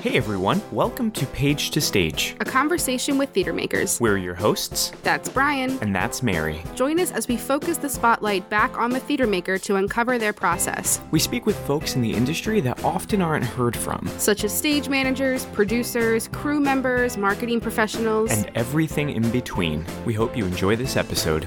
Hey 0.00 0.16
everyone, 0.16 0.60
welcome 0.72 1.12
to 1.12 1.26
Page 1.26 1.70
to 1.70 1.80
Stage. 1.80 2.34
A 2.40 2.44
conversation 2.44 3.18
with 3.18 3.30
theater 3.30 3.52
makers. 3.52 4.00
We're 4.00 4.16
your 4.16 4.34
hosts. 4.34 4.90
That's 5.04 5.28
Brian. 5.28 5.78
And 5.80 5.94
that's 5.94 6.24
Mary. 6.24 6.62
Join 6.74 6.98
us 6.98 7.12
as 7.12 7.28
we 7.28 7.36
focus 7.36 7.78
the 7.78 7.88
spotlight 7.88 8.48
back 8.50 8.76
on 8.76 8.90
the 8.90 8.98
theater 8.98 9.28
maker 9.28 9.58
to 9.58 9.76
uncover 9.76 10.18
their 10.18 10.32
process. 10.32 11.00
We 11.12 11.20
speak 11.20 11.46
with 11.46 11.56
folks 11.66 11.94
in 11.94 12.02
the 12.02 12.12
industry 12.12 12.60
that 12.62 12.82
often 12.82 13.22
aren't 13.22 13.44
heard 13.44 13.76
from, 13.76 14.08
such 14.18 14.42
as 14.42 14.56
stage 14.56 14.88
managers, 14.88 15.44
producers, 15.46 16.26
crew 16.28 16.58
members, 16.58 17.16
marketing 17.16 17.60
professionals, 17.60 18.32
and 18.32 18.50
everything 18.56 19.10
in 19.10 19.30
between. 19.30 19.86
We 20.04 20.14
hope 20.14 20.36
you 20.36 20.44
enjoy 20.44 20.74
this 20.74 20.96
episode. 20.96 21.46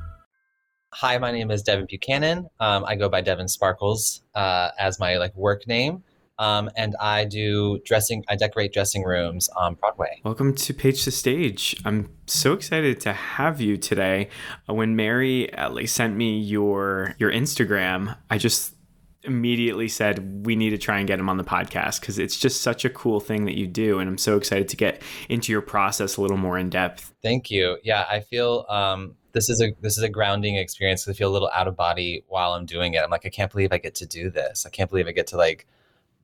Hi, 0.93 1.17
my 1.17 1.31
name 1.31 1.51
is 1.51 1.63
Devin 1.63 1.85
Buchanan. 1.85 2.49
Um, 2.59 2.83
I 2.83 2.95
go 2.95 3.07
by 3.07 3.21
Devin 3.21 3.47
Sparkles 3.47 4.23
uh, 4.35 4.71
as 4.77 4.99
my 4.99 5.17
like 5.17 5.33
work 5.35 5.65
name. 5.65 6.03
Um, 6.37 6.69
and 6.75 6.95
I 6.99 7.23
do 7.23 7.79
dressing. 7.85 8.25
I 8.27 8.35
decorate 8.35 8.73
dressing 8.73 9.03
rooms 9.03 9.47
on 9.55 9.75
Broadway. 9.75 10.19
Welcome 10.25 10.53
to 10.53 10.73
Page 10.73 11.03
to 11.05 11.11
Stage. 11.11 11.77
I'm 11.85 12.09
so 12.25 12.51
excited 12.51 12.99
to 13.01 13.13
have 13.13 13.61
you 13.61 13.77
today. 13.77 14.27
Uh, 14.69 14.73
when 14.73 14.97
Mary 14.97 15.53
Ellie 15.57 15.87
sent 15.87 16.17
me 16.17 16.39
your 16.39 17.15
your 17.19 17.31
Instagram, 17.31 18.17
I 18.29 18.37
just 18.37 18.75
immediately 19.23 19.87
said 19.87 20.45
we 20.45 20.55
need 20.55 20.71
to 20.71 20.77
try 20.77 20.97
and 20.97 21.07
get 21.07 21.19
him 21.19 21.29
on 21.29 21.37
the 21.37 21.43
podcast 21.43 22.01
because 22.01 22.19
it's 22.19 22.37
just 22.37 22.61
such 22.61 22.83
a 22.83 22.89
cool 22.89 23.21
thing 23.21 23.45
that 23.45 23.55
you 23.55 23.65
do, 23.65 23.99
and 23.99 24.09
I'm 24.09 24.17
so 24.17 24.35
excited 24.35 24.67
to 24.69 24.75
get 24.75 25.01
into 25.29 25.53
your 25.53 25.61
process 25.61 26.17
a 26.17 26.21
little 26.21 26.37
more 26.37 26.57
in 26.57 26.69
depth. 26.69 27.13
Thank 27.23 27.49
you. 27.49 27.77
Yeah, 27.83 28.05
I 28.09 28.19
feel 28.19 28.65
um, 28.67 29.15
this 29.33 29.49
is 29.49 29.61
a 29.61 29.73
this 29.81 29.97
is 29.97 30.03
a 30.03 30.09
grounding 30.09 30.55
experience. 30.55 31.07
I 31.07 31.13
feel 31.13 31.29
a 31.29 31.33
little 31.33 31.49
out 31.53 31.67
of 31.67 31.75
body 31.75 32.23
while 32.27 32.53
I'm 32.53 32.65
doing 32.65 32.93
it. 32.93 33.03
I'm 33.03 33.09
like, 33.09 33.25
I 33.25 33.29
can't 33.29 33.51
believe 33.51 33.71
I 33.71 33.77
get 33.77 33.95
to 33.95 34.05
do 34.05 34.29
this. 34.29 34.65
I 34.65 34.69
can't 34.69 34.89
believe 34.89 35.07
I 35.07 35.11
get 35.11 35.27
to 35.27 35.37
like 35.37 35.67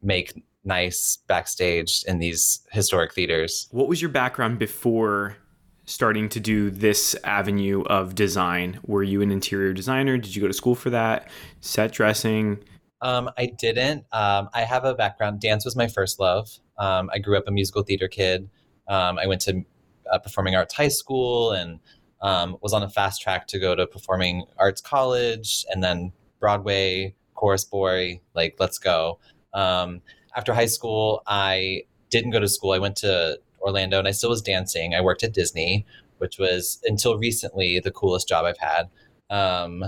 make 0.01 0.43
nice 0.63 1.19
backstage 1.27 2.03
in 2.07 2.19
these 2.19 2.61
historic 2.71 3.13
theaters. 3.13 3.67
What 3.71 3.87
was 3.87 4.01
your 4.01 4.11
background 4.11 4.59
before 4.59 5.37
starting 5.85 6.27
to 6.29 6.39
do 6.39 6.69
this 6.69 7.15
avenue 7.23 7.83
of 7.83 8.13
design? 8.13 8.79
Were 8.85 9.03
you 9.03 9.21
an 9.21 9.31
interior 9.31 9.73
designer? 9.73 10.17
Did 10.17 10.35
you 10.35 10.41
go 10.41 10.47
to 10.47 10.53
school 10.53 10.75
for 10.75 10.89
that? 10.89 11.29
Set 11.61 11.93
dressing? 11.93 12.59
Um, 13.01 13.29
I 13.37 13.45
didn't. 13.45 14.05
Um, 14.11 14.49
I 14.53 14.61
have 14.61 14.83
a 14.83 14.93
background. 14.93 15.39
Dance 15.39 15.63
was 15.63 15.75
my 15.75 15.87
first 15.87 16.19
love. 16.19 16.49
Um, 16.77 17.09
I 17.13 17.19
grew 17.19 17.37
up 17.37 17.45
a 17.47 17.51
musical 17.51 17.83
theater 17.83 18.07
kid. 18.07 18.49
Um, 18.87 19.17
I 19.17 19.27
went 19.27 19.41
to 19.41 19.63
uh, 20.11 20.19
performing 20.19 20.55
arts 20.55 20.73
high 20.73 20.87
school 20.87 21.51
and 21.51 21.79
um, 22.21 22.57
was 22.61 22.73
on 22.73 22.83
a 22.83 22.89
fast 22.89 23.21
track 23.21 23.47
to 23.47 23.59
go 23.59 23.75
to 23.75 23.85
performing 23.87 24.45
arts 24.57 24.81
college 24.81 25.65
and 25.69 25.83
then 25.83 26.11
Broadway, 26.39 27.15
chorus 27.33 27.63
boy, 27.63 28.21
like 28.33 28.55
let's 28.59 28.77
go. 28.77 29.19
Um, 29.53 30.01
after 30.35 30.53
high 30.53 30.65
school, 30.65 31.23
I 31.25 31.83
didn't 32.09 32.31
go 32.31 32.39
to 32.39 32.47
school. 32.47 32.71
I 32.71 32.79
went 32.79 32.95
to 32.97 33.39
Orlando 33.61 33.99
and 33.99 34.07
I 34.07 34.11
still 34.11 34.29
was 34.29 34.41
dancing. 34.41 34.93
I 34.93 35.01
worked 35.01 35.23
at 35.23 35.33
Disney, 35.33 35.85
which 36.19 36.37
was 36.37 36.79
until 36.85 37.17
recently 37.17 37.79
the 37.79 37.91
coolest 37.91 38.27
job 38.27 38.45
I've 38.45 38.57
had. 38.57 38.89
Um, 39.29 39.85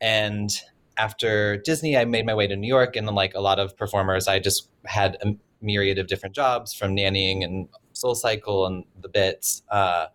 and 0.00 0.50
after 0.96 1.56
Disney, 1.56 1.96
I 1.96 2.04
made 2.04 2.26
my 2.26 2.34
way 2.34 2.46
to 2.46 2.56
New 2.56 2.66
York, 2.66 2.96
and 2.96 3.06
like 3.06 3.34
a 3.34 3.40
lot 3.40 3.58
of 3.58 3.76
performers, 3.76 4.28
I 4.28 4.38
just 4.38 4.68
had 4.84 5.16
a 5.22 5.34
myriad 5.62 5.98
of 5.98 6.06
different 6.06 6.34
jobs 6.34 6.74
from 6.74 6.96
nannying 6.96 7.44
and 7.44 7.68
Soul 7.92 8.14
Cycle 8.14 8.66
and 8.66 8.84
the 9.00 9.08
bits. 9.08 9.62
Uh, 9.70 10.06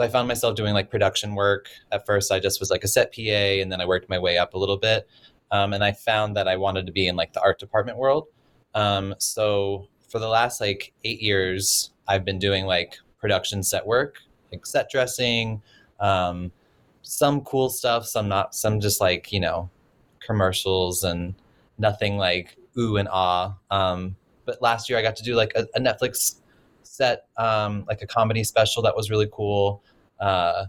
so 0.00 0.06
I 0.06 0.08
found 0.08 0.28
myself 0.28 0.54
doing 0.54 0.72
like 0.72 0.90
production 0.90 1.34
work. 1.34 1.68
At 1.92 2.06
first, 2.06 2.32
I 2.32 2.40
just 2.40 2.58
was 2.58 2.70
like 2.70 2.84
a 2.84 2.88
set 2.88 3.12
PA, 3.14 3.20
and 3.20 3.70
then 3.70 3.82
I 3.82 3.84
worked 3.84 4.08
my 4.08 4.18
way 4.18 4.38
up 4.38 4.54
a 4.54 4.58
little 4.58 4.78
bit. 4.78 5.06
Um, 5.50 5.74
and 5.74 5.84
I 5.84 5.92
found 5.92 6.34
that 6.38 6.48
I 6.48 6.56
wanted 6.56 6.86
to 6.86 6.92
be 6.92 7.06
in 7.06 7.16
like 7.16 7.34
the 7.34 7.42
art 7.42 7.58
department 7.58 7.98
world. 7.98 8.28
Um, 8.74 9.14
so 9.18 9.88
for 10.08 10.18
the 10.18 10.26
last 10.26 10.58
like 10.58 10.94
eight 11.04 11.20
years, 11.20 11.90
I've 12.08 12.24
been 12.24 12.38
doing 12.38 12.64
like 12.64 12.96
production 13.18 13.62
set 13.62 13.86
work, 13.86 14.16
like 14.50 14.64
set 14.64 14.88
dressing, 14.88 15.60
um, 16.00 16.50
some 17.02 17.42
cool 17.42 17.68
stuff, 17.68 18.06
some 18.06 18.26
not, 18.26 18.54
some 18.54 18.80
just 18.80 19.02
like 19.02 19.30
you 19.30 19.40
know 19.40 19.68
commercials 20.26 21.04
and 21.04 21.34
nothing 21.76 22.16
like 22.16 22.56
ooh 22.78 22.96
and 22.96 23.08
ah. 23.12 23.54
Um, 23.70 24.16
but 24.46 24.62
last 24.62 24.88
year 24.88 24.98
I 24.98 25.02
got 25.02 25.16
to 25.16 25.22
do 25.22 25.34
like 25.34 25.52
a, 25.56 25.66
a 25.74 25.78
Netflix 25.80 26.36
set, 26.82 27.26
um, 27.36 27.84
like 27.86 28.00
a 28.00 28.06
comedy 28.06 28.44
special 28.44 28.82
that 28.82 28.96
was 28.96 29.10
really 29.10 29.28
cool. 29.30 29.82
Uh, 30.20 30.66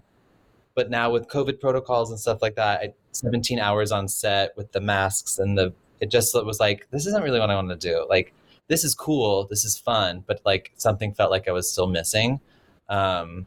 but 0.75 0.89
now 0.89 1.12
with 1.12 1.27
COVID 1.27 1.59
protocols 1.59 2.09
and 2.09 2.19
stuff 2.19 2.42
like 2.42 2.56
that, 2.56 2.80
I, 2.80 2.94
17 3.12 3.59
hours 3.59 3.92
on 3.92 4.07
set 4.07 4.56
with 4.56 4.71
the 4.71 4.80
masks 4.80 5.38
and 5.38 5.57
the, 5.57 5.74
it 6.00 6.09
just 6.09 6.33
was 6.33 6.59
like, 6.59 6.88
this 6.92 7.06
isn't 7.06 7.24
really 7.24 7.39
what 7.39 7.50
I 7.50 7.56
want 7.56 7.69
to 7.69 7.75
do. 7.75 8.06
Like, 8.09 8.33
this 8.68 8.83
is 8.83 8.95
cool, 8.95 9.48
this 9.50 9.65
is 9.65 9.77
fun, 9.77 10.24
but 10.25 10.39
like 10.45 10.71
something 10.77 11.13
felt 11.13 11.30
like 11.30 11.48
I 11.48 11.51
was 11.51 11.69
still 11.69 11.88
missing. 11.88 12.39
Um, 12.88 13.45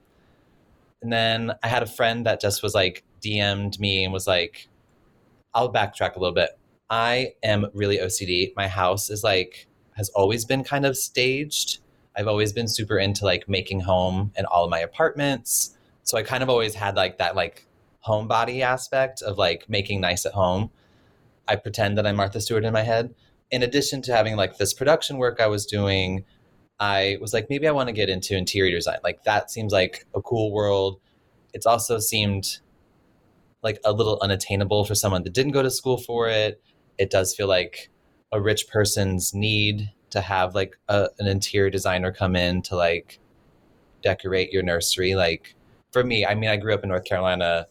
and 1.00 1.12
then 1.12 1.52
I 1.62 1.68
had 1.68 1.82
a 1.82 1.86
friend 1.86 2.26
that 2.26 2.40
just 2.40 2.62
was 2.62 2.74
like 2.74 3.04
DM'd 3.22 3.80
me 3.80 4.04
and 4.04 4.12
was 4.12 4.26
like, 4.26 4.68
I'll 5.54 5.72
backtrack 5.72 6.16
a 6.16 6.18
little 6.18 6.34
bit. 6.34 6.50
I 6.90 7.32
am 7.42 7.66
really 7.72 7.98
OCD. 7.98 8.52
My 8.54 8.68
house 8.68 9.08
is 9.08 9.24
like, 9.24 9.66
has 9.96 10.10
always 10.10 10.44
been 10.44 10.62
kind 10.62 10.84
of 10.84 10.96
staged. 10.96 11.78
I've 12.16 12.28
always 12.28 12.52
been 12.52 12.68
super 12.68 12.98
into 12.98 13.24
like 13.24 13.48
making 13.48 13.80
home 13.80 14.32
in 14.36 14.44
all 14.46 14.64
of 14.64 14.70
my 14.70 14.80
apartments 14.80 15.74
so 16.04 16.18
I 16.18 16.22
kind 16.22 16.42
of 16.42 16.48
always 16.48 16.74
had 16.74 16.96
like 16.96 17.18
that 17.18 17.34
like 17.34 17.66
homebody 18.06 18.60
aspect 18.60 19.22
of 19.22 19.38
like 19.38 19.68
making 19.68 20.00
nice 20.00 20.26
at 20.26 20.32
home. 20.32 20.70
I 21.48 21.56
pretend 21.56 21.98
that 21.98 22.06
I'm 22.06 22.16
Martha 22.16 22.40
Stewart 22.40 22.64
in 22.64 22.72
my 22.72 22.82
head. 22.82 23.14
In 23.50 23.62
addition 23.62 24.02
to 24.02 24.14
having 24.14 24.36
like 24.36 24.58
this 24.58 24.72
production 24.72 25.16
work 25.18 25.40
I 25.40 25.46
was 25.46 25.66
doing, 25.66 26.24
I 26.78 27.16
was 27.20 27.32
like, 27.32 27.48
maybe 27.48 27.66
I 27.66 27.72
want 27.72 27.88
to 27.88 27.94
get 27.94 28.08
into 28.08 28.36
interior 28.36 28.76
design. 28.76 28.98
Like 29.02 29.24
that 29.24 29.50
seems 29.50 29.72
like 29.72 30.06
a 30.14 30.20
cool 30.20 30.52
world. 30.52 31.00
It's 31.52 31.66
also 31.66 31.98
seemed 31.98 32.58
like 33.62 33.78
a 33.84 33.92
little 33.92 34.18
unattainable 34.20 34.84
for 34.84 34.94
someone 34.94 35.22
that 35.22 35.32
didn't 35.32 35.52
go 35.52 35.62
to 35.62 35.70
school 35.70 35.96
for 35.96 36.28
it. 36.28 36.62
It 36.98 37.10
does 37.10 37.34
feel 37.34 37.48
like 37.48 37.90
a 38.30 38.40
rich 38.40 38.68
person's 38.68 39.32
need 39.32 39.90
to 40.10 40.20
have 40.20 40.54
like 40.54 40.76
a, 40.88 41.08
an 41.18 41.26
interior 41.26 41.70
designer 41.70 42.12
come 42.12 42.36
in 42.36 42.60
to 42.62 42.76
like 42.76 43.20
decorate 44.02 44.52
your 44.52 44.62
nursery. 44.62 45.14
Like 45.14 45.54
for 45.94 46.05
me, 46.05 46.26
I 46.26 46.35
mean, 46.35 46.50
I 46.50 46.56
grew 46.56 46.75
up 46.75 46.82
in 46.82 46.88
North 46.88 47.05
Carolina. 47.05 47.69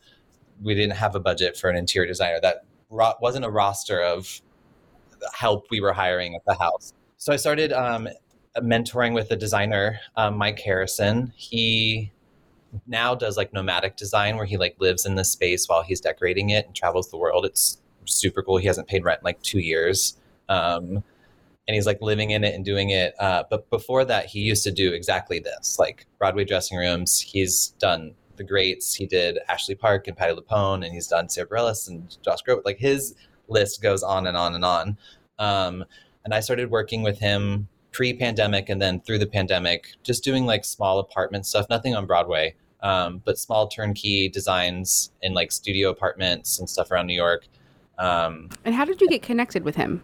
We 0.64 0.74
didn't 0.74 0.96
have 0.96 1.14
a 1.14 1.20
budget 1.20 1.58
for 1.58 1.70
an 1.70 1.76
interior 1.76 2.08
designer. 2.08 2.40
That 2.42 2.64
ro- 2.90 3.16
wasn't 3.22 3.44
a 3.44 3.50
roster 3.50 4.02
of 4.02 4.42
help 5.34 5.68
we 5.70 5.82
were 5.82 5.92
hiring 5.92 6.34
at 6.34 6.46
the 6.46 6.54
house. 6.54 6.94
So 7.18 7.34
I 7.34 7.36
started 7.36 7.74
um, 7.74 8.08
mentoring 8.60 9.14
with 9.14 9.30
a 9.32 9.36
designer, 9.36 10.00
um, 10.16 10.38
Mike 10.38 10.60
Harrison. 10.60 11.34
He 11.36 12.14
now 12.88 13.14
does 13.14 13.36
like 13.36 13.52
nomadic 13.52 13.98
design 13.98 14.38
where 14.38 14.46
he 14.46 14.56
like 14.56 14.78
lives 14.80 15.06
in 15.06 15.16
the 15.16 15.26
space 15.26 15.68
while 15.68 15.84
he's 15.84 16.00
decorating 16.00 16.52
it 16.52 16.66
and 16.66 16.74
travels 16.74 17.12
the 17.12 17.18
world. 17.18 17.46
It's 17.46 17.82
super 18.06 18.42
cool. 18.42 18.56
He 18.56 18.68
hasn't 18.68 18.88
paid 18.88 19.04
rent 19.04 19.20
in 19.20 19.26
like 19.26 19.42
two 19.42 19.60
years. 19.60 20.18
Um, 20.48 21.04
and 21.68 21.76
he's 21.76 21.86
like 21.86 22.02
living 22.02 22.32
in 22.32 22.44
it 22.44 22.56
and 22.56 22.66
doing 22.66 22.90
it. 22.90 23.14
Uh, 23.20 23.44
but 23.50 23.70
before 23.70 24.04
that, 24.06 24.26
he 24.26 24.40
used 24.40 24.64
to 24.64 24.72
do 24.72 24.92
exactly 24.92 25.40
this, 25.40 25.80
like 25.80 26.06
Broadway 26.20 26.44
dressing 26.44 26.78
rooms. 26.78 27.20
He's 27.20 27.70
done 27.80 28.14
the 28.36 28.44
greats. 28.44 28.94
He 28.94 29.06
did 29.06 29.40
Ashley 29.48 29.76
Park 29.76 30.08
and 30.08 30.18
Patti 30.18 30.34
LuPone, 30.34 30.84
and 30.84 30.94
he's 30.94 31.08
done 31.08 31.30
Sara 31.30 31.48
Bareilles 31.48 31.88
and 31.88 32.18
Josh 32.24 32.40
Groban. 32.48 32.66
Like 32.66 32.80
his 32.80 33.16
list 33.48 33.82
goes 33.82 34.04
on 34.04 34.28
and 34.28 34.36
on 34.36 34.56
and 34.56 34.66
on. 34.66 34.98
Um, 35.40 35.86
and 36.26 36.34
I 36.34 36.40
started 36.40 36.70
working 36.70 37.04
with 37.04 37.20
him 37.20 37.68
pre-pandemic 37.92 38.70
and 38.70 38.82
then 38.82 39.00
through 39.02 39.20
the 39.20 39.28
pandemic, 39.28 39.94
just 40.04 40.24
doing 40.24 40.46
like 40.46 40.66
small 40.66 41.00
apartment 41.00 41.46
stuff, 41.46 41.68
nothing 41.70 41.96
on 41.96 42.06
Broadway, 42.06 42.56
um, 42.82 43.22
but 43.24 43.38
small 43.38 43.68
turnkey 43.68 44.30
designs 44.30 45.12
in 45.22 45.34
like 45.34 45.52
studio 45.52 45.90
apartments 45.90 46.60
and 46.60 46.70
stuff 46.70 46.92
around 46.92 47.08
New 47.08 47.14
York. 47.14 47.48
Um, 48.00 48.50
and 48.66 48.74
how 48.74 48.84
did 48.84 49.00
you 49.00 49.08
get 49.08 49.22
connected 49.22 49.64
with 49.64 49.76
him? 49.76 50.04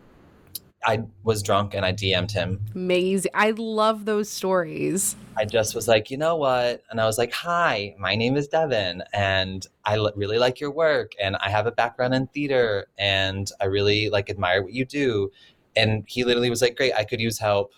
I 0.83 1.03
was 1.23 1.43
drunk 1.43 1.73
and 1.73 1.85
I 1.85 1.91
DM'd 1.91 2.31
him. 2.31 2.61
Amazing. 2.73 3.31
I 3.33 3.51
love 3.51 4.05
those 4.05 4.29
stories. 4.29 5.15
I 5.35 5.45
just 5.45 5.75
was 5.75 5.87
like, 5.87 6.09
you 6.09 6.17
know 6.17 6.35
what? 6.35 6.83
And 6.89 7.01
I 7.01 7.05
was 7.05 7.17
like, 7.17 7.33
hi, 7.33 7.95
my 7.99 8.15
name 8.15 8.37
is 8.37 8.47
Devin, 8.47 9.03
and 9.13 9.65
I 9.85 9.95
l- 9.95 10.11
really 10.15 10.37
like 10.37 10.59
your 10.59 10.71
work, 10.71 11.13
and 11.21 11.35
I 11.37 11.49
have 11.49 11.65
a 11.65 11.71
background 11.71 12.13
in 12.13 12.27
theater, 12.27 12.87
and 12.97 13.49
I 13.61 13.65
really 13.65 14.09
like 14.09 14.29
admire 14.29 14.63
what 14.63 14.73
you 14.73 14.85
do. 14.85 15.31
And 15.75 16.03
he 16.07 16.23
literally 16.23 16.49
was 16.49 16.61
like, 16.61 16.75
great, 16.75 16.93
I 16.93 17.03
could 17.03 17.21
use 17.21 17.39
help 17.39 17.73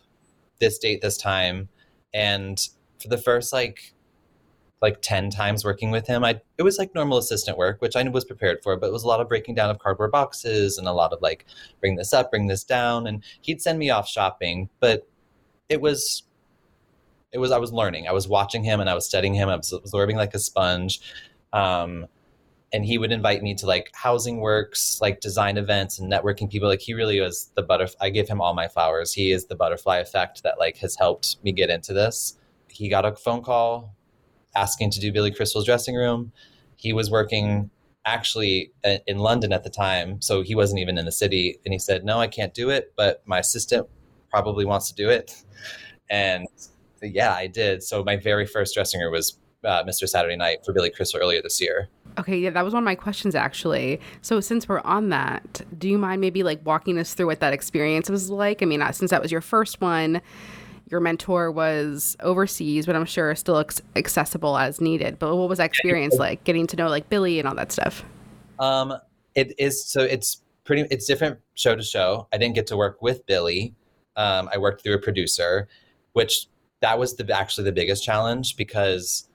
this 0.60 0.78
date, 0.78 1.02
this 1.02 1.18
time. 1.18 1.70
And 2.14 2.60
for 3.02 3.10
the 3.10 3.18
first 3.18 3.52
like 3.52 3.94
like 4.82 5.02
10 5.02 5.30
times 5.30 5.64
working 5.64 5.92
with 5.92 6.08
him. 6.08 6.24
I 6.24 6.42
it 6.58 6.64
was 6.64 6.78
like 6.78 6.96
normal 6.96 7.20
assistant 7.20 7.58
work, 7.58 7.82
which 7.82 7.96
I 7.96 8.08
was 8.10 8.26
prepared 8.26 8.60
for, 8.64 8.76
but 8.78 8.88
it 8.88 8.94
was 8.94 9.04
a 9.04 9.08
lot 9.08 9.22
of 9.22 9.30
breaking 9.30 9.56
down 9.56 9.70
of 9.70 9.80
cardboard 9.80 10.12
boxes 10.12 10.78
and 10.78 10.88
a 10.88 10.94
lot 10.94 11.14
of 11.14 11.22
like 11.22 11.46
bring 11.80 11.96
this 11.96 12.14
up, 12.14 12.32
bring 12.32 12.48
this 12.48 12.64
down 12.64 13.06
and 13.08 13.24
he'd 13.42 13.62
send 13.62 13.78
me 13.78 13.90
off 13.90 14.08
shopping, 14.08 14.70
but 14.80 15.08
it 15.70 15.82
was 15.82 16.24
it 17.32 17.38
was 17.38 17.52
I 17.52 17.60
was 17.60 17.72
learning. 17.72 18.08
I 18.08 18.12
was 18.12 18.28
watching 18.28 18.64
him 18.64 18.80
and 18.80 18.90
I 18.90 18.96
was 18.96 19.06
studying 19.06 19.36
him. 19.36 19.50
I 19.50 19.56
was 19.56 19.72
absorbing 19.72 20.18
like 20.18 20.34
a 20.34 20.40
sponge. 20.40 21.00
Um 21.54 22.08
and 22.74 22.86
he 22.86 22.98
would 22.98 23.12
invite 23.12 23.44
me 23.44 23.54
to 23.56 23.66
like 23.66 23.92
housing 23.94 24.40
works, 24.40 25.00
like 25.02 25.20
design 25.20 25.58
events 25.58 26.00
and 26.00 26.12
networking 26.12 26.50
people. 26.50 26.70
Like 26.70 26.80
he 26.80 26.94
really 26.94 27.20
was 27.20 27.52
the 27.56 27.62
butterfly. 27.62 28.08
I 28.08 28.10
give 28.10 28.30
him 28.30 28.42
all 28.42 28.54
my 28.54 28.68
flowers. 28.70 29.14
He 29.14 29.32
is 29.32 29.46
the 29.46 29.56
butterfly 29.56 29.98
effect 29.98 30.44
that 30.44 30.58
like 30.58 30.78
has 30.78 30.96
helped 30.96 31.36
me 31.44 31.52
get 31.52 31.70
into 31.70 31.94
this. 31.94 32.38
He 32.70 32.88
got 32.88 33.06
a 33.06 33.14
phone 33.14 33.44
call 33.44 33.94
asking 34.56 34.92
to 34.92 35.00
do 35.00 35.12
Billy 35.12 35.32
Crystal's 35.32 35.66
dressing 35.66 35.96
room. 35.96 36.32
He 36.76 36.94
was 36.94 37.10
working 37.10 37.70
actually 38.06 38.72
uh, 38.84 38.98
in 39.06 39.20
London 39.20 39.54
at 39.54 39.64
the 39.64 39.70
time, 39.70 40.22
so 40.22 40.42
he 40.42 40.56
wasn't 40.56 40.80
even 40.80 40.98
in 40.98 41.06
the 41.06 41.12
city. 41.12 41.60
And 41.66 41.74
he 41.74 41.80
said, 41.80 42.04
"No, 42.04 42.20
I 42.20 42.28
can't 42.28 42.54
do 42.54 42.70
it, 42.70 42.94
but 42.96 43.22
my 43.26 43.40
assistant 43.40 43.88
probably 44.30 44.66
wants 44.66 44.90
to 44.90 44.96
do 44.96 45.10
it." 45.10 45.36
And 46.10 46.48
yeah, 47.02 47.34
I 47.34 47.48
did. 47.48 47.84
So 47.84 48.04
my 48.04 48.18
very 48.18 48.46
first 48.46 48.74
dressing 48.74 49.00
room 49.02 49.12
was 49.12 49.38
uh, 49.64 49.84
Mr. 49.84 50.08
Saturday 50.08 50.36
Night 50.36 50.66
for 50.66 50.74
Billy 50.74 50.90
Crystal 50.90 51.20
earlier 51.20 51.42
this 51.42 51.62
year. 51.62 51.90
Okay, 52.20 52.38
yeah, 52.38 52.50
that 52.50 52.66
was 52.66 52.74
one 52.74 52.84
of 52.84 52.86
my 52.86 52.96
questions 52.96 53.36
actually. 53.36 54.00
So 54.22 54.40
since 54.40 54.68
we're 54.68 54.82
on 54.82 55.10
that, 55.10 55.62
do 55.78 55.88
you 55.88 55.98
mind 55.98 56.22
maybe 56.22 56.44
like 56.44 56.60
walking 56.66 56.98
us 56.98 57.14
through 57.14 57.28
what 57.28 57.40
that 57.40 57.54
experience 57.54 58.10
was 58.10 58.30
like? 58.30 58.62
I 58.62 58.66
mean, 58.66 58.82
uh, 58.82 58.92
since 58.92 59.12
that 59.12 59.22
was 59.22 59.32
your 59.32 59.42
first 59.42 59.80
one, 59.82 60.22
your 60.92 61.00
mentor 61.00 61.52
was 61.52 62.18
overseas, 62.20 62.86
but 62.86 62.96
I'm 62.96 63.06
sure 63.06 63.34
still 63.36 63.58
ex- 63.58 63.82
accessible 63.96 64.58
as 64.58 64.82
needed. 64.82 65.18
But 65.18 65.36
what 65.36 65.48
was 65.48 65.58
that 65.58 65.66
experience 65.66 66.16
like, 66.16 66.44
getting 66.44 66.68
to 66.68 66.76
know 66.76 66.90
like 66.90 67.10
Billy 67.10 67.40
and 67.40 67.48
all 67.48 67.56
that 67.56 67.72
stuff? 67.72 68.04
Um, 68.60 68.94
it 69.34 69.54
is 69.58 69.84
so 69.84 70.02
it's 70.02 70.42
pretty 70.66 70.86
it's 70.92 71.06
different 71.06 71.40
show 71.56 71.76
to 71.76 71.84
show. 71.84 72.28
I 72.34 72.38
didn't 72.38 72.56
get 72.56 72.68
to 72.68 72.78
work 72.78 73.02
with 73.02 73.26
Billy. 73.26 73.74
Um, 74.18 74.50
I 74.54 74.58
worked 74.58 74.84
through 74.84 74.96
a 74.96 75.00
producer, 75.00 75.68
which 76.14 76.48
that 76.82 77.00
was 77.00 77.16
the 77.16 77.36
actually 77.36 77.64
the 77.64 77.72
biggest 77.72 78.04
challenge 78.04 78.58
because 78.58 79.30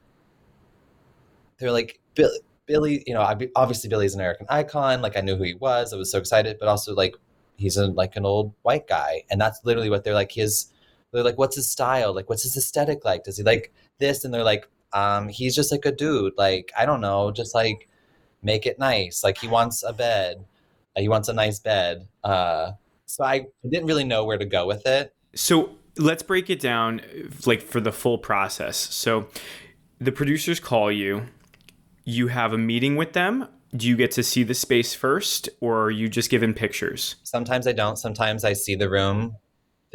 they're 1.59 1.73
like 1.73 1.99
Billy, 2.15 2.39
Billy, 2.67 3.03
you 3.07 3.15
know, 3.15 3.23
obviously 3.57 3.89
Billy's 3.89 4.15
an 4.15 4.21
American 4.21 4.47
icon. 4.51 5.01
Like 5.01 5.17
I 5.17 5.21
knew 5.21 5.37
who 5.37 5.45
he 5.45 5.55
was. 5.55 5.93
I 5.93 5.97
was 5.97 6.11
so 6.11 6.19
excited, 6.19 6.59
but 6.61 6.69
also 6.69 6.95
like 6.95 7.17
he's 7.57 7.77
a, 7.77 7.87
like 7.87 8.17
an 8.17 8.27
old 8.27 8.53
white 8.63 8.87
guy, 8.87 9.23
and 9.31 9.41
that's 9.41 9.61
literally 9.65 9.89
what 9.91 10.05
they're 10.05 10.15
like. 10.15 10.33
His 10.33 10.67
they're 11.17 11.25
like, 11.25 11.39
what's 11.39 11.57
his 11.57 11.69
style? 11.69 12.15
Like, 12.15 12.29
what's 12.29 12.43
his 12.43 12.57
aesthetic 12.57 13.05
like? 13.05 13.25
Does 13.25 13.39
he 13.39 13.43
like 13.43 13.73
this? 13.99 14.25
And 14.25 14.33
they're 14.33 14.45
like, 14.45 14.69
um, 14.93 15.29
he's 15.29 15.55
just 15.55 15.73
like 15.73 15.85
a 15.87 15.93
dude. 15.93 16.35
Like, 16.37 16.71
I 16.79 16.87
don't 16.87 17.01
know, 17.01 17.31
just 17.31 17.55
like 17.55 17.89
make 18.43 18.67
it 18.67 18.79
nice. 18.79 19.25
Like 19.25 19.39
he 19.39 19.49
wants 19.49 19.83
a 19.83 19.93
bed. 19.93 20.45
Uh, 20.97 21.01
he 21.01 21.09
wants 21.09 21.29
a 21.29 21.33
nice 21.33 21.59
bed. 21.59 22.07
Uh, 22.23 22.73
so 23.07 23.25
I 23.25 23.47
didn't 23.69 23.87
really 23.87 24.05
know 24.05 24.25
where 24.25 24.39
to 24.39 24.45
go 24.45 24.67
with 24.67 24.87
it. 24.87 25.15
So 25.35 25.71
let's 25.97 26.23
break 26.23 26.51
it 26.51 26.61
down, 26.61 27.01
like 27.47 27.63
for 27.63 27.81
the 27.81 27.93
full 27.93 28.19
process. 28.19 28.77
So 28.77 29.29
the 29.99 30.13
producers 30.13 30.61
call 30.61 30.93
you. 30.93 31.29
You 32.05 32.29
have 32.29 32.53
a 32.53 32.59
meeting 32.59 32.97
with 32.97 33.15
them 33.15 33.49
do 33.75 33.89
you 33.89 33.97
get 33.97 34.11
to 34.13 34.23
see 34.23 34.43
the 34.43 34.55
space 34.55 34.95
first 34.95 35.49
or 35.61 35.83
are 35.85 35.91
you 35.91 36.09
just 36.09 36.31
given 36.31 36.55
pictures 36.55 37.17
sometimes 37.25 37.67
i 37.67 37.73
don't 37.73 37.97
sometimes 37.97 38.45
i 38.45 38.53
see 38.53 38.75
the 38.75 38.89
room 38.89 39.37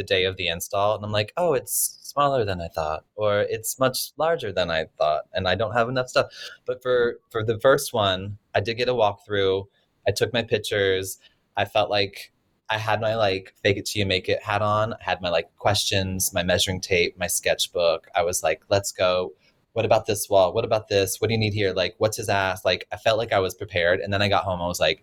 the 0.02 0.14
day 0.16 0.26
of 0.26 0.36
the 0.38 0.48
install 0.48 0.96
and 0.96 1.06
I'm 1.06 1.12
like, 1.12 1.32
oh, 1.38 1.54
it's 1.54 2.00
smaller 2.02 2.44
than 2.44 2.60
I 2.62 2.68
thought, 2.68 3.06
or 3.16 3.42
it's 3.42 3.80
much 3.80 4.12
larger 4.18 4.52
than 4.52 4.70
I 4.70 4.86
thought, 4.98 5.24
and 5.34 5.48
I 5.48 5.56
don't 5.56 5.74
have 5.74 5.90
enough 5.90 6.10
stuff. 6.10 6.28
But 6.66 6.82
for 6.82 7.20
for 7.30 7.44
the 7.44 7.60
first 7.60 7.94
one, 7.94 8.38
I 8.56 8.60
did 8.62 8.78
get 8.78 8.90
a 8.90 8.94
walkthrough. 8.94 9.66
I 10.08 10.12
took 10.12 10.34
my 10.34 10.44
pictures. 10.44 11.20
I 11.56 11.66
felt 11.66 11.90
like 11.90 12.34
I 12.70 12.78
had 12.78 13.02
my 13.02 13.16
like 13.16 13.54
fake 13.64 13.78
it 13.78 13.86
till 13.86 14.00
you 14.00 14.06
make 14.06 14.30
it 14.30 14.42
hat 14.44 14.62
on. 14.62 14.94
I 14.94 14.98
had 15.02 15.22
my 15.22 15.30
like 15.30 15.50
questions, 15.58 16.34
my 16.34 16.44
measuring 16.44 16.82
tape, 16.82 17.18
my 17.18 17.28
sketchbook. 17.28 18.08
I 18.16 18.24
was 18.24 18.44
like, 18.44 18.62
let's 18.70 18.92
go. 18.92 19.34
What 19.74 19.86
about 19.86 20.06
this 20.06 20.30
wall? 20.30 20.54
What 20.54 20.66
about 20.66 20.90
this? 20.90 21.22
What 21.22 21.28
do 21.30 21.34
you 21.34 21.40
need 21.40 21.54
here? 21.54 21.74
Like, 21.74 21.96
what's 21.98 22.18
his 22.18 22.28
ass? 22.28 22.66
Like, 22.66 22.88
I 22.92 22.98
felt 22.98 23.18
like 23.18 23.32
I 23.32 23.40
was 23.40 23.56
prepared. 23.56 24.02
And 24.02 24.14
then 24.14 24.22
I 24.22 24.28
got 24.28 24.44
home. 24.44 24.62
I 24.62 24.68
was 24.68 24.82
like, 24.82 25.02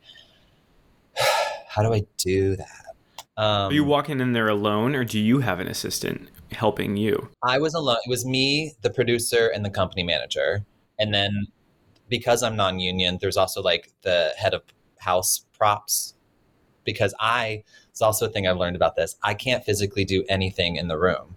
how 1.69 1.83
do 1.83 1.93
I 1.95 2.03
do 2.19 2.57
that? 2.57 2.88
Um, 3.39 3.71
Are 3.71 3.73
you 3.73 3.85
walking 3.85 4.21
in 4.21 4.33
there 4.33 4.49
alone, 4.49 4.97
or 4.97 5.05
do 5.05 5.19
you 5.19 5.39
have 5.39 5.61
an 5.61 5.69
assistant 5.69 6.29
helping 6.51 6.97
you? 6.97 7.31
I 7.45 7.59
was 7.59 7.73
alone. 7.73 7.99
It 8.05 8.11
was 8.11 8.27
me, 8.27 8.75
the 8.83 8.91
producer, 8.91 9.47
and 9.55 9.65
the 9.65 9.71
company 9.71 10.03
manager. 10.03 10.67
And 10.99 11.15
then 11.15 11.47
because 12.09 12.43
I'm 12.43 12.57
non-union, 12.57 13.19
there's 13.21 13.37
also 13.37 13.63
like 13.63 13.93
the 14.03 14.33
head 14.37 14.55
of 14.55 14.63
house 14.99 15.47
props. 15.57 16.15
Because 16.83 17.15
I, 17.21 17.63
it's 17.91 18.03
also 18.03 18.27
a 18.27 18.29
thing 18.29 18.49
I've 18.49 18.57
learned 18.57 18.75
about 18.75 18.97
this. 18.97 19.15
I 19.23 19.35
can't 19.35 19.63
physically 19.65 20.05
do 20.05 20.25
anything 20.29 20.77
in 20.77 20.89
the 20.89 20.99
room 20.99 21.37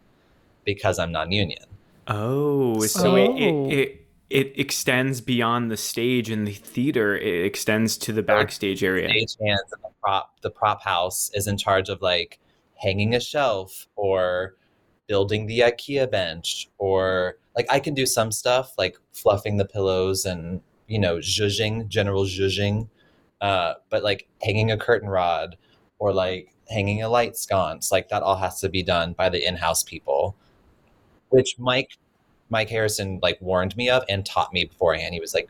because 0.63 0.98
I'm 0.98 1.12
non-union. 1.12 1.65
Oh, 2.08 2.79
so 2.88 3.12
oh. 3.12 3.15
It, 3.15 3.41
it, 3.41 3.79
it 3.79 4.00
it 4.31 4.57
extends 4.57 5.19
beyond 5.19 5.69
the 5.69 5.77
stage 5.77 6.29
and 6.29 6.47
the 6.47 6.53
theater. 6.53 7.17
It 7.17 7.45
extends 7.45 7.97
to 7.97 8.13
the 8.13 8.23
backstage 8.23 8.81
area. 8.81 9.09
Stage 9.09 9.35
hands 9.45 9.73
and 9.73 9.83
the 9.83 9.89
prop, 10.01 10.39
the 10.41 10.50
prop 10.50 10.81
house 10.81 11.29
is 11.33 11.47
in 11.47 11.57
charge 11.57 11.89
of 11.89 12.01
like 12.01 12.39
hanging 12.75 13.13
a 13.13 13.19
shelf 13.19 13.88
or 13.97 14.55
building 15.07 15.47
the 15.47 15.59
IKEA 15.59 16.09
bench 16.09 16.69
or 16.77 17.35
like 17.57 17.65
I 17.69 17.81
can 17.81 17.93
do 17.93 18.05
some 18.05 18.31
stuff 18.31 18.71
like 18.77 18.97
fluffing 19.11 19.57
the 19.57 19.65
pillows 19.65 20.23
and 20.23 20.61
you 20.88 20.97
know 20.97 21.17
zhuzhing, 21.17 21.89
general 21.89 22.23
zhuzhing, 22.23 22.88
uh, 23.41 23.73
but 23.89 24.01
like 24.01 24.29
hanging 24.41 24.71
a 24.71 24.77
curtain 24.77 25.09
rod 25.09 25.57
or 26.00 26.13
like 26.13 26.55
hanging 26.69 27.03
a 27.03 27.09
light 27.09 27.35
sconce, 27.35 27.91
like 27.91 28.07
that 28.07 28.23
all 28.23 28.38
has 28.38 28.61
to 28.61 28.69
be 28.69 28.81
done 28.81 29.11
by 29.11 29.27
the 29.27 29.45
in-house 29.45 29.83
people. 29.83 30.38
Which 31.29 31.55
Mike 31.59 31.97
Mike 32.51 32.70
Harrison 32.70 33.20
like 33.24 33.41
warned 33.41 33.75
me 33.75 33.89
of 33.89 34.03
and 34.08 34.25
taught 34.25 34.53
me 34.53 34.65
beforehand. 34.65 35.13
He 35.13 35.20
was 35.20 35.34
like, 35.34 35.50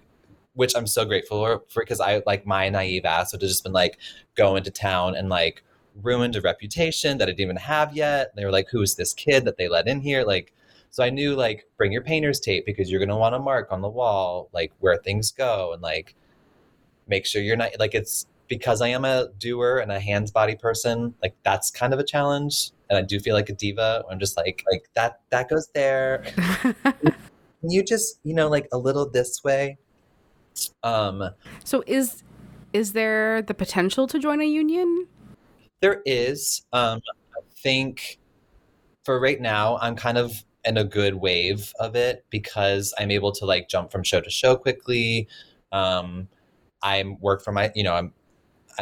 which 0.53 0.73
I'm 0.75 0.87
so 0.87 1.03
grateful 1.03 1.65
for 1.67 1.81
because 1.81 1.99
I 1.99 2.21
like 2.25 2.45
my 2.45 2.69
naive 2.69 3.05
ass 3.05 3.33
would 3.33 3.41
have 3.41 3.49
just 3.49 3.63
been 3.63 3.73
like 3.73 3.97
go 4.35 4.55
into 4.55 4.71
town 4.71 5.15
and 5.15 5.27
like 5.27 5.63
ruined 6.01 6.35
a 6.35 6.41
reputation 6.41 7.17
that 7.17 7.27
I 7.27 7.31
didn't 7.31 7.41
even 7.41 7.55
have 7.57 7.95
yet. 7.95 8.33
They 8.35 8.45
were 8.45 8.51
like, 8.51 8.69
who 8.69 8.81
is 8.81 8.95
this 8.95 9.13
kid 9.13 9.45
that 9.45 9.57
they 9.57 9.67
let 9.67 9.87
in 9.87 9.99
here? 9.99 10.23
Like, 10.23 10.53
so 10.91 11.03
I 11.03 11.09
knew 11.09 11.35
like 11.35 11.67
bring 11.75 11.91
your 11.91 12.03
painter's 12.03 12.39
tape 12.39 12.65
because 12.65 12.91
you're 12.91 12.99
gonna 12.99 13.17
want 13.17 13.33
to 13.33 13.39
mark 13.39 13.71
on 13.71 13.81
the 13.81 13.89
wall 13.89 14.49
like 14.53 14.71
where 14.79 14.97
things 14.97 15.31
go 15.31 15.73
and 15.73 15.81
like 15.81 16.15
make 17.07 17.25
sure 17.25 17.41
you're 17.41 17.57
not 17.57 17.71
like 17.79 17.95
it's 17.95 18.27
because 18.51 18.81
I 18.81 18.89
am 18.89 19.05
a 19.05 19.29
doer 19.37 19.77
and 19.77 19.93
a 19.93 19.99
hands 20.01 20.29
body 20.29 20.55
person, 20.55 21.15
like 21.21 21.37
that's 21.41 21.71
kind 21.71 21.93
of 21.93 22.01
a 22.01 22.03
challenge. 22.03 22.71
And 22.89 22.97
I 22.97 23.01
do 23.01 23.17
feel 23.17 23.33
like 23.33 23.47
a 23.47 23.53
diva. 23.53 24.03
I'm 24.11 24.19
just 24.19 24.35
like 24.35 24.61
like 24.69 24.89
that 24.93 25.21
that 25.29 25.47
goes 25.47 25.69
there. 25.73 26.25
Can 26.83 27.69
you 27.69 27.81
just, 27.81 28.19
you 28.25 28.33
know, 28.33 28.49
like 28.49 28.67
a 28.73 28.77
little 28.77 29.09
this 29.09 29.41
way? 29.41 29.77
Um 30.83 31.29
So 31.63 31.81
is 31.87 32.23
is 32.73 32.91
there 32.91 33.41
the 33.41 33.53
potential 33.53 34.05
to 34.07 34.19
join 34.19 34.41
a 34.41 34.45
union? 34.45 35.07
There 35.79 36.01
is. 36.05 36.63
Um, 36.73 36.99
I 37.33 37.39
think 37.63 38.19
for 39.05 39.17
right 39.17 39.39
now, 39.39 39.77
I'm 39.77 39.95
kind 39.95 40.17
of 40.17 40.43
in 40.65 40.75
a 40.75 40.83
good 40.83 41.15
wave 41.15 41.71
of 41.79 41.95
it 41.95 42.25
because 42.29 42.93
I'm 42.99 43.11
able 43.11 43.31
to 43.31 43.45
like 43.45 43.69
jump 43.69 43.93
from 43.93 44.03
show 44.03 44.19
to 44.19 44.29
show 44.29 44.57
quickly. 44.57 45.29
Um, 45.71 46.27
I'm 46.83 47.17
work 47.21 47.43
for 47.43 47.53
my, 47.53 47.71
you 47.75 47.83
know, 47.83 47.93
I'm 47.93 48.13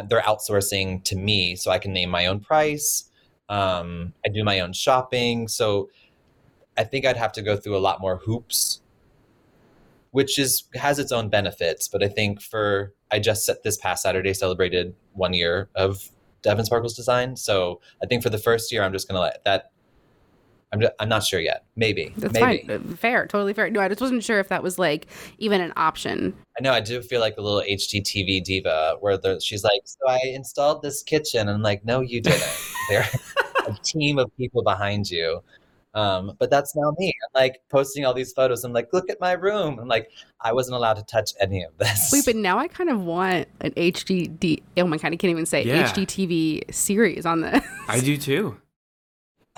they're 0.08 0.22
outsourcing 0.22 1.04
to 1.04 1.16
me, 1.16 1.56
so 1.56 1.70
I 1.70 1.78
can 1.78 1.92
name 1.92 2.10
my 2.10 2.26
own 2.26 2.40
price. 2.40 3.10
Um, 3.48 4.14
I 4.24 4.28
do 4.28 4.44
my 4.44 4.60
own 4.60 4.72
shopping, 4.72 5.48
so 5.48 5.90
I 6.78 6.84
think 6.84 7.04
I'd 7.04 7.16
have 7.16 7.32
to 7.32 7.42
go 7.42 7.56
through 7.56 7.76
a 7.76 7.78
lot 7.78 8.00
more 8.00 8.16
hoops, 8.16 8.80
which 10.12 10.38
is 10.38 10.64
has 10.74 10.98
its 10.98 11.12
own 11.12 11.28
benefits. 11.28 11.88
But 11.88 12.02
I 12.02 12.08
think 12.08 12.40
for 12.40 12.94
I 13.10 13.18
just 13.18 13.44
set 13.44 13.62
this 13.62 13.76
past 13.76 14.02
Saturday 14.02 14.32
celebrated 14.34 14.94
one 15.12 15.34
year 15.34 15.68
of 15.74 16.10
Devin 16.42 16.64
Sparkles 16.64 16.94
design. 16.94 17.36
So 17.36 17.80
I 18.02 18.06
think 18.06 18.22
for 18.22 18.30
the 18.30 18.38
first 18.38 18.72
year, 18.72 18.82
I'm 18.82 18.92
just 18.92 19.08
gonna 19.08 19.20
let 19.20 19.44
that. 19.44 19.72
I'm, 20.72 20.80
just, 20.80 20.92
I'm 21.00 21.08
not 21.08 21.24
sure 21.24 21.40
yet. 21.40 21.64
Maybe. 21.74 22.12
That's 22.16 22.32
Maybe. 22.34 22.66
fine. 22.66 22.70
Uh, 22.70 22.96
Fair, 22.96 23.26
totally 23.26 23.52
fair. 23.52 23.68
No, 23.70 23.80
I 23.80 23.88
just 23.88 24.00
wasn't 24.00 24.22
sure 24.22 24.38
if 24.38 24.48
that 24.48 24.62
was 24.62 24.78
like 24.78 25.08
even 25.38 25.60
an 25.60 25.72
option. 25.76 26.34
I 26.58 26.62
know 26.62 26.72
I 26.72 26.80
do 26.80 27.02
feel 27.02 27.20
like 27.20 27.36
a 27.38 27.40
little 27.40 27.62
HGTV 27.68 28.44
diva 28.44 28.96
where 29.00 29.16
the, 29.16 29.40
she's 29.40 29.64
like, 29.64 29.80
"So 29.84 29.98
I 30.08 30.20
installed 30.26 30.82
this 30.82 31.02
kitchen," 31.02 31.40
and 31.40 31.50
I'm 31.50 31.62
like, 31.62 31.84
"No, 31.84 32.00
you 32.00 32.20
didn't." 32.20 32.42
there 32.88 33.04
a 33.66 33.72
team 33.82 34.18
of 34.18 34.34
people 34.36 34.62
behind 34.62 35.10
you. 35.10 35.42
Um, 35.92 36.36
but 36.38 36.50
that's 36.50 36.76
now 36.76 36.94
me. 36.98 37.08
I'm 37.08 37.40
like 37.42 37.62
posting 37.68 38.04
all 38.04 38.14
these 38.14 38.32
photos. 38.32 38.62
I'm 38.62 38.72
like, 38.72 38.92
look 38.92 39.10
at 39.10 39.20
my 39.20 39.32
room. 39.32 39.78
I'm 39.80 39.88
like, 39.88 40.10
I 40.40 40.52
wasn't 40.52 40.76
allowed 40.76 40.94
to 40.94 41.02
touch 41.02 41.32
any 41.40 41.64
of 41.64 41.76
this. 41.78 42.10
Wait, 42.12 42.24
but 42.24 42.36
now 42.36 42.58
I 42.58 42.68
kind 42.68 42.90
of 42.90 43.02
want 43.02 43.48
an 43.60 43.72
HGD. 43.72 44.62
Oh 44.76 44.86
my 44.86 44.98
god, 44.98 45.12
I 45.12 45.16
can't 45.16 45.30
even 45.30 45.46
say 45.46 45.64
Yeah. 45.64 45.90
HGTV 45.90 46.72
series 46.72 47.26
on 47.26 47.40
this. 47.40 47.64
I 47.88 48.00
do 48.00 48.16
too. 48.16 48.56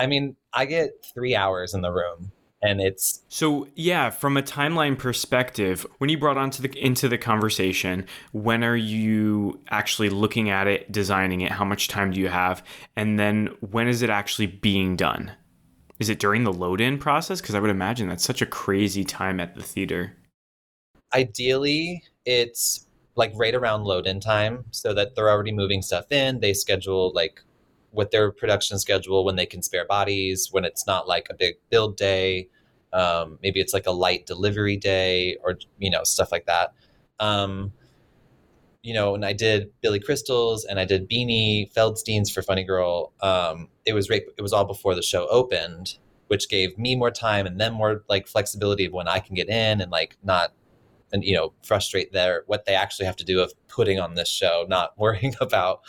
I 0.03 0.07
mean, 0.07 0.37
I 0.53 0.67
get 0.67 0.91
three 1.15 1.37
hours 1.37 1.75
in 1.75 1.81
the 1.83 1.93
room, 1.93 2.33
and 2.61 2.81
it's 2.81 3.23
So 3.29 3.69
yeah, 3.77 4.11
from 4.11 4.37
a 4.37 4.43
timeline 4.43 4.99
perspective, 4.99 5.87
when 5.99 6.11
you 6.11 6.19
brought 6.19 6.37
onto 6.37 6.63
the 6.63 6.77
into 6.79 7.09
the 7.09 7.19
conversation, 7.19 8.07
when 8.33 8.65
are 8.65 8.77
you 8.77 9.61
actually 9.71 10.11
looking 10.11 10.51
at 10.51 10.67
it, 10.67 10.91
designing 10.91 11.41
it? 11.43 11.53
How 11.53 11.65
much 11.65 11.87
time 11.87 12.11
do 12.11 12.21
you 12.21 12.29
have? 12.29 12.65
And 12.97 13.19
then 13.19 13.49
when 13.61 13.87
is 13.87 14.03
it 14.03 14.11
actually 14.11 14.47
being 14.47 14.97
done? 14.97 15.33
Is 16.01 16.09
it 16.09 16.19
during 16.19 16.43
the 16.43 16.53
load 16.53 16.81
in 16.81 16.99
process? 16.99 17.41
Because 17.41 17.55
I 17.55 17.61
would 17.61 17.71
imagine 17.71 18.09
that's 18.09 18.25
such 18.25 18.43
a 18.43 18.47
crazy 18.47 19.05
time 19.05 19.39
at 19.39 19.55
the 19.55 19.63
theater. 19.63 20.17
ideally 21.15 22.03
it's 22.25 22.87
like 23.15 23.33
right 23.37 23.55
around 23.55 23.85
load 23.85 24.07
in 24.07 24.21
time 24.21 24.65
so 24.71 24.95
that 24.95 25.15
they're 25.15 25.31
already 25.31 25.53
moving 25.53 25.83
stuff 25.83 26.11
in 26.11 26.41
they 26.41 26.55
schedule 26.55 27.13
like 27.15 27.41
with 27.93 28.11
their 28.11 28.33
production 28.33 28.79
schedule 28.79 29.25
when 29.25 29.37
they 29.37 29.47
can 29.47 29.63
spare 29.63 29.87
bodies 29.87 30.49
when 30.51 30.65
it's 30.65 30.87
not 30.87 31.07
like 31.07 31.29
a 31.31 31.35
big 31.35 31.55
build 31.71 31.97
day 31.97 32.49
um, 32.93 33.39
maybe 33.43 33.61
it's 33.61 33.73
like 33.73 33.87
a 33.87 33.91
light 33.91 34.27
delivery 34.27 34.77
day 34.77 35.37
or 35.43 35.59
you 35.79 35.91
know 35.91 36.05
stuff 36.05 36.31
like 36.31 36.47
that. 36.47 36.75
Um, 37.21 37.73
you 38.83 38.93
know 38.93 39.15
and 39.15 39.25
i 39.25 39.33
did 39.33 39.71
billy 39.81 40.01
crystals 40.01 40.65
and 40.65 40.81
i 40.81 40.85
did 40.85 41.09
beanie 41.09 41.73
feldsteins 41.73 42.33
for 42.33 42.43
funny 42.43 42.65
girl. 42.65 43.13
Um, 43.23 43.69
it 43.87 43.93
was 43.93 44.11
right 44.11 44.23
it 44.37 44.43
was 44.43 44.53
all 44.53 44.65
before 44.65 44.95
the 44.95 45.03
show 45.03 45.29
opened 45.29 45.99
which 46.27 46.49
gave 46.49 46.77
me 46.79 46.97
more 46.97 47.11
time 47.11 47.47
and 47.47 47.61
them 47.61 47.75
more 47.75 48.03
like 48.09 48.27
flexibility 48.27 48.87
of 48.87 48.93
when 48.93 49.07
i 49.07 49.21
can 49.21 49.37
get 49.37 49.49
in 49.49 49.81
and 49.81 49.93
like 49.93 50.17
not 50.25 50.53
and 51.13 51.25
you 51.25 51.35
know 51.35 51.53
frustrate 51.63 52.13
their 52.13 52.43
what 52.47 52.65
they 52.65 52.75
actually 52.75 53.07
have 53.07 53.17
to 53.17 53.25
do 53.25 53.41
of 53.41 53.53
putting 53.69 54.01
on 54.01 54.15
this 54.15 54.29
show 54.29 54.67
not 54.69 54.93
worrying 54.99 55.35
about 55.41 55.83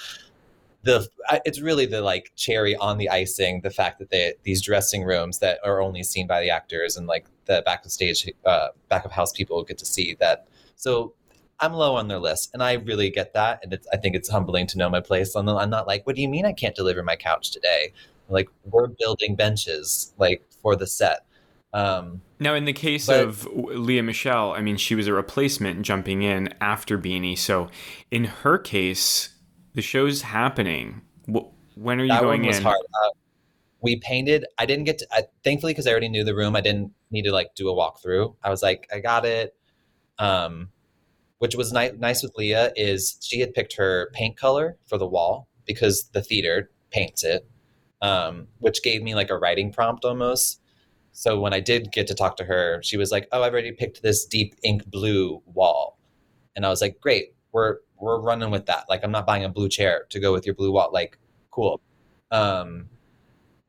the 0.83 1.07
it's 1.45 1.61
really 1.61 1.85
the 1.85 2.01
like 2.01 2.31
cherry 2.35 2.75
on 2.75 2.97
the 2.97 3.09
icing 3.09 3.61
the 3.61 3.69
fact 3.69 3.99
that 3.99 4.09
they 4.09 4.33
these 4.43 4.61
dressing 4.61 5.03
rooms 5.03 5.39
that 5.39 5.59
are 5.63 5.81
only 5.81 6.03
seen 6.03 6.27
by 6.27 6.41
the 6.41 6.49
actors 6.49 6.97
and 6.97 7.07
like 7.07 7.25
the 7.45 7.61
back 7.65 7.85
of 7.85 7.91
stage 7.91 8.29
uh, 8.45 8.67
back 8.89 9.05
of 9.05 9.11
house 9.11 9.31
people 9.31 9.63
get 9.63 9.77
to 9.77 9.85
see 9.85 10.15
that 10.19 10.47
so 10.75 11.13
i'm 11.59 11.73
low 11.73 11.95
on 11.95 12.07
their 12.07 12.19
list 12.19 12.49
and 12.53 12.61
i 12.61 12.73
really 12.73 13.09
get 13.09 13.33
that 13.33 13.59
and 13.63 13.73
it's, 13.73 13.87
i 13.93 13.97
think 13.97 14.15
it's 14.15 14.29
humbling 14.29 14.67
to 14.67 14.77
know 14.77 14.89
my 14.89 15.01
place 15.01 15.35
I'm, 15.35 15.47
I'm 15.47 15.69
not 15.69 15.87
like 15.87 16.05
what 16.05 16.15
do 16.15 16.21
you 16.21 16.29
mean 16.29 16.45
i 16.45 16.53
can't 16.53 16.75
deliver 16.75 17.01
my 17.01 17.15
couch 17.15 17.51
today 17.51 17.93
like 18.29 18.49
we're 18.65 18.87
building 18.87 19.35
benches 19.35 20.13
like 20.17 20.43
for 20.61 20.75
the 20.75 20.87
set 20.87 21.25
um, 21.73 22.21
Now, 22.39 22.53
in 22.53 22.65
the 22.65 22.73
case 22.73 23.07
But- 23.07 23.21
of 23.21 23.47
Lea 23.47 24.01
Michele, 24.01 24.51
I 24.51 24.61
mean, 24.61 24.77
she 24.77 24.93
was 24.93 25.07
a 25.07 25.13
replacement 25.13 25.81
jumping 25.81 26.21
in 26.21 26.53
after 26.61 26.99
Beanie. 26.99 27.35
So, 27.35 27.69
in 28.11 28.25
her 28.25 28.59
case, 28.59 29.32
the 29.73 29.81
show's 29.81 30.21
happening. 30.21 31.01
When 31.75 31.99
are 31.99 32.03
you 32.03 32.09
that 32.09 32.21
going 32.21 32.41
one 32.41 32.47
was 32.47 32.57
in? 32.57 32.63
hard. 32.63 32.79
Uh, 32.79 33.09
we 33.81 33.97
painted. 33.97 34.45
I 34.57 34.65
didn't 34.65 34.85
get 34.85 34.99
to. 34.99 35.07
I, 35.11 35.23
thankfully, 35.43 35.73
because 35.73 35.87
I 35.87 35.91
already 35.91 36.09
knew 36.09 36.23
the 36.23 36.35
room, 36.35 36.55
I 36.55 36.61
didn't 36.61 36.91
need 37.11 37.23
to 37.23 37.31
like 37.31 37.55
do 37.55 37.69
a 37.69 37.73
walkthrough. 37.73 38.35
I 38.43 38.49
was 38.49 38.61
like, 38.61 38.87
I 38.93 38.99
got 38.99 39.25
it. 39.25 39.55
Um, 40.19 40.69
which 41.39 41.55
was 41.55 41.73
ni- 41.73 41.91
nice 41.97 42.23
with 42.23 42.33
Lea 42.37 42.69
is 42.77 43.17
she 43.21 43.41
had 43.41 43.53
picked 43.53 43.75
her 43.75 44.09
paint 44.13 44.37
color 44.37 44.77
for 44.85 44.97
the 44.97 45.05
wall 45.05 45.49
because 45.65 46.09
the 46.13 46.21
theater 46.21 46.71
paints 46.89 47.23
it, 47.23 47.45
um, 48.01 48.47
which 48.59 48.81
gave 48.81 49.03
me 49.03 49.13
like 49.13 49.29
a 49.29 49.37
writing 49.37 49.71
prompt 49.71 50.05
almost. 50.05 50.61
So 51.11 51.39
when 51.39 51.53
I 51.53 51.59
did 51.59 51.91
get 51.91 52.07
to 52.07 52.15
talk 52.15 52.37
to 52.37 52.45
her, 52.45 52.81
she 52.81 52.95
was 52.95 53.11
like, 53.11 53.27
"Oh, 53.31 53.43
I've 53.43 53.51
already 53.51 53.73
picked 53.73 54.01
this 54.01 54.25
deep 54.25 54.55
ink 54.63 54.85
blue 54.85 55.41
wall," 55.45 55.99
and 56.55 56.65
I 56.65 56.69
was 56.69 56.81
like, 56.81 57.01
"Great, 57.01 57.33
we're 57.51 57.79
we're 58.03 58.19
running 58.19 58.51
with 58.51 58.65
that. 58.67 58.85
Like, 58.89 59.01
I'm 59.03 59.11
not 59.11 59.25
buying 59.25 59.43
a 59.43 59.49
blue 59.49 59.69
chair 59.69 60.05
to 60.09 60.19
go 60.19 60.31
with 60.33 60.45
your 60.45 60.55
blue 60.55 60.71
wall. 60.71 60.89
Like, 60.91 61.17
cool." 61.51 61.81
Um, 62.31 62.89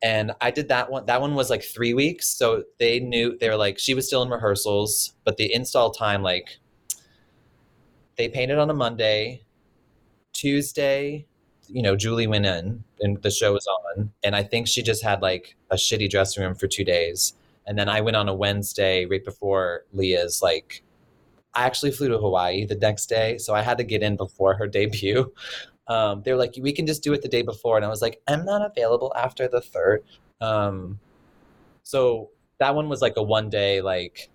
and 0.02 0.32
I 0.40 0.50
did 0.50 0.68
that 0.68 0.90
one. 0.90 1.06
That 1.06 1.22
one 1.22 1.34
was 1.34 1.48
like 1.48 1.62
three 1.62 1.94
weeks, 1.94 2.26
so 2.26 2.64
they 2.78 3.00
knew 3.00 3.38
they 3.38 3.48
were 3.48 3.56
like 3.56 3.78
she 3.78 3.94
was 3.94 4.06
still 4.06 4.22
in 4.22 4.28
rehearsals, 4.28 5.14
but 5.24 5.38
the 5.38 5.52
install 5.52 5.90
time 5.90 6.22
like 6.22 6.58
they 8.16 8.28
painted 8.28 8.58
on 8.58 8.68
a 8.70 8.74
Monday, 8.74 9.42
Tuesday. 10.34 11.26
You 11.68 11.80
know, 11.80 11.96
Julie 11.96 12.26
went 12.26 12.44
in 12.44 12.84
and 13.00 13.22
the 13.22 13.30
show 13.30 13.54
was 13.54 13.66
on, 13.66 14.10
and 14.22 14.36
I 14.36 14.42
think 14.42 14.68
she 14.68 14.82
just 14.82 15.02
had 15.02 15.22
like 15.22 15.56
a 15.70 15.76
shitty 15.76 16.10
dressing 16.10 16.42
room 16.42 16.54
for 16.54 16.66
two 16.66 16.84
days. 16.84 17.32
And 17.66 17.78
then 17.78 17.88
I 17.88 18.02
went 18.02 18.16
on 18.16 18.28
a 18.28 18.34
Wednesday 18.34 19.06
right 19.06 19.24
before 19.24 19.86
Lea's 19.94 20.42
like 20.42 20.82
I 21.54 21.64
actually 21.64 21.92
flew 21.92 22.08
to 22.08 22.18
Hawaii 22.18 22.64
the 22.66 22.74
next 22.74 23.06
day, 23.06 23.38
so 23.38 23.54
I 23.54 23.62
had 23.62 23.78
to 23.78 23.84
get 23.84 24.02
in 24.02 24.16
before 24.16 24.54
her 24.54 24.66
debut. 24.66 25.32
Um, 25.86 26.22
they 26.22 26.32
were 26.32 26.38
like, 26.38 26.54
"We 26.58 26.72
can 26.72 26.86
just 26.86 27.02
do 27.02 27.12
it 27.12 27.20
the 27.20 27.28
day 27.28 27.42
before," 27.42 27.76
and 27.76 27.84
I 27.84 27.90
was 27.90 28.00
like, 28.00 28.22
"I'm 28.26 28.46
not 28.46 28.64
available 28.64 29.12
after 29.14 29.48
the 29.48 29.60
third. 29.60 30.02
Um, 30.40 30.98
so 31.82 32.30
that 32.58 32.74
one 32.74 32.88
was 32.88 33.02
like 33.02 33.18
a 33.18 33.22
one 33.22 33.50
day. 33.50 33.82
Like, 33.82 34.30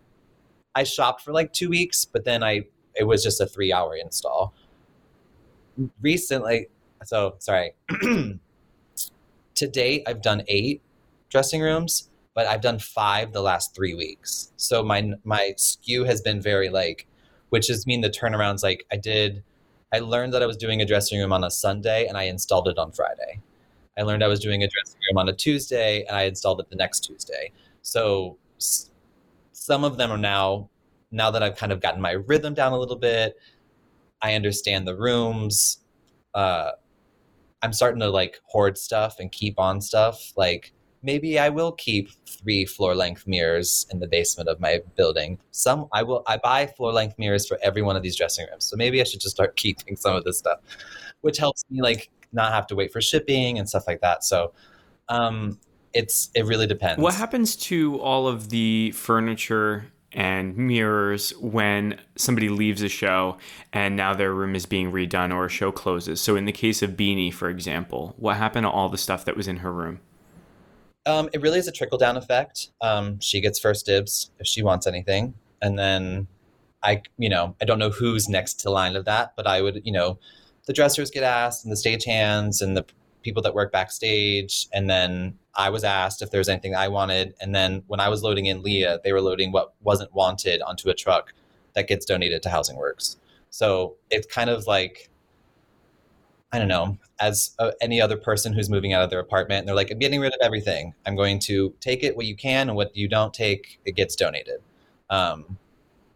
I 0.75 0.83
shopped 0.83 1.21
for 1.21 1.33
like 1.33 1.51
two 1.51 1.69
weeks, 1.69 2.05
but 2.05 2.23
then 2.23 2.43
I 2.43 2.65
it 2.95 3.05
was 3.05 3.23
just 3.23 3.41
a 3.41 3.47
three 3.47 3.73
hour 3.73 3.95
install. 3.95 4.53
Recently, 6.01 6.67
so 7.03 7.35
sorry. 7.39 7.73
to 9.55 9.67
date, 9.67 10.03
I've 10.07 10.21
done 10.21 10.43
eight 10.47 10.81
dressing 11.29 11.61
rooms, 11.61 12.09
but 12.33 12.47
I've 12.47 12.61
done 12.61 12.79
five 12.79 13.33
the 13.33 13.41
last 13.41 13.75
three 13.75 13.93
weeks. 13.93 14.51
So 14.57 14.83
my 14.83 15.13
my 15.23 15.53
skew 15.57 16.03
has 16.05 16.21
been 16.21 16.41
very 16.41 16.69
like, 16.69 17.07
which 17.49 17.69
is 17.69 17.85
mean 17.87 18.01
the 18.01 18.09
turnarounds. 18.09 18.63
Like 18.63 18.85
I 18.91 18.97
did, 18.97 19.43
I 19.93 19.99
learned 19.99 20.33
that 20.33 20.43
I 20.43 20.45
was 20.45 20.57
doing 20.57 20.81
a 20.81 20.85
dressing 20.85 21.19
room 21.19 21.33
on 21.33 21.43
a 21.43 21.51
Sunday 21.51 22.07
and 22.07 22.17
I 22.17 22.23
installed 22.23 22.67
it 22.67 22.77
on 22.77 22.91
Friday. 22.91 23.41
I 23.97 24.03
learned 24.03 24.23
I 24.23 24.27
was 24.27 24.39
doing 24.39 24.63
a 24.63 24.67
dressing 24.67 24.99
room 25.09 25.17
on 25.17 25.29
a 25.29 25.33
Tuesday 25.33 26.03
and 26.05 26.15
I 26.15 26.23
installed 26.23 26.59
it 26.61 26.69
the 26.69 26.75
next 26.75 27.01
Tuesday. 27.01 27.51
So 27.81 28.37
s- 28.57 28.91
some 29.51 29.83
of 29.83 29.97
them 29.97 30.11
are 30.11 30.17
now 30.17 30.69
now 31.11 31.31
that 31.31 31.41
I've 31.41 31.55
kind 31.55 31.71
of 31.71 31.81
gotten 31.81 32.01
my 32.01 32.11
rhythm 32.11 32.53
down 32.53 32.71
a 32.71 32.77
little 32.79 32.95
bit. 32.95 33.37
I 34.21 34.35
understand 34.35 34.87
the 34.87 34.95
rooms. 34.95 35.79
Uh, 36.33 36.71
I'm 37.61 37.73
starting 37.73 37.99
to 38.01 38.09
like 38.09 38.39
hoard 38.45 38.77
stuff 38.77 39.19
and 39.19 39.31
keep 39.31 39.59
on 39.59 39.81
stuff. 39.81 40.33
Like 40.37 40.73
maybe 41.01 41.39
I 41.39 41.49
will 41.49 41.71
keep 41.73 42.09
three 42.25 42.65
floor 42.65 42.95
length 42.95 43.27
mirrors 43.27 43.85
in 43.91 43.99
the 43.99 44.07
basement 44.07 44.49
of 44.49 44.59
my 44.59 44.81
building. 44.95 45.39
Some 45.51 45.87
I 45.93 46.03
will 46.03 46.23
I 46.27 46.37
buy 46.37 46.67
floor 46.67 46.91
length 46.91 47.17
mirrors 47.17 47.47
for 47.47 47.57
every 47.61 47.81
one 47.81 47.95
of 47.95 48.03
these 48.03 48.15
dressing 48.15 48.47
rooms. 48.49 48.65
So 48.65 48.75
maybe 48.75 49.01
I 49.01 49.03
should 49.03 49.19
just 49.19 49.35
start 49.35 49.55
keeping 49.55 49.95
some 49.95 50.15
of 50.15 50.23
this 50.23 50.37
stuff, 50.37 50.59
which 51.21 51.37
helps 51.37 51.63
me 51.69 51.81
like 51.81 52.09
not 52.31 52.53
have 52.53 52.67
to 52.67 52.75
wait 52.75 52.91
for 52.91 53.01
shipping 53.01 53.57
and 53.57 53.67
stuff 53.67 53.87
like 53.87 54.01
that. 54.01 54.23
So 54.23 54.53
um 55.07 55.59
it's 55.93 56.29
it 56.35 56.45
really 56.45 56.67
depends. 56.67 57.01
What 57.01 57.15
happens 57.15 57.55
to 57.55 57.99
all 57.99 58.27
of 58.27 58.49
the 58.49 58.91
furniture 58.91 59.87
and 60.11 60.57
mirrors 60.57 61.31
when 61.37 61.99
somebody 62.15 62.49
leaves 62.49 62.81
a 62.81 62.89
show 62.89 63.37
and 63.73 63.95
now 63.95 64.13
their 64.13 64.33
room 64.33 64.55
is 64.55 64.65
being 64.65 64.91
redone 64.91 65.33
or 65.33 65.45
a 65.45 65.49
show 65.49 65.71
closes? 65.71 66.21
So 66.21 66.35
in 66.35 66.45
the 66.45 66.51
case 66.51 66.81
of 66.81 66.91
Beanie, 66.91 67.33
for 67.33 67.49
example, 67.49 68.13
what 68.17 68.37
happened 68.37 68.65
to 68.65 68.69
all 68.69 68.89
the 68.89 68.97
stuff 68.97 69.25
that 69.25 69.35
was 69.35 69.47
in 69.47 69.57
her 69.57 69.71
room? 69.71 69.99
Um, 71.05 71.29
it 71.33 71.41
really 71.41 71.59
is 71.59 71.67
a 71.67 71.71
trickle 71.71 71.97
down 71.97 72.17
effect. 72.17 72.71
Um, 72.81 73.19
she 73.19 73.41
gets 73.41 73.57
first 73.57 73.85
dibs 73.85 74.31
if 74.39 74.47
she 74.47 74.61
wants 74.61 74.85
anything, 74.85 75.33
and 75.61 75.79
then 75.79 76.27
I, 76.83 77.01
you 77.17 77.29
know, 77.29 77.55
I 77.61 77.65
don't 77.65 77.79
know 77.79 77.89
who's 77.89 78.29
next 78.29 78.55
to 78.61 78.69
line 78.69 78.95
of 78.95 79.05
that, 79.05 79.33
but 79.35 79.47
I 79.47 79.61
would, 79.61 79.81
you 79.85 79.91
know, 79.91 80.19
the 80.65 80.73
dressers 80.73 81.09
get 81.09 81.23
asked, 81.23 81.65
and 81.65 81.71
the 81.71 81.77
stagehands, 81.77 82.61
and 82.61 82.77
the 82.77 82.85
people 83.23 83.41
that 83.43 83.53
work 83.53 83.71
backstage, 83.71 84.67
and 84.71 84.89
then 84.89 85.37
I 85.55 85.69
was 85.69 85.83
asked 85.83 86.21
if 86.21 86.31
there 86.31 86.39
was 86.39 86.49
anything 86.49 86.75
I 86.75 86.87
wanted, 86.87 87.33
and 87.41 87.55
then 87.55 87.83
when 87.87 87.99
I 87.99 88.09
was 88.09 88.21
loading 88.21 88.45
in 88.45 88.61
Lea, 88.61 88.97
they 89.03 89.11
were 89.11 89.21
loading 89.21 89.51
what 89.51 89.73
wasn't 89.81 90.13
wanted 90.13 90.61
onto 90.61 90.89
a 90.89 90.93
truck 90.93 91.33
that 91.73 91.87
gets 91.87 92.05
donated 92.05 92.43
to 92.43 92.49
Housing 92.49 92.77
Works. 92.77 93.17
So 93.49 93.95
it's 94.09 94.27
kind 94.27 94.49
of 94.49 94.67
like 94.67 95.08
I 96.51 96.57
don't 96.57 96.67
know, 96.67 96.97
as 97.19 97.51
uh, 97.59 97.71
any 97.79 98.01
other 98.01 98.17
person 98.17 98.53
who's 98.53 98.69
moving 98.69 98.93
out 98.93 99.03
of 99.03 99.09
their 99.11 99.19
apartment, 99.19 99.59
and 99.59 99.67
they're 99.67 99.75
like, 99.75 99.91
I'm 99.91 99.99
getting 99.99 100.19
rid 100.19 100.33
of 100.33 100.39
everything. 100.41 100.93
I'm 101.05 101.15
going 101.15 101.37
to 101.39 101.73
take 101.79 102.03
it 102.03 102.15
what 102.15 102.25
you 102.25 102.35
can, 102.35 102.69
and 102.69 102.75
what 102.75 102.95
you 102.95 103.07
don't 103.07 103.33
take, 103.33 103.79
it 103.85 103.95
gets 103.95 104.15
donated. 104.15 104.61
Um, 105.09 105.57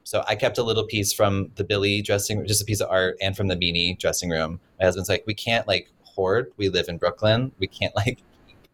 so 0.04 0.24
I 0.28 0.36
kept 0.36 0.58
a 0.58 0.64
little 0.64 0.86
piece 0.86 1.14
from 1.14 1.52
the 1.56 1.64
Billy 1.64 2.02
dressing 2.02 2.38
room, 2.38 2.48
just 2.48 2.62
a 2.62 2.66
piece 2.66 2.82
of 2.82 2.90
art, 2.90 3.18
and 3.22 3.38
from 3.38 3.48
the 3.48 3.56
Beanie 3.56 3.98
dressing 3.98 4.30
room. 4.30 4.60
My 4.80 4.86
husband's 4.86 5.10
like, 5.10 5.24
we 5.28 5.34
can't 5.34 5.68
like 5.68 5.90
hoard. 6.04 6.52
We 6.58 6.70
live 6.70 6.90
in 6.90 6.98
Brooklyn. 6.98 7.52
We 7.60 7.68
can't 7.68 7.96
like 7.96 8.20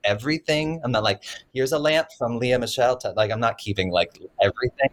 everything. 0.04 0.80
I'm 0.84 0.92
not 0.92 1.04
like, 1.04 1.24
here's 1.54 1.72
a 1.72 1.80
lamp 1.80 2.08
from 2.18 2.40
Lea 2.40 2.58
Michele. 2.58 2.98
To, 2.98 3.12
like, 3.12 3.32
I'm 3.32 3.40
not 3.40 3.58
keeping 3.58 3.92
like 3.92 4.20
everything, 4.42 4.90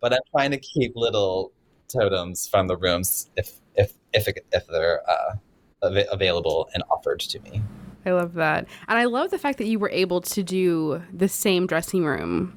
but 0.00 0.12
I'm 0.12 0.20
trying 0.30 0.50
to 0.50 0.58
keep 0.58 0.96
little 0.96 1.52
totems 1.88 2.48
from 2.48 2.66
the 2.66 2.76
rooms 2.76 3.30
if 3.36 3.52
if 3.76 3.92
if 4.12 4.26
if 4.52 4.66
they're 4.66 5.08
uh, 5.08 5.36
av- 5.84 6.06
available 6.10 6.68
and 6.74 6.82
offered 6.90 7.20
to 7.20 7.40
me. 7.40 7.62
I 8.06 8.10
love 8.12 8.34
that. 8.34 8.66
And 8.88 8.98
I 8.98 9.04
love 9.04 9.30
the 9.30 9.38
fact 9.38 9.58
that 9.58 9.66
you 9.66 9.78
were 9.78 9.90
able 9.90 10.20
to 10.20 10.42
do 10.42 11.02
the 11.12 11.28
same 11.28 11.66
dressing 11.66 12.04
room 12.04 12.56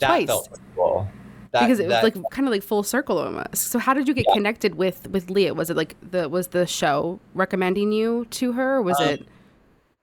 That 0.00 0.08
twice. 0.08 0.26
felt 0.26 0.58
cool. 0.74 1.08
That, 1.52 1.62
because 1.62 1.80
it 1.80 1.88
was 1.88 2.02
like 2.04 2.14
kind 2.30 2.46
of 2.46 2.52
like 2.52 2.62
full 2.62 2.82
circle 2.84 3.18
almost. 3.18 3.56
So 3.56 3.78
how 3.80 3.92
did 3.92 4.06
you 4.06 4.14
get 4.14 4.26
connected 4.32 4.76
with 4.76 5.08
with 5.08 5.30
Lea? 5.30 5.50
Was 5.50 5.68
it 5.68 5.76
like 5.76 5.96
the 6.10 6.28
was 6.28 6.48
the 6.48 6.64
show 6.64 7.18
recommending 7.34 7.90
you 7.90 8.26
to 8.30 8.52
her? 8.52 8.76
Or 8.76 8.82
was 8.82 8.98
Um, 9.00 9.08
it 9.08 9.26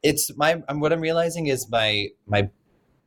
it's 0.04 0.36
my 0.36 0.62
I'm, 0.68 0.80
what 0.82 0.92
I'm 0.92 1.00
realizing 1.00 1.48
is 1.48 1.70
my 1.70 2.10
my 2.26 2.50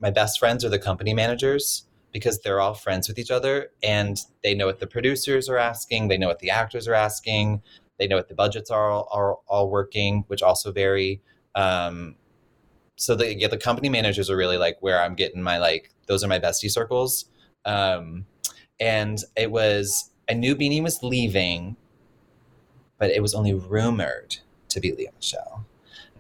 my 0.00 0.10
best 0.10 0.38
friends 0.38 0.64
are 0.64 0.70
the 0.70 0.78
company 0.78 1.12
managers 1.12 1.84
because 2.12 2.40
they're 2.40 2.60
all 2.60 2.72
friends 2.74 3.08
with 3.08 3.18
each 3.18 3.30
other 3.30 3.68
and 3.82 4.16
they 4.42 4.54
know 4.54 4.66
what 4.66 4.80
the 4.80 4.86
producers 4.86 5.48
are 5.48 5.58
asking, 5.58 6.08
they 6.08 6.16
know 6.18 6.26
what 6.28 6.38
the 6.38 6.50
actors 6.50 6.88
are 6.88 6.94
asking, 6.94 7.62
they 8.00 8.08
know 8.08 8.16
what 8.16 8.28
the 8.28 8.34
budgets 8.34 8.70
are 8.70 8.90
all, 8.90 9.08
are 9.12 9.36
all 9.46 9.70
working, 9.70 10.24
which 10.26 10.42
also 10.42 10.72
vary. 10.72 11.20
Um, 11.54 12.16
so 12.96 13.14
the 13.14 13.38
yeah, 13.38 13.46
the 13.46 13.58
company 13.58 13.88
managers 13.88 14.28
are 14.28 14.36
really 14.36 14.56
like 14.56 14.78
where 14.80 15.00
I'm 15.00 15.14
getting 15.14 15.42
my 15.42 15.58
like 15.58 15.92
those 16.06 16.24
are 16.24 16.28
my 16.28 16.40
bestie 16.40 16.70
circles. 16.70 17.26
Um, 17.64 18.26
and 18.80 19.22
it 19.36 19.50
was 19.50 20.10
I 20.28 20.32
knew 20.32 20.56
Beanie 20.56 20.82
was 20.82 21.02
leaving, 21.02 21.76
but 22.98 23.10
it 23.10 23.20
was 23.20 23.34
only 23.34 23.54
rumored 23.54 24.38
to 24.70 24.80
be 24.80 24.92
Lea 24.92 25.08
Michele. 25.14 25.66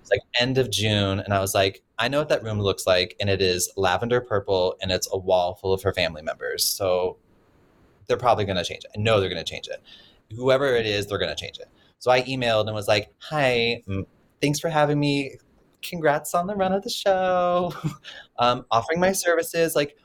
It's 0.00 0.10
like 0.10 0.20
end 0.38 0.58
of 0.58 0.70
June, 0.70 1.20
and 1.20 1.32
I 1.32 1.40
was 1.40 1.54
like, 1.54 1.82
I 1.98 2.08
know 2.08 2.18
what 2.18 2.28
that 2.28 2.42
room 2.42 2.60
looks 2.60 2.86
like, 2.86 3.16
and 3.20 3.30
it 3.30 3.40
is 3.40 3.70
lavender 3.76 4.20
purple, 4.20 4.76
and 4.82 4.90
it's 4.90 5.08
a 5.12 5.18
wall 5.18 5.54
full 5.54 5.72
of 5.72 5.82
her 5.82 5.94
family 5.94 6.22
members. 6.22 6.64
So 6.64 7.16
they're 8.06 8.16
probably 8.16 8.44
going 8.44 8.56
to 8.56 8.64
change 8.64 8.84
it. 8.84 8.90
I 8.96 9.00
know 9.00 9.20
they're 9.20 9.30
going 9.30 9.42
to 9.42 9.50
change 9.50 9.68
it. 9.68 9.82
Whoever 10.34 10.74
it 10.74 10.86
is, 10.86 11.06
they're 11.06 11.18
going 11.18 11.34
to 11.34 11.40
change 11.40 11.58
it. 11.58 11.68
So 12.00 12.10
I 12.10 12.22
emailed 12.22 12.66
and 12.66 12.74
was 12.74 12.88
like, 12.88 13.10
Hi, 13.18 13.82
thanks 14.42 14.58
for 14.58 14.68
having 14.68 14.98
me. 14.98 15.36
Congrats 15.82 16.34
on 16.34 16.46
the 16.46 16.56
run 16.56 16.72
of 16.72 16.82
the 16.82 16.90
show. 16.90 17.72
um, 18.38 18.66
offering 18.70 19.00
my 19.00 19.12
services, 19.12 19.76
like 19.76 19.96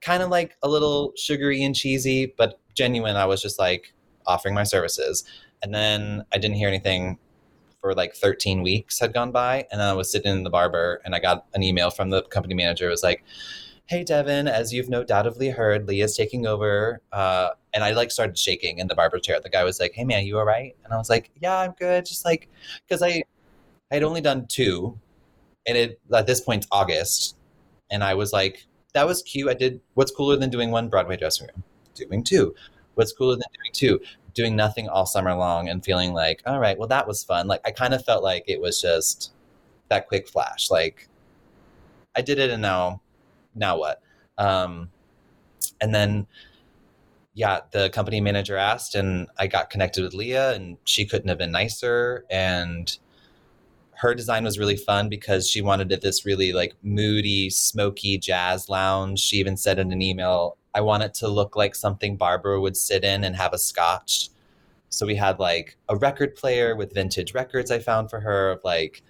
kind 0.00 0.22
of 0.22 0.28
like 0.28 0.56
a 0.62 0.68
little 0.68 1.12
sugary 1.16 1.62
and 1.64 1.74
cheesy, 1.74 2.34
but 2.36 2.60
genuine. 2.74 3.16
I 3.16 3.24
was 3.24 3.40
just 3.40 3.58
like 3.58 3.94
offering 4.26 4.54
my 4.54 4.64
services. 4.64 5.24
And 5.62 5.74
then 5.74 6.24
I 6.32 6.38
didn't 6.38 6.56
hear 6.56 6.68
anything 6.68 7.18
for 7.80 7.94
like 7.94 8.14
13 8.14 8.62
weeks 8.62 8.98
had 8.98 9.14
gone 9.14 9.32
by. 9.32 9.66
And 9.70 9.80
then 9.80 9.88
I 9.88 9.92
was 9.92 10.10
sitting 10.10 10.30
in 10.30 10.42
the 10.42 10.50
barber 10.50 11.00
and 11.04 11.14
I 11.14 11.20
got 11.20 11.46
an 11.54 11.62
email 11.62 11.90
from 11.90 12.10
the 12.10 12.22
company 12.22 12.54
manager. 12.54 12.88
It 12.88 12.90
was 12.90 13.02
like, 13.02 13.24
Hey, 13.88 14.02
Devin, 14.02 14.48
as 14.48 14.72
you've 14.72 14.88
no 14.88 15.04
doubtably 15.04 15.54
heard, 15.54 15.86
Lea's 15.86 16.16
taking 16.16 16.44
over. 16.44 17.00
Uh, 17.12 17.50
and 17.72 17.84
I 17.84 17.92
like 17.92 18.10
started 18.10 18.36
shaking 18.36 18.78
in 18.80 18.88
the 18.88 18.96
barber 18.96 19.20
chair. 19.20 19.38
The 19.40 19.48
guy 19.48 19.62
was 19.62 19.78
like, 19.78 19.92
Hey, 19.92 20.04
man, 20.04 20.26
you 20.26 20.38
all 20.38 20.44
right? 20.44 20.74
And 20.82 20.92
I 20.92 20.96
was 20.96 21.08
like, 21.08 21.30
Yeah, 21.40 21.56
I'm 21.56 21.72
good. 21.78 22.04
Just 22.04 22.24
like, 22.24 22.48
because 22.86 23.00
I, 23.00 23.22
I 23.90 23.94
had 23.94 24.02
only 24.02 24.20
done 24.20 24.46
two. 24.48 24.98
And 25.68 25.78
it, 25.78 26.00
at 26.12 26.26
this 26.26 26.40
point, 26.40 26.66
August. 26.72 27.36
And 27.88 28.02
I 28.02 28.14
was 28.14 28.32
like, 28.32 28.66
That 28.92 29.06
was 29.06 29.22
cute. 29.22 29.48
I 29.48 29.54
did 29.54 29.80
what's 29.94 30.10
cooler 30.10 30.36
than 30.36 30.50
doing 30.50 30.72
one 30.72 30.88
Broadway 30.88 31.16
dressing 31.16 31.46
room? 31.46 31.62
Doing 31.94 32.24
two. 32.24 32.56
What's 32.94 33.12
cooler 33.12 33.34
than 33.34 33.44
doing 33.54 33.72
two? 33.72 34.00
Doing 34.34 34.56
nothing 34.56 34.88
all 34.88 35.06
summer 35.06 35.34
long 35.34 35.68
and 35.68 35.84
feeling 35.84 36.12
like, 36.12 36.42
all 36.44 36.58
right, 36.58 36.76
well, 36.76 36.88
that 36.88 37.06
was 37.06 37.22
fun. 37.22 37.46
Like, 37.46 37.60
I 37.64 37.70
kind 37.70 37.94
of 37.94 38.04
felt 38.04 38.24
like 38.24 38.44
it 38.48 38.60
was 38.60 38.80
just 38.80 39.32
that 39.90 40.08
quick 40.08 40.26
flash. 40.28 40.70
Like, 40.70 41.08
I 42.16 42.22
did 42.22 42.38
it 42.38 42.50
and 42.50 42.62
now, 42.62 43.00
now 43.56 43.78
what? 43.78 44.02
Um, 44.38 44.90
and 45.80 45.94
then, 45.94 46.26
yeah, 47.34 47.60
the 47.72 47.90
company 47.90 48.20
manager 48.20 48.56
asked, 48.56 48.94
and 48.94 49.28
I 49.38 49.46
got 49.46 49.70
connected 49.70 50.02
with 50.02 50.14
Lea, 50.14 50.36
and 50.54 50.76
she 50.84 51.04
couldn't 51.04 51.28
have 51.28 51.38
been 51.38 51.52
nicer. 51.52 52.24
And 52.30 52.96
her 53.96 54.14
design 54.14 54.44
was 54.44 54.58
really 54.58 54.76
fun 54.76 55.08
because 55.08 55.48
she 55.48 55.62
wanted 55.62 55.90
it 55.90 56.02
this 56.02 56.26
really 56.26 56.52
like 56.52 56.74
moody, 56.82 57.48
smoky 57.50 58.18
jazz 58.18 58.68
lounge. 58.68 59.20
She 59.20 59.36
even 59.38 59.56
said 59.56 59.78
in 59.78 59.90
an 59.90 60.02
email, 60.02 60.58
I 60.74 60.82
want 60.82 61.02
it 61.02 61.14
to 61.14 61.28
look 61.28 61.56
like 61.56 61.74
something 61.74 62.16
Barbara 62.16 62.60
would 62.60 62.76
sit 62.76 63.04
in 63.04 63.24
and 63.24 63.34
have 63.34 63.54
a 63.54 63.58
scotch. 63.58 64.28
So 64.90 65.06
we 65.06 65.14
had 65.14 65.38
like 65.38 65.78
a 65.88 65.96
record 65.96 66.36
player 66.36 66.76
with 66.76 66.92
vintage 66.92 67.32
records 67.32 67.70
I 67.70 67.78
found 67.78 68.10
for 68.10 68.20
her 68.20 68.50
of 68.50 68.60
like 68.64 69.02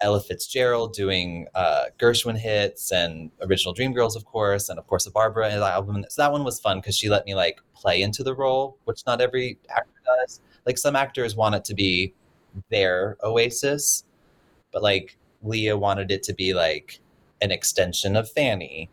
Ella 0.00 0.20
Fitzgerald 0.20 0.92
doing 0.92 1.46
uh, 1.54 1.86
Gershwin 1.98 2.36
hits 2.36 2.92
and 2.92 3.30
original 3.42 3.74
Dreamgirls, 3.74 4.16
of 4.16 4.24
course, 4.24 4.68
and 4.68 4.78
of 4.78 4.86
course 4.86 5.06
a 5.06 5.10
Barbara 5.10 5.50
album. 5.52 6.04
So 6.08 6.22
that 6.22 6.32
one 6.32 6.44
was 6.44 6.60
fun 6.60 6.78
because 6.78 6.96
she 6.96 7.08
let 7.08 7.26
me 7.26 7.34
like 7.34 7.60
play 7.74 8.02
into 8.02 8.22
the 8.22 8.34
role, 8.34 8.76
which 8.84 9.04
not 9.06 9.20
every 9.20 9.58
actor 9.68 10.00
does. 10.04 10.40
Like 10.66 10.78
some 10.78 10.96
actors 10.96 11.34
want 11.34 11.54
it 11.54 11.64
to 11.66 11.74
be 11.74 12.14
their 12.70 13.16
oasis, 13.22 14.04
but 14.72 14.82
like 14.82 15.16
Lea 15.42 15.72
wanted 15.72 16.10
it 16.10 16.22
to 16.24 16.34
be 16.34 16.54
like 16.54 17.00
an 17.40 17.50
extension 17.50 18.16
of 18.16 18.30
Fanny. 18.30 18.90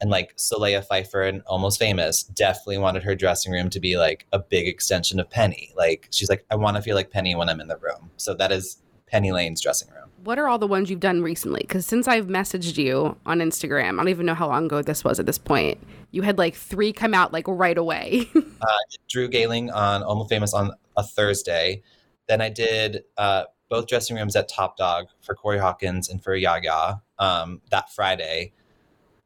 And 0.00 0.10
like 0.10 0.36
Solea 0.36 0.84
Pfeiffer 0.84 1.22
and 1.22 1.42
Almost 1.46 1.78
Famous 1.78 2.24
definitely 2.24 2.78
wanted 2.78 3.04
her 3.04 3.14
dressing 3.14 3.52
room 3.52 3.70
to 3.70 3.78
be 3.78 3.96
like 3.96 4.26
a 4.32 4.40
big 4.40 4.66
extension 4.66 5.20
of 5.20 5.30
Penny. 5.30 5.72
Like 5.76 6.08
she's 6.10 6.28
like, 6.28 6.44
I 6.50 6.56
want 6.56 6.76
to 6.76 6.82
feel 6.82 6.96
like 6.96 7.12
Penny 7.12 7.36
when 7.36 7.48
I'm 7.48 7.60
in 7.60 7.68
the 7.68 7.78
room. 7.78 8.10
So 8.16 8.34
that 8.34 8.50
is 8.50 8.82
Penny 9.06 9.30
Lane's 9.30 9.60
dressing 9.60 9.88
room. 9.94 10.10
What 10.24 10.38
are 10.38 10.46
all 10.46 10.58
the 10.58 10.68
ones 10.68 10.88
you've 10.88 11.00
done 11.00 11.20
recently? 11.20 11.62
Because 11.62 11.84
since 11.84 12.06
I've 12.06 12.26
messaged 12.26 12.76
you 12.78 13.16
on 13.26 13.40
Instagram, 13.40 13.94
I 13.94 13.96
don't 13.96 14.08
even 14.08 14.26
know 14.26 14.34
how 14.34 14.46
long 14.46 14.66
ago 14.66 14.80
this 14.80 15.02
was 15.02 15.18
at 15.18 15.26
this 15.26 15.38
point. 15.38 15.78
You 16.12 16.22
had 16.22 16.38
like 16.38 16.54
three 16.54 16.92
come 16.92 17.12
out 17.12 17.32
like 17.32 17.48
right 17.48 17.76
away. 17.76 18.30
uh, 18.36 18.78
Drew 19.08 19.28
Gehling 19.28 19.74
on 19.74 20.04
Almost 20.04 20.28
Famous 20.28 20.54
on 20.54 20.70
a 20.96 21.02
Thursday. 21.02 21.82
Then 22.28 22.40
I 22.40 22.50
did 22.50 23.02
uh, 23.18 23.44
both 23.68 23.88
dressing 23.88 24.14
rooms 24.14 24.36
at 24.36 24.48
Top 24.48 24.76
Dog 24.76 25.06
for 25.22 25.34
Corey 25.34 25.58
Hawkins 25.58 26.08
and 26.08 26.22
for 26.22 26.36
Yahya 26.36 27.02
um, 27.18 27.60
that 27.70 27.92
Friday. 27.92 28.52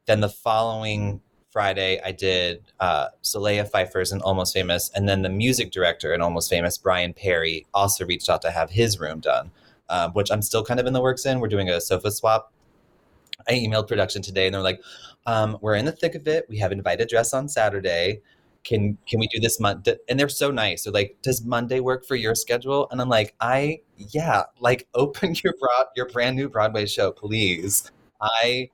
Then 0.07 0.21
the 0.21 0.29
following 0.29 1.21
Friday, 1.51 2.01
I 2.03 2.11
did 2.11 2.63
uh, 2.79 3.09
Pfeiffer's 3.23 4.11
and 4.11 4.21
Almost 4.23 4.53
Famous. 4.53 4.89
And 4.95 5.07
then 5.07 5.21
the 5.21 5.29
music 5.29 5.71
director 5.71 6.13
in 6.13 6.21
Almost 6.21 6.49
Famous, 6.49 6.77
Bryan 6.77 7.13
Perri, 7.13 7.67
also 7.73 8.03
reached 8.03 8.29
out 8.29 8.41
to 8.41 8.51
have 8.51 8.71
his 8.71 8.99
room 8.99 9.19
done, 9.19 9.51
um, 9.89 10.11
which 10.11 10.31
I'm 10.31 10.41
still 10.41 10.63
kind 10.63 10.79
of 10.79 10.85
in 10.85 10.93
the 10.93 11.01
works 11.01 11.25
in. 11.25 11.39
We're 11.39 11.47
doing 11.47 11.69
a 11.69 11.81
sofa 11.81 12.11
swap. 12.11 12.51
I 13.47 13.53
emailed 13.53 13.87
production 13.87 14.21
today 14.21 14.47
and 14.47 14.55
they're 14.55 14.61
like, 14.61 14.81
um, 15.25 15.57
we're 15.61 15.75
in 15.75 15.85
the 15.85 15.91
thick 15.91 16.15
of 16.15 16.27
it. 16.27 16.45
We 16.49 16.57
have 16.57 16.71
invited 16.71 17.09
dress 17.09 17.33
on 17.33 17.49
Saturday 17.49 18.21
can 18.63 18.97
can 19.07 19.19
we 19.19 19.27
do 19.27 19.39
this 19.39 19.59
month 19.61 19.87
and 20.09 20.19
they're 20.19 20.27
so 20.27 20.51
nice 20.51 20.83
they're 20.83 20.91
like 20.91 21.15
does 21.21 21.45
monday 21.45 21.79
work 21.79 22.03
for 22.03 22.15
your 22.15 22.33
schedule 22.33 22.87
and 22.91 22.99
i'm 22.99 23.07
like 23.07 23.33
i 23.39 23.79
yeah 23.95 24.43
like 24.59 24.89
open 24.95 25.35
your 25.41 25.53
broad 25.59 25.85
your 25.95 26.07
brand 26.09 26.35
new 26.35 26.49
broadway 26.49 26.85
show 26.85 27.11
please 27.11 27.89
I 28.21 28.69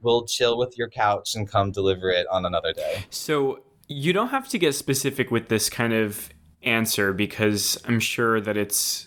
will 0.00 0.26
chill 0.26 0.58
with 0.58 0.76
your 0.78 0.88
couch 0.88 1.34
and 1.34 1.48
come 1.48 1.70
deliver 1.70 2.10
it 2.10 2.26
on 2.28 2.44
another 2.44 2.72
day. 2.72 3.04
So 3.10 3.60
you 3.88 4.12
don't 4.12 4.28
have 4.28 4.48
to 4.48 4.58
get 4.58 4.74
specific 4.74 5.30
with 5.30 5.48
this 5.48 5.70
kind 5.70 5.92
of 5.92 6.30
answer 6.62 7.12
because 7.12 7.78
I'm 7.86 8.00
sure 8.00 8.40
that 8.40 8.56
it's 8.56 9.05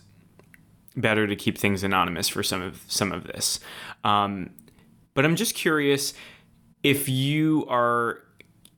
better 0.95 1.27
to 1.27 1.35
keep 1.35 1.57
things 1.57 1.83
anonymous 1.83 2.27
for 2.27 2.43
some 2.43 2.61
of 2.61 2.81
some 2.87 3.11
of 3.11 3.25
this. 3.25 3.59
Um, 4.03 4.51
but 5.13 5.25
I'm 5.25 5.35
just 5.35 5.55
curious 5.55 6.13
if 6.83 7.09
you 7.09 7.65
are 7.67 8.19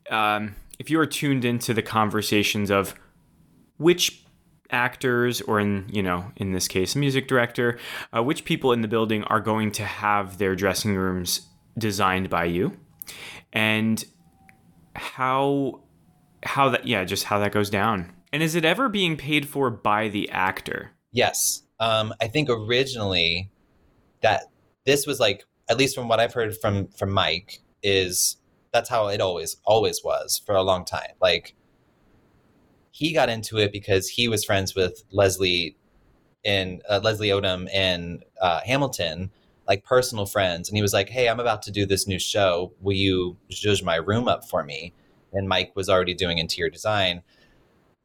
um, 0.10 0.56
if 0.80 0.90
you 0.90 1.00
are 1.00 1.06
tuned 1.06 1.46
into 1.46 1.74
the 1.74 1.82
conversations 1.82 2.70
of 2.70 2.96
which 3.78 4.24
actors 4.72 5.42
or 5.42 5.60
in 5.60 5.86
you 5.92 6.02
know 6.02 6.32
in 6.38 6.54
this 6.54 6.68
case 6.68 6.96
music 6.96 7.28
director 7.28 7.78
uh, 8.16 8.24
which 8.24 8.46
people 8.46 8.72
in 8.72 8.82
the 8.82 8.88
building 8.88 9.22
are 9.26 9.42
going 9.42 9.70
to 9.70 9.84
have 9.84 10.38
their 10.38 10.56
dressing 10.56 10.96
rooms 10.96 11.48
designed 11.78 12.30
by 12.30 12.46
you? 12.46 12.78
And 13.54 14.04
how 14.96 15.82
how 16.44 16.70
that 16.70 16.88
yeah 16.88 17.04
just 17.04 17.26
how 17.26 17.40
that 17.40 17.52
goes 17.52 17.70
down. 17.70 18.12
And 18.34 18.42
is 18.42 18.56
it 18.56 18.64
ever 18.64 18.88
being 18.88 19.18
paid 19.18 19.48
for 19.48 19.70
by 19.70 20.08
the 20.08 20.30
actor? 20.30 20.92
Yes 21.12 21.64
um, 21.82 22.14
i 22.22 22.28
think 22.28 22.50
originally 22.50 23.52
that 24.22 24.44
this 24.86 25.06
was 25.06 25.20
like 25.20 25.44
at 25.70 25.78
least 25.78 25.94
from 25.94 26.08
what 26.08 26.22
i've 26.22 26.34
heard 26.34 26.56
from 26.58 26.88
from 26.88 27.12
mike 27.12 27.60
is 27.84 28.38
that's 28.72 28.90
how 28.90 29.08
it 29.08 29.22
always 29.22 29.58
always 29.66 30.04
was 30.04 30.42
for 30.46 30.56
a 30.56 30.64
long 30.64 30.86
time. 30.86 31.12
Like 31.22 31.56
he 32.92 33.14
got 33.14 33.30
into 33.30 33.58
it 33.58 33.72
because 33.72 34.08
he 34.10 34.28
was 34.28 34.44
friends 34.44 34.76
with 34.76 35.04
leslie 35.12 35.76
in 36.44 36.82
uh, 36.90 37.00
leslie 37.04 37.30
odom 37.30 37.70
in 37.70 38.24
uh, 38.42 38.62
hamilton 38.66 39.32
like 39.68 39.84
personal 39.84 40.26
friends. 40.26 40.70
And 40.70 40.78
he 40.78 40.82
was 40.82 40.94
like 40.94 41.10
hey 41.10 41.30
i'm 41.30 41.40
about 41.40 41.62
to 41.64 41.72
do 41.72 41.86
this 41.86 42.08
new 42.08 42.20
show. 42.20 42.74
Will 42.82 42.96
you 42.96 43.38
judge 43.50 43.84
my 43.84 43.96
room 43.96 44.28
up 44.28 44.48
for 44.48 44.64
me? 44.64 44.94
And 45.34 45.48
mike 45.48 45.74
was 45.76 45.90
already 45.90 46.14
doing 46.14 46.38
interior 46.38 46.70
design. 46.70 47.24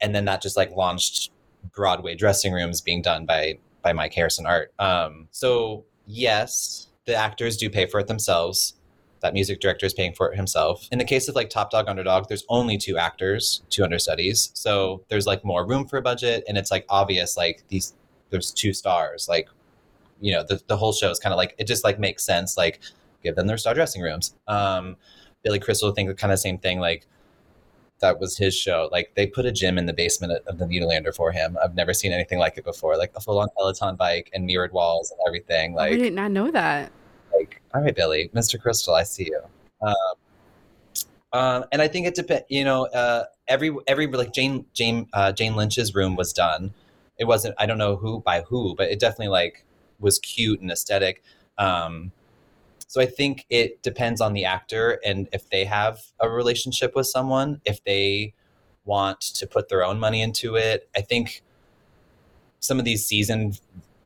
And 0.01 0.15
then 0.15 0.27
that 0.27 0.43
just 0.43 0.57
like 0.57 0.71
launched 0.73 1.31
broadway 1.73 2.15
dressing 2.15 2.53
rooms 2.53 2.81
being 2.81 3.03
done 3.03 3.27
by 3.27 3.59
by 3.87 3.93
mike 3.93 4.13
harrison 4.13 4.47
art. 4.47 4.73
Um, 4.81 5.29
so 5.31 5.85
yes 6.07 6.89
the 7.05 7.15
actors 7.15 7.57
do 7.57 7.71
pay 7.71 7.87
for 7.87 8.01
it 8.01 8.09
themselves. 8.09 8.75
That 9.21 9.33
music 9.33 9.61
director 9.61 9.87
is 9.87 9.95
paying 9.95 10.13
for 10.13 10.33
it 10.33 10.37
himself. 10.37 10.89
In 10.91 10.99
the 10.99 11.05
case 11.05 11.29
of 11.29 11.37
like 11.37 11.51
top 11.51 11.71
dog 11.71 11.89
underdog 11.89 12.27
there's 12.27 12.45
only 12.49 12.79
two 12.79 12.99
actors 12.99 13.63
two 13.71 13.85
understudies. 13.85 14.51
So 14.55 15.05
there's 15.09 15.27
like 15.27 15.45
more 15.45 15.65
room 15.65 15.87
for 15.87 15.99
a 15.99 16.03
budget 16.03 16.43
and 16.49 16.59
it's 16.59 16.73
like 16.73 16.85
obvious 16.89 17.37
like 17.37 17.63
these 17.69 17.95
there's 18.31 18.51
two 18.53 18.73
stars. 18.73 19.29
Like 19.29 19.49
you 20.21 20.33
know 20.33 20.43
the, 20.43 20.61
the 20.67 20.77
whole 20.77 20.93
show 20.93 21.11
is 21.11 21.21
kind 21.21 21.33
of 21.33 21.37
like 21.37 21.55
it 21.59 21.69
just 21.69 21.85
like 21.85 22.01
makes 22.01 22.25
sense 22.25 22.57
like 22.57 22.81
give 23.23 23.37
them 23.37 23.47
their 23.47 23.59
star 23.59 23.75
dressing 23.75 24.03
rooms. 24.03 24.35
Um 24.49 24.97
billy 25.45 25.61
crystal 25.61 25.93
think 25.93 26.17
kind 26.19 26.33
of 26.33 26.41
same 26.41 26.59
thing 26.59 26.81
like 26.81 27.07
that 28.01 28.21
was 28.21 28.37
his 28.37 28.55
show 28.55 28.89
like 28.93 29.13
they 29.15 29.27
put 29.27 29.47
a 29.47 29.53
gym 29.53 29.79
in 29.79 29.87
the 29.87 29.93
basement 29.93 30.33
of 30.47 30.59
the 30.59 30.67
Nederlander 30.67 31.15
for 31.15 31.33
him. 31.33 31.57
I've 31.63 31.75
never 31.75 31.95
seen 31.95 32.13
anything 32.13 32.39
like 32.39 32.59
it 32.59 32.65
before 32.65 32.97
like 32.97 33.13
a 33.17 33.21
full-on 33.21 33.49
peloton 33.57 33.97
bike 33.97 34.31
and 34.35 34.45
mirrored 34.45 34.73
walls 34.73 35.11
and 35.11 35.21
everything 35.27 35.75
like 35.75 35.93
I 35.93 35.97
did 35.97 36.13
not 36.13 36.31
know 36.31 36.51
that. 36.51 36.93
like 37.33 37.61
all 37.75 37.83
right 37.83 37.95
billy 37.95 38.31
mr 38.35 38.61
crystal 38.61 38.95
i 38.95 39.03
see 39.03 39.25
you. 39.25 39.41
Um, 39.83 39.95
um 41.33 41.65
and 41.73 41.83
i 41.83 41.89
think 41.89 42.07
it 42.07 42.15
depends 42.15 42.45
you 42.49 42.65
know 42.65 42.87
uh 42.87 43.25
every 43.49 43.75
every 43.87 44.07
like 44.07 44.33
jane 44.33 44.65
jane 44.75 45.09
uh, 45.13 45.33
jane 45.33 45.55
lynch's 45.57 45.95
room 45.95 46.17
was 46.17 46.33
done. 46.33 46.73
It 47.19 47.25
wasn't 47.25 47.55
i 47.59 47.67
don't 47.67 47.79
know 47.79 47.97
who 47.97 48.21
by 48.21 48.43
who 48.43 48.75
but 48.77 48.91
it 48.91 49.01
definitely 49.01 49.29
like 49.29 49.65
was 50.01 50.19
cute 50.19 50.61
and 50.61 50.71
aesthetic. 50.71 51.23
Um 51.59 52.13
so 52.87 53.01
i 53.01 53.07
think 53.07 53.45
it 53.51 53.83
depends 53.83 54.21
on 54.21 54.33
the 54.33 54.45
actor 54.45 55.01
and 55.05 55.29
if 55.33 55.49
they 55.51 55.65
have 55.65 56.01
a 56.21 56.29
relationship 56.29 56.95
with 56.95 57.07
someone 57.07 57.61
if 57.65 57.83
they 57.85 58.35
want 58.87 59.21
to 59.21 59.47
put 59.47 59.69
their 59.69 59.85
own 59.85 59.99
money 59.99 60.23
into 60.23 60.55
it. 60.57 60.89
I 60.97 61.03
think 61.03 61.43
some 62.61 62.79
of 62.79 62.85
these 62.85 63.05
seasoned 63.05 63.61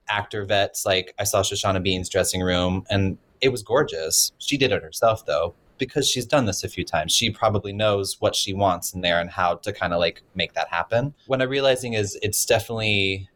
actor 0.09 0.45
vets 0.45 0.85
like 0.85 1.15
i 1.21 1.25
saw 1.25 1.41
shoshana 1.41 1.81
bean's 1.81 2.09
dressing 2.09 2.41
room 2.41 2.85
and 2.91 3.17
it 3.41 3.51
was 3.51 3.63
gorgeous. 3.63 4.33
She 4.39 4.59
did 4.59 4.73
it 4.73 4.83
herself 4.83 5.25
though 5.25 5.55
because 5.79 6.07
she's 6.07 6.27
done 6.27 6.45
this 6.45 6.63
a 6.63 6.69
few 6.69 6.85
times. 6.85 7.11
She 7.11 7.31
probably 7.31 7.73
knows 7.73 8.21
what 8.21 8.35
she 8.35 8.53
wants 8.53 8.93
in 8.93 9.01
there 9.01 9.19
and 9.19 9.31
how 9.31 9.55
to 9.55 9.73
kind 9.73 9.95
of 9.95 10.01
like 10.01 10.23
make 10.35 10.53
that 10.55 10.69
happen. 10.69 11.15
What 11.27 11.41
i'm 11.41 11.49
realizing 11.49 11.95
is 11.95 12.19
it's 12.23 12.45
definitely 12.45 13.31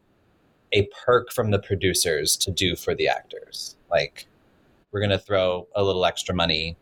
a 0.73 0.87
perk 1.05 1.31
from 1.31 1.51
the 1.51 1.59
producers 1.59 2.35
to 2.37 2.51
do 2.51 2.75
for 2.75 2.93
the 2.93 3.07
actors. 3.07 3.77
Like 3.89 4.27
we're 4.95 5.01
going 5.01 5.09
to 5.09 5.19
throw 5.19 5.67
a 5.75 5.83
little 5.83 6.05
extra 6.05 6.33
money 6.33 6.77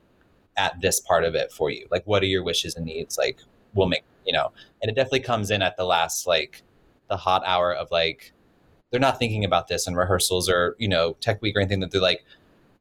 at 0.56 0.80
this 0.80 1.00
part 1.00 1.24
of 1.24 1.34
it 1.34 1.52
for 1.52 1.72
you. 1.72 1.88
Like 1.90 2.04
what 2.06 2.22
are 2.22 2.28
your 2.28 2.44
wishes 2.44 2.76
and 2.76 2.86
needs? 2.86 3.18
Like 3.18 3.40
we'll 3.74 3.88
make 3.88 4.04
you 4.24 4.32
know 4.32 4.52
and 4.84 4.92
it 4.92 4.94
definitely 4.94 5.22
comes 5.22 5.50
in 5.50 5.64
at 5.64 5.76
the 5.78 5.84
last 5.84 6.28
like 6.28 6.62
the 7.10 7.18
hot 7.18 7.42
hour 7.44 7.74
of 7.74 7.90
like 7.90 8.32
they're 8.92 9.00
not 9.00 9.18
thinking 9.18 9.44
about 9.44 9.68
this 9.68 9.88
in 9.88 9.96
rehearsals 9.96 10.48
or 10.48 10.76
you 10.78 10.88
know 10.88 11.18
tech 11.22 11.42
week 11.42 11.58
or 11.58 11.60
anything 11.60 11.80
that 11.80 11.90
they're 11.90 12.00
like 12.00 12.24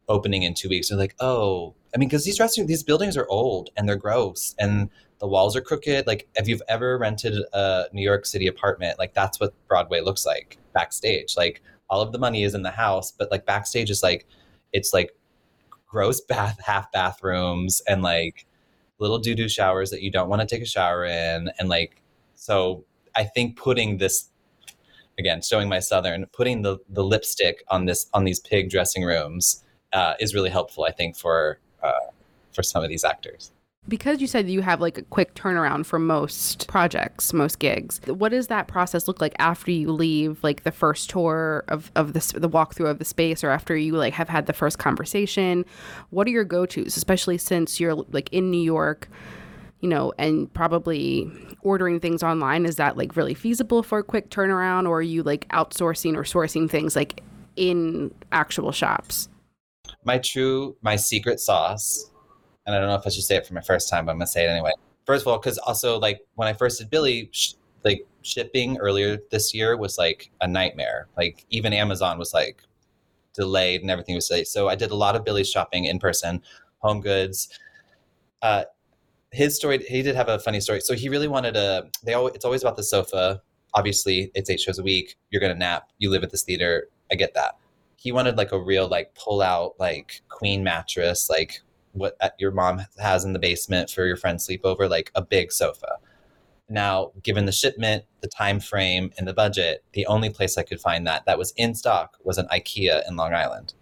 opening 0.07 0.43
in 0.43 0.53
two 0.53 0.69
weeks. 0.69 0.91
They're 0.91 0.99
like 0.99 1.17
oh 1.19 1.73
i 1.95 1.99
mean 1.99 2.11
because 2.11 2.27
these 2.27 2.37
dressing 2.37 2.67
these 2.67 2.83
buildings 2.83 3.17
are 3.17 3.27
old 3.29 3.71
and 3.75 3.89
they're 3.89 3.97
gross 3.97 4.55
and 4.59 4.91
the 5.19 5.27
walls 5.27 5.57
are 5.57 5.63
crooked. 5.63 6.07
Like 6.07 6.29
if 6.35 6.47
you've 6.47 6.63
ever 6.69 6.99
rented 6.99 7.43
a 7.55 7.87
new 7.95 8.03
york 8.03 8.27
city 8.27 8.49
apartment 8.49 8.99
like 8.99 9.15
that's 9.15 9.41
what 9.41 9.55
broadway 9.67 10.03
looks 10.03 10.27
like 10.27 10.59
backstage. 10.75 11.39
Like 11.39 11.63
all 11.89 12.03
of 12.03 12.13
the 12.13 12.19
money 12.19 12.43
is 12.43 12.55
in 12.55 12.63
the 12.63 12.71
house 12.71 13.11
but 13.13 13.31
like 13.31 13.47
backstage 13.47 13.89
is 13.89 14.03
like 14.03 14.27
it's 14.75 14.93
like 14.93 15.15
gross 15.93 16.23
bath 16.23 16.59
half 16.65 16.91
bathrooms 16.91 17.83
and 17.87 18.03
like 18.03 18.47
little 18.99 19.19
doo-doo 19.19 19.47
showers 19.47 19.91
that 19.91 20.01
you 20.01 20.11
don't 20.11 20.31
want 20.31 20.41
to 20.41 20.47
take 20.47 20.63
a 20.63 20.67
shower 20.67 21.05
in 21.05 21.51
and 21.59 21.69
like 21.69 22.01
so 22.35 22.83
i 23.15 23.23
think 23.23 23.59
putting 23.59 23.99
this 23.99 24.31
again 25.19 25.43
showing 25.43 25.69
my 25.69 25.79
southern 25.79 26.25
putting 26.33 26.63
the 26.63 26.79
the 26.89 27.05
lipstick 27.05 27.63
on 27.69 27.85
this 27.85 28.09
on 28.15 28.25
these 28.25 28.41
pig 28.41 28.71
dressing 28.71 29.05
rooms 29.05 29.63
uh, 29.93 30.15
is 30.19 30.35
really 30.35 30.49
helpful 30.49 30.85
i 30.85 30.91
think 30.91 31.15
for 31.15 31.59
uh, 31.83 32.07
for 32.53 32.63
some 32.63 32.83
of 32.83 32.89
these 32.89 33.05
actors 33.05 33.53
Because 33.89 34.21
you 34.21 34.29
said 34.29 34.49
you 34.49 34.63
have 34.63 34.81
like 34.81 34.97
a 34.97 35.03
quick 35.03 35.35
turnaround 35.35 35.87
for 35.87 35.99
most 35.99 36.69
projects, 36.69 37.33
most 37.33 37.59
gigs. 37.59 38.01
What 38.07 38.29
does 38.29 38.47
that 38.47 38.69
process 38.69 39.09
look 39.09 39.21
like 39.21 39.35
after 39.41 39.73
you 39.73 39.91
leave 39.91 40.43
like 40.45 40.63
the 40.63 40.71
first 40.71 41.11
tour 41.11 41.65
of, 41.67 41.91
of 41.97 42.13
the 42.13 42.21
walkthrough 42.21 42.89
of 42.89 43.01
the 43.01 43.05
space 43.05 43.43
or 43.43 43.51
after 43.51 43.77
you 43.77 43.95
like 43.97 44.15
have 44.15 44.29
had 44.29 44.47
the 44.47 44.53
first 44.53 44.79
conversation? 44.79 45.65
What 46.11 46.29
are 46.29 46.31
your 46.31 46.45
go-tos, 46.45 46.97
especially 46.97 47.39
since 47.39 47.81
you're 47.81 47.95
like 47.95 48.33
in 48.33 48.53
New 48.53 48.63
York, 48.63 49.09
you 49.81 49.89
know, 49.89 50.13
and 50.17 50.53
probably 50.55 51.31
ordering 51.63 51.99
things 51.99 52.23
online? 52.23 52.67
Is 52.67 52.77
that 52.77 52.97
like 52.97 53.17
really 53.17 53.35
feasible 53.35 53.83
for 53.83 53.99
a 53.99 54.05
quick 54.05 54.31
turnaround 54.31 54.89
or 54.89 54.99
are 54.99 55.03
you 55.03 55.25
like 55.25 55.49
outsourcing 55.49 56.15
or 56.15 56.23
sourcing 56.23 56.71
things 56.71 56.95
like 56.95 57.21
in 57.57 58.15
actual 58.31 58.71
shops? 58.71 59.29
my 60.05 60.19
true 60.19 60.77
my 60.83 60.97
secret 60.97 61.41
sauce 61.41 62.11
and 62.67 62.75
i 62.75 62.79
don't 62.79 62.89
know 62.89 62.95
if 62.95 63.07
i 63.07 63.11
should 63.11 63.25
say 63.25 63.37
it 63.37 63.47
for 63.47 63.55
my 63.55 63.61
first 63.61 63.89
time 63.89 64.07
but 64.07 64.13
i'm 64.13 64.19
gonna 64.19 64.27
say 64.27 64.45
it 64.45 64.49
anyway. 64.49 64.73
First 65.05 65.23
of 65.23 65.29
all 65.29 65.39
because 65.39 65.59
also 65.59 65.99
like 65.99 66.21
when 66.35 66.49
i 66.49 66.53
first 66.53 66.79
did 66.79 66.91
billy 66.91 67.29
sh- 67.33 67.55
like 67.85 68.07
shipping 68.23 68.79
earlier 68.79 69.19
this 69.31 69.53
year 69.53 69.77
was 69.77 69.99
like 69.99 70.31
a 70.41 70.47
nightmare. 70.47 71.09
Like 71.17 71.45
even 71.51 71.73
amazon 71.73 72.19
was 72.19 72.33
like 72.33 72.63
delayed 73.35 73.81
and 73.81 73.91
everything 73.91 74.15
was 74.15 74.31
late 74.31 74.47
so 74.47 74.69
i 74.69 74.75
did 74.75 74.91
a 74.91 74.95
lot 74.95 75.17
of 75.17 75.25
billy's 75.25 75.51
shopping 75.51 75.87
in 75.87 75.99
person 75.99 76.43
home 76.83 77.01
goods. 77.01 77.49
Uh 78.43 78.65
his 79.33 79.57
story 79.57 79.79
he 79.89 80.03
did 80.03 80.15
have 80.15 80.29
a 80.29 80.39
funny 80.39 80.61
story. 80.61 80.81
So 80.81 80.95
he 80.95 81.09
really 81.09 81.29
wanted 81.29 81.57
a 81.57 81.89
they 82.05 82.15
always 82.15 82.35
it's 82.35 82.45
always 82.45 82.63
about 82.63 82.77
the 82.77 82.83
sofa. 82.83 83.41
Obviously 83.75 84.31
it's 84.35 84.51
eight 84.51 84.61
shows 84.61 84.79
a 84.79 84.83
week. 84.83 85.17
You're 85.31 85.41
gonna 85.41 85.55
nap. 85.55 85.89
You 85.99 86.11
live 86.11 86.23
at 86.23 86.31
this 86.31 86.43
theater. 86.43 86.89
I 87.11 87.15
get 87.15 87.35
that. 87.35 87.57
He 87.97 88.13
wanted 88.13 88.37
like 88.37 88.53
a 88.53 88.61
real 88.61 88.89
like 88.89 89.15
pull 89.15 89.41
out 89.41 89.75
like 89.79 90.23
queen 90.29 90.63
mattress 90.63 91.31
like 91.31 91.61
what 91.93 92.17
uh, 92.21 92.31
your 92.39 92.51
mom 92.51 92.83
has 92.99 93.25
in 93.25 93.33
the 93.33 93.39
basement 93.39 93.91
for 93.91 94.05
your 94.05 94.17
friend's 94.17 94.47
sleepover 94.47 94.89
like 94.89 95.11
a 95.15 95.23
big 95.23 95.53
sofa. 95.53 95.97
Now 96.69 97.13
given 97.23 97.45
the 97.45 97.53
shipment 97.53 98.05
the 98.21 98.29
time 98.29 98.61
frame 98.61 99.13
and 99.19 99.29
the 99.29 99.35
budget 99.35 99.85
the 99.93 100.07
only 100.07 100.31
place 100.31 100.57
i 100.57 100.63
could 100.63 100.81
find 100.81 101.07
that 101.07 101.27
that 101.27 101.39
was 101.39 101.53
in 101.57 101.75
stock 101.75 102.17
was 102.25 102.39
an 102.39 102.47
ikea 102.53 103.03
in 103.09 103.17
long 103.17 103.35
island. 103.35 103.75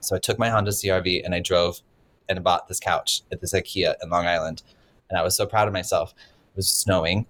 So 0.00 0.16
i 0.16 0.18
took 0.18 0.38
my 0.38 0.48
honda 0.48 0.70
crv 0.70 1.22
and 1.24 1.34
i 1.34 1.40
drove 1.40 1.80
and 2.28 2.42
bought 2.42 2.68
this 2.68 2.80
couch 2.80 3.22
at 3.30 3.40
this 3.40 3.52
ikea 3.52 3.94
in 4.02 4.08
long 4.08 4.26
island 4.26 4.62
and 5.08 5.18
i 5.18 5.22
was 5.22 5.36
so 5.36 5.46
proud 5.46 5.68
of 5.68 5.74
myself. 5.74 6.14
It 6.52 6.56
was 6.56 6.68
snowing. 6.68 7.26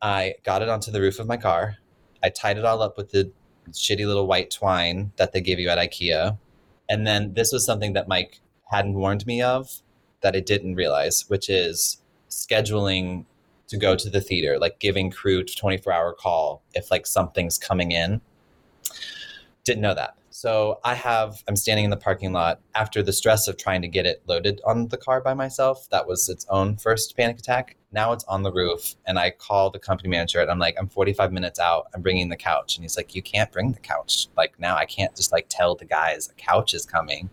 I 0.00 0.34
got 0.44 0.62
it 0.62 0.68
onto 0.68 0.90
the 0.90 1.00
roof 1.00 1.18
of 1.18 1.26
my 1.26 1.36
car. 1.36 1.76
I 2.22 2.30
tied 2.30 2.58
it 2.58 2.64
all 2.64 2.82
up 2.82 2.96
with 2.96 3.10
the 3.10 3.30
shitty 3.70 4.06
little 4.06 4.26
white 4.26 4.50
twine 4.50 5.12
that 5.16 5.32
they 5.32 5.40
give 5.40 5.58
you 5.58 5.68
at 5.68 5.78
IKEA. 5.78 6.38
And 6.88 7.06
then 7.06 7.34
this 7.34 7.52
was 7.52 7.64
something 7.64 7.94
that 7.94 8.08
Mike 8.08 8.40
hadn't 8.70 8.94
warned 8.94 9.26
me 9.26 9.42
of 9.42 9.82
that 10.20 10.36
I 10.36 10.40
didn't 10.40 10.74
realize, 10.74 11.24
which 11.28 11.48
is 11.48 12.00
scheduling 12.30 13.24
to 13.68 13.76
go 13.76 13.96
to 13.96 14.10
the 14.10 14.20
theater, 14.20 14.58
like 14.58 14.78
giving 14.78 15.10
crew 15.10 15.42
24 15.42 15.92
hour 15.92 16.12
call 16.12 16.62
if 16.74 16.90
like 16.90 17.06
something's 17.06 17.58
coming 17.58 17.92
in. 17.92 18.20
Didn't 19.64 19.82
know 19.82 19.94
that. 19.94 20.14
So 20.30 20.80
I 20.84 20.94
have, 20.94 21.42
I'm 21.48 21.56
standing 21.56 21.86
in 21.86 21.90
the 21.90 21.96
parking 21.96 22.30
lot 22.32 22.60
after 22.74 23.02
the 23.02 23.12
stress 23.12 23.48
of 23.48 23.56
trying 23.56 23.80
to 23.80 23.88
get 23.88 24.04
it 24.04 24.22
loaded 24.26 24.60
on 24.66 24.88
the 24.88 24.98
car 24.98 25.22
by 25.22 25.32
myself. 25.32 25.88
That 25.88 26.06
was 26.06 26.28
its 26.28 26.44
own 26.50 26.76
first 26.76 27.16
panic 27.16 27.38
attack. 27.38 27.76
Now 27.90 28.12
it's 28.12 28.24
on 28.24 28.42
the 28.42 28.52
roof. 28.52 28.96
And 29.06 29.18
I 29.18 29.30
call 29.30 29.70
the 29.70 29.78
company 29.78 30.10
manager 30.10 30.40
and 30.40 30.50
I'm 30.50 30.58
like, 30.58 30.76
I'm 30.78 30.88
45 30.88 31.32
minutes 31.32 31.58
out. 31.58 31.86
I'm 31.94 32.02
bringing 32.02 32.28
the 32.28 32.36
couch. 32.36 32.76
And 32.76 32.84
he's 32.84 32.98
like, 32.98 33.14
You 33.14 33.22
can't 33.22 33.50
bring 33.50 33.72
the 33.72 33.80
couch. 33.80 34.28
Like 34.36 34.60
now 34.60 34.76
I 34.76 34.84
can't 34.84 35.16
just 35.16 35.32
like 35.32 35.46
tell 35.48 35.74
the 35.74 35.86
guys 35.86 36.28
a 36.28 36.34
couch 36.34 36.74
is 36.74 36.84
coming. 36.84 37.30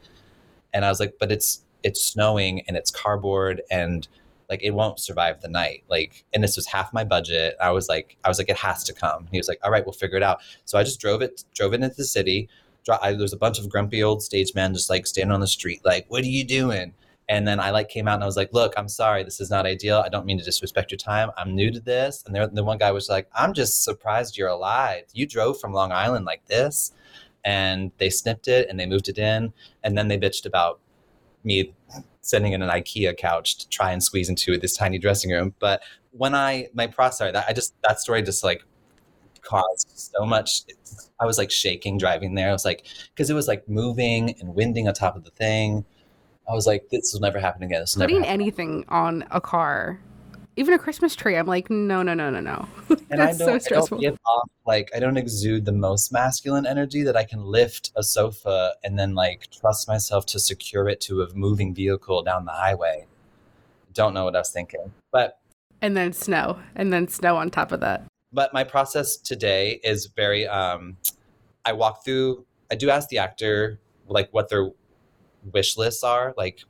And 0.73 0.85
I 0.85 0.89
was 0.89 0.99
like, 0.99 1.15
But 1.19 1.31
it's, 1.31 1.63
it's 1.83 2.01
snowing 2.01 2.61
and 2.67 2.75
it's 2.77 2.89
cardboard 2.89 3.61
and 3.69 4.07
like 4.49 4.63
it 4.63 4.71
won't 4.71 4.99
survive 4.99 5.41
the 5.41 5.47
night. 5.47 5.83
Like 5.89 6.25
and 6.33 6.43
this 6.43 6.55
was 6.55 6.67
half 6.67 6.93
my 6.93 7.03
budget. 7.03 7.55
I 7.61 7.71
was 7.71 7.89
like 7.89 8.17
i 8.23 8.29
was 8.29 8.37
like 8.37 8.49
it 8.49 8.57
has 8.57 8.83
to 8.85 8.93
come. 8.93 9.27
He 9.31 9.37
was 9.37 9.47
like 9.47 9.59
all 9.63 9.71
right 9.71 9.85
we'll 9.85 9.93
figure 9.93 10.17
it 10.17 10.23
out. 10.23 10.39
So 10.65 10.77
i 10.77 10.83
just 10.83 10.99
drove 10.99 11.21
it 11.21 11.43
drove 11.53 11.73
it 11.73 11.81
into 11.81 11.95
the 11.95 12.05
city. 12.05 12.49
I, 13.01 13.11
there 13.11 13.21
was 13.21 13.33
a 13.33 13.37
bunch 13.37 13.59
of 13.59 13.69
grumpy 13.69 14.03
old 14.03 14.21
stage 14.21 14.53
men 14.55 14.73
just 14.73 14.89
like 14.89 15.07
standing 15.07 15.33
on 15.33 15.39
the 15.39 15.47
street 15.47 15.81
like 15.85 16.05
what 16.09 16.23
are 16.23 16.27
you 16.27 16.43
doing? 16.43 16.93
And 17.29 17.47
then 17.47 17.59
i 17.59 17.71
like 17.71 17.89
came 17.89 18.07
out 18.07 18.15
and 18.15 18.23
i 18.23 18.27
was 18.27 18.37
like 18.37 18.53
look 18.53 18.73
i'm 18.77 18.89
sorry. 18.89 19.23
This 19.23 19.39
is 19.39 19.49
not 19.49 19.65
ideal. 19.65 20.03
I 20.05 20.09
don't 20.09 20.25
mean 20.25 20.37
to 20.37 20.43
disrespect 20.43 20.91
your 20.91 20.97
time. 20.97 21.31
I'm 21.37 21.55
new 21.55 21.71
to 21.71 21.79
this. 21.79 22.23
And 22.27 22.55
the 22.55 22.63
one 22.63 22.77
guy 22.77 22.91
was 22.91 23.09
like 23.09 23.27
i'm 23.33 23.53
just 23.53 23.83
surprised 23.83 24.37
you're 24.37 24.49
alive. 24.49 25.05
You 25.13 25.25
drove 25.25 25.59
from 25.59 25.73
long 25.73 25.91
island 25.91 26.25
like 26.25 26.45
this 26.45 26.91
and 27.43 27.91
they 27.97 28.09
snipped 28.09 28.47
it 28.47 28.69
and 28.69 28.79
they 28.79 28.85
moved 28.85 29.09
it 29.09 29.17
in 29.17 29.53
and 29.83 29.97
then 29.97 30.07
they 30.07 30.17
bitched 30.17 30.45
about 30.45 30.79
me 31.43 31.73
sending 32.21 32.53
in 32.53 32.61
an 32.61 32.69
IKEA 32.69 33.17
couch 33.17 33.57
to 33.57 33.69
try 33.69 33.91
and 33.91 34.01
squeeze 34.01 34.29
into 34.29 34.57
this 34.57 34.75
tiny 34.75 34.97
dressing 34.97 35.31
room. 35.31 35.53
But 35.59 35.83
when 36.11 36.33
I 36.33 36.69
my 36.73 36.87
process, 36.87 37.33
that 37.33 37.45
I 37.47 37.53
just 37.53 37.75
that 37.83 37.99
story 37.99 38.21
just 38.21 38.43
like 38.43 38.63
caused 39.41 39.89
so 39.93 40.25
much. 40.25 40.61
I 41.19 41.25
was 41.25 41.37
like 41.37 41.51
shaking 41.51 41.97
driving 41.97 42.35
there. 42.35 42.49
I 42.49 42.53
was 42.53 42.65
like, 42.65 42.85
because 43.13 43.29
it 43.29 43.33
was 43.33 43.47
like 43.47 43.67
moving 43.67 44.35
and 44.39 44.55
winding 44.55 44.87
on 44.87 44.93
top 44.93 45.15
of 45.15 45.23
the 45.23 45.31
thing. 45.31 45.85
I 46.49 46.53
was 46.53 46.67
like, 46.67 46.89
this 46.89 47.13
will 47.13 47.21
never 47.21 47.39
happen 47.39 47.63
again. 47.63 47.81
This 47.81 47.95
Putting 47.95 48.25
anything 48.25 48.83
on 48.89 49.25
a 49.31 49.39
car, 49.39 49.99
even 50.55 50.73
a 50.73 50.79
Christmas 50.79 51.15
tree, 51.15 51.35
I'm 51.35 51.47
like, 51.47 51.69
no, 51.69 52.03
no, 52.03 52.13
no, 52.13 52.29
no, 52.29 52.39
no. 52.39 52.67
and 53.09 53.19
That's 53.19 53.37
so 53.37 53.57
stressful. 53.57 53.99
off 54.25 54.49
like 54.65 54.91
I 54.95 54.99
don't 54.99 55.17
exude 55.17 55.65
the 55.65 55.71
most 55.71 56.11
masculine 56.11 56.65
energy 56.65 57.03
that 57.03 57.15
I 57.15 57.23
can 57.23 57.43
lift 57.43 57.91
a 57.95 58.03
sofa 58.03 58.73
and 58.83 58.97
then 58.97 59.15
like 59.15 59.49
trust 59.51 59.87
myself 59.87 60.25
to 60.27 60.39
secure 60.39 60.87
it 60.87 61.01
to 61.01 61.21
a 61.23 61.33
moving 61.33 61.73
vehicle 61.73 62.21
down 62.23 62.45
the 62.45 62.51
highway. 62.51 63.07
Don't 63.93 64.13
know 64.13 64.25
what 64.25 64.35
I 64.35 64.39
was 64.39 64.51
thinking, 64.51 64.91
but 65.11 65.39
and 65.81 65.97
then 65.97 66.13
snow, 66.13 66.59
and 66.75 66.93
then 66.93 67.07
snow 67.07 67.35
on 67.35 67.49
top 67.49 67.71
of 67.71 67.79
that. 67.81 68.03
but 68.31 68.53
my 68.53 68.63
process 68.63 69.17
today 69.17 69.79
is 69.83 70.07
very 70.07 70.47
um 70.47 70.97
i 71.65 71.71
walk 71.71 72.03
through 72.03 72.43
i 72.71 72.75
do 72.75 72.89
ask 72.89 73.07
the 73.09 73.17
actor 73.19 73.79
like 74.07 74.27
what 74.31 74.49
their 74.49 74.71
wish 75.53 75.77
lists 75.77 76.03
are 76.03 76.33
like 76.35 76.61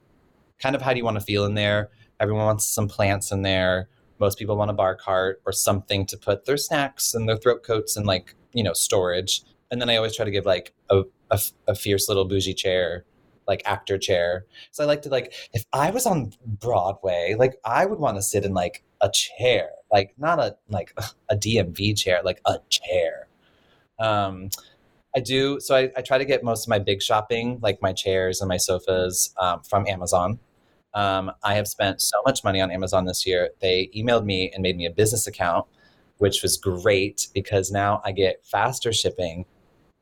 kind 0.59 0.75
of 0.75 0.81
how 0.81 0.91
do 0.91 0.97
you 0.97 1.05
want 1.05 1.17
to 1.17 1.23
feel 1.23 1.45
in 1.45 1.53
there 1.53 1.89
everyone 2.23 2.45
wants 2.45 2.65
some 2.65 2.87
plants 2.87 3.31
in 3.33 3.41
there. 3.41 3.89
Most 4.17 4.39
people 4.39 4.55
want 4.55 4.71
a 4.71 4.73
bar 4.73 4.95
cart 4.95 5.41
or 5.45 5.51
something 5.51 6.05
to 6.05 6.17
put 6.17 6.45
their 6.45 6.55
snacks 6.55 7.13
and 7.13 7.27
their 7.27 7.35
throat 7.35 7.63
coats 7.63 7.97
and 7.97 8.07
like 8.07 8.33
you 8.53 8.63
know 8.63 8.73
storage. 8.73 9.43
And 9.69 9.81
then 9.81 9.89
i 9.89 9.97
always 9.97 10.15
try 10.15 10.23
to 10.23 10.31
give 10.31 10.45
like 10.45 10.73
a, 10.89 11.03
a, 11.31 11.39
a 11.67 11.75
fierce 11.75 12.07
little 12.07 12.25
bougie 12.25 12.53
chair 12.53 13.05
like 13.45 13.61
actor 13.65 13.97
chair. 13.97 14.45
So 14.71 14.83
i 14.83 14.87
like 14.87 15.01
to 15.01 15.09
like 15.09 15.33
if 15.51 15.65
i 15.73 15.91
was 15.91 16.05
on 16.05 16.31
broadway 16.45 17.35
like 17.37 17.55
i 17.65 17.85
would 17.85 17.99
want 17.99 18.17
to 18.17 18.21
sit 18.21 18.45
in 18.45 18.53
like 18.53 18.83
a 19.01 19.09
chair 19.09 19.69
like 19.91 20.13
not 20.17 20.39
a 20.39 20.55
like 20.69 20.97
a 21.29 21.35
dmv 21.35 21.97
chair 21.97 22.21
like 22.23 22.39
a 22.45 22.59
chair. 22.69 23.27
Um 23.99 24.49
i 25.15 25.19
do 25.19 25.59
so 25.59 25.75
i, 25.75 25.91
I 25.97 26.01
try 26.01 26.17
to 26.17 26.25
get 26.25 26.43
most 26.43 26.65
of 26.65 26.69
my 26.69 26.79
big 26.79 27.01
shopping 27.01 27.59
like 27.61 27.81
my 27.81 27.91
chairs 27.91 28.39
and 28.41 28.47
my 28.47 28.57
sofas 28.57 29.33
um, 29.37 29.61
from 29.61 29.85
amazon 29.87 30.39
um, 30.93 31.31
i 31.43 31.53
have 31.55 31.67
spent 31.67 32.01
so 32.01 32.21
much 32.25 32.43
money 32.43 32.61
on 32.61 32.71
amazon 32.71 33.05
this 33.05 33.25
year. 33.25 33.49
They 33.61 33.89
emailed 33.95 34.25
me 34.25 34.51
and 34.53 34.61
made 34.61 34.77
me 34.77 34.85
a 34.85 34.91
business 34.91 35.27
account 35.27 35.65
which 36.17 36.41
was 36.41 36.57
great 36.57 37.27
because 37.33 37.71
now 37.71 38.01
i 38.05 38.11
get 38.11 38.45
faster 38.45 38.93
shipping 38.93 39.45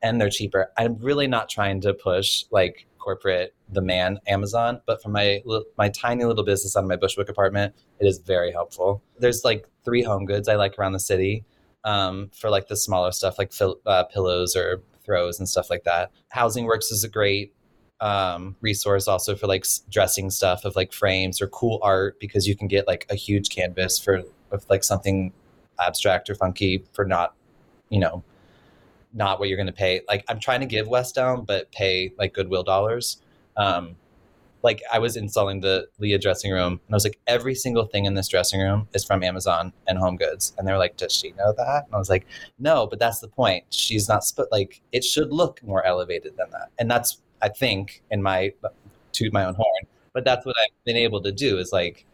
and 0.04 0.20
they're 0.20 0.30
cheaper. 0.30 0.72
I'm 0.76 0.96
really 0.96 1.28
not 1.28 1.48
trying 1.48 1.80
to 1.82 1.94
push 1.94 2.44
like 2.50 2.86
corporate 2.98 3.54
the 3.68 3.82
man 3.82 4.20
amazon 4.28 4.80
but 4.86 5.02
for 5.02 5.08
my 5.08 5.42
my 5.76 5.88
tiny 5.88 6.24
little 6.24 6.44
business 6.44 6.76
on 6.76 6.86
my 6.86 6.94
bushwick 6.94 7.28
apartment 7.28 7.74
it 7.98 8.06
is 8.06 8.18
very 8.18 8.52
helpful. 8.52 9.02
There's 9.18 9.42
like 9.44 9.66
three 9.84 10.02
home 10.02 10.24
goods 10.26 10.48
i 10.48 10.54
like 10.54 10.78
around 10.78 10.92
the 10.92 11.00
city 11.00 11.44
um, 11.84 12.30
for 12.34 12.50
like 12.50 12.68
the 12.68 12.76
smaller 12.76 13.12
stuff 13.12 13.38
like 13.38 13.52
uh, 13.86 14.04
pillows 14.04 14.54
or 14.56 14.82
throws 15.04 15.38
and 15.38 15.48
stuff 15.48 15.70
like 15.70 15.84
that. 15.84 16.10
Housing 16.28 16.64
works 16.64 16.90
is 16.90 17.04
a 17.04 17.08
great 17.08 17.52
um, 18.02 18.56
resource 18.60 19.06
also 19.06 19.36
for 19.36 19.46
like 19.46 19.64
dressing 19.88 20.28
stuff 20.28 20.64
of 20.64 20.74
like 20.74 20.92
frames 20.92 21.40
or 21.40 21.46
cool 21.46 21.78
art 21.82 22.18
because 22.18 22.48
you 22.48 22.56
can 22.56 22.66
get 22.66 22.86
like 22.86 23.06
a 23.08 23.14
huge 23.14 23.48
canvas 23.48 23.98
for 23.98 24.22
with 24.50 24.68
like 24.68 24.82
something 24.82 25.32
abstract 25.80 26.28
or 26.28 26.34
funky 26.34 26.84
for 26.92 27.04
not 27.04 27.34
you 27.88 28.00
know 28.00 28.22
not 29.14 29.38
what 29.38 29.48
you're 29.48 29.56
going 29.56 29.66
to 29.66 29.72
pay. 29.72 30.00
Like 30.08 30.24
I'm 30.28 30.40
trying 30.40 30.60
to 30.60 30.66
give 30.66 30.88
West 30.88 31.14
down, 31.14 31.44
but 31.44 31.70
pay 31.70 32.12
like 32.18 32.34
Goodwill 32.34 32.64
dollars. 32.64 33.18
Um, 33.56 33.94
like 34.62 34.82
I 34.92 34.98
was 34.98 35.16
installing 35.16 35.60
the 35.60 35.88
Lea 35.98 36.18
dressing 36.18 36.50
room, 36.52 36.72
and 36.72 36.92
I 36.92 36.94
was 36.94 37.04
like, 37.04 37.18
every 37.26 37.54
single 37.54 37.84
thing 37.84 38.04
in 38.04 38.14
this 38.14 38.28
dressing 38.28 38.60
room 38.60 38.88
is 38.94 39.04
from 39.04 39.22
Amazon 39.22 39.72
and 39.88 39.98
Home 39.98 40.16
Goods, 40.16 40.54
and 40.56 40.66
they 40.66 40.72
were 40.72 40.78
like, 40.78 40.96
does 40.96 41.12
she 41.12 41.32
know 41.32 41.52
that? 41.56 41.84
And 41.86 41.94
I 41.94 41.98
was 41.98 42.08
like, 42.08 42.26
no, 42.58 42.86
but 42.86 42.98
that's 42.98 43.20
the 43.20 43.28
point. 43.28 43.64
She's 43.70 44.08
not 44.08 44.24
sp- 44.26 44.50
like 44.50 44.80
it 44.92 45.04
should 45.04 45.32
look 45.32 45.62
more 45.62 45.84
elevated 45.84 46.36
than 46.36 46.50
that, 46.50 46.70
and 46.78 46.90
that's 46.90 47.18
I 47.42 47.48
think 47.48 48.02
in 48.10 48.22
my 48.22 48.52
toot 49.12 49.32
my 49.32 49.44
own 49.44 49.54
horn, 49.54 49.86
but 50.14 50.24
that's 50.24 50.46
what 50.46 50.56
I've 50.58 50.84
been 50.84 50.96
able 50.96 51.20
to 51.22 51.32
do 51.32 51.58
is 51.58 51.72
like. 51.72 52.06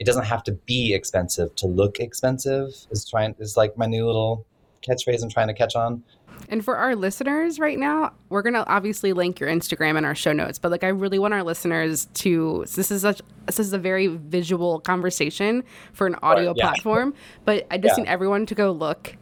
It 0.00 0.06
doesn't 0.06 0.24
have 0.24 0.42
to 0.44 0.52
be 0.52 0.92
expensive 0.92 1.54
to 1.54 1.68
look 1.68 2.00
expensive. 2.00 2.70
Is 2.90 3.08
trying 3.08 3.36
is 3.38 3.56
like 3.56 3.78
my 3.78 3.86
new 3.86 4.04
little 4.04 4.44
catchphrase 4.86 5.22
I'm 5.22 5.30
trying 5.30 5.46
to 5.46 5.54
catch 5.54 5.76
on. 5.76 6.02
And 6.48 6.64
for 6.64 6.76
our 6.76 6.96
listeners 6.96 7.60
right 7.60 7.78
now, 7.78 8.12
we're 8.28 8.42
gonna 8.42 8.64
obviously 8.66 9.12
link 9.12 9.38
your 9.38 9.48
Instagram 9.48 9.96
in 9.96 10.04
our 10.04 10.16
show 10.16 10.32
notes. 10.32 10.58
But 10.58 10.72
like, 10.72 10.82
I 10.82 10.88
really 10.88 11.20
want 11.20 11.32
our 11.32 11.44
listeners 11.44 12.06
to. 12.14 12.64
This 12.74 12.90
is 12.90 13.02
such. 13.02 13.22
This 13.46 13.60
is 13.60 13.72
a 13.72 13.78
very 13.78 14.08
visual 14.08 14.80
conversation 14.80 15.62
for 15.92 16.08
an 16.08 16.16
audio 16.22 16.54
yeah. 16.56 16.64
platform. 16.64 17.14
But 17.44 17.64
I 17.70 17.78
just 17.78 17.96
Yeah. 17.96 18.04
need 18.04 18.10
everyone 18.10 18.46
to 18.46 18.54
go 18.56 18.72
look 18.72 19.16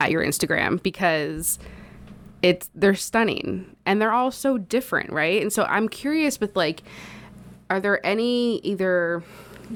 at 0.00 0.10
your 0.10 0.24
Instagram 0.24 0.82
because 0.82 1.60
it's 2.42 2.70
they're 2.74 2.94
stunning 2.94 3.76
and 3.84 4.00
they're 4.00 4.12
all 4.12 4.30
so 4.30 4.58
different, 4.58 5.10
right? 5.10 5.40
And 5.42 5.52
so 5.52 5.64
I'm 5.64 5.88
curious 5.88 6.40
with 6.40 6.54
like, 6.56 6.82
are 7.70 7.80
there 7.80 8.04
any 8.06 8.58
either 8.58 9.22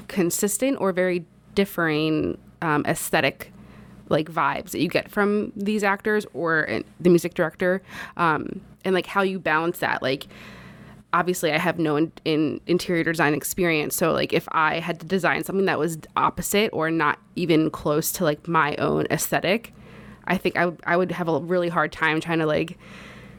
consistent 0.07 0.79
or 0.79 0.91
very 0.91 1.25
differing 1.55 2.37
um, 2.61 2.85
aesthetic 2.85 3.51
like 4.09 4.29
vibes 4.29 4.71
that 4.71 4.79
you 4.79 4.87
get 4.87 5.09
from 5.09 5.51
these 5.55 5.83
actors 5.83 6.25
or 6.33 6.69
uh, 6.69 6.79
the 6.99 7.09
music 7.09 7.33
director? 7.33 7.81
Um, 8.17 8.61
and 8.85 8.93
like 8.95 9.05
how 9.05 9.21
you 9.21 9.39
balance 9.39 9.79
that? 9.79 10.01
Like 10.01 10.27
obviously 11.13 11.51
i 11.51 11.59
have 11.59 11.77
no 11.77 11.95
in, 11.95 12.11
in 12.25 12.59
interior 12.65 13.03
design 13.03 13.35
experience. 13.35 13.95
So 13.95 14.11
like 14.11 14.33
if 14.33 14.47
i 14.51 14.79
had 14.79 14.99
to 14.99 15.05
design 15.05 15.43
something 15.43 15.65
that 15.65 15.77
was 15.77 15.99
opposite 16.17 16.71
or 16.73 16.89
not 16.89 17.19
even 17.35 17.69
close 17.69 18.11
to 18.13 18.23
like 18.23 18.47
my 18.47 18.75
own 18.77 19.05
aesthetic 19.11 19.73
i 20.25 20.37
think 20.37 20.57
I 20.57 20.65
would- 20.67 20.81
I 20.85 20.97
would 20.97 21.11
have 21.11 21.27
a 21.27 21.39
really 21.39 21.69
hard 21.69 21.91
time 21.91 22.19
trying 22.21 22.39
to 22.39 22.45
like 22.45 22.77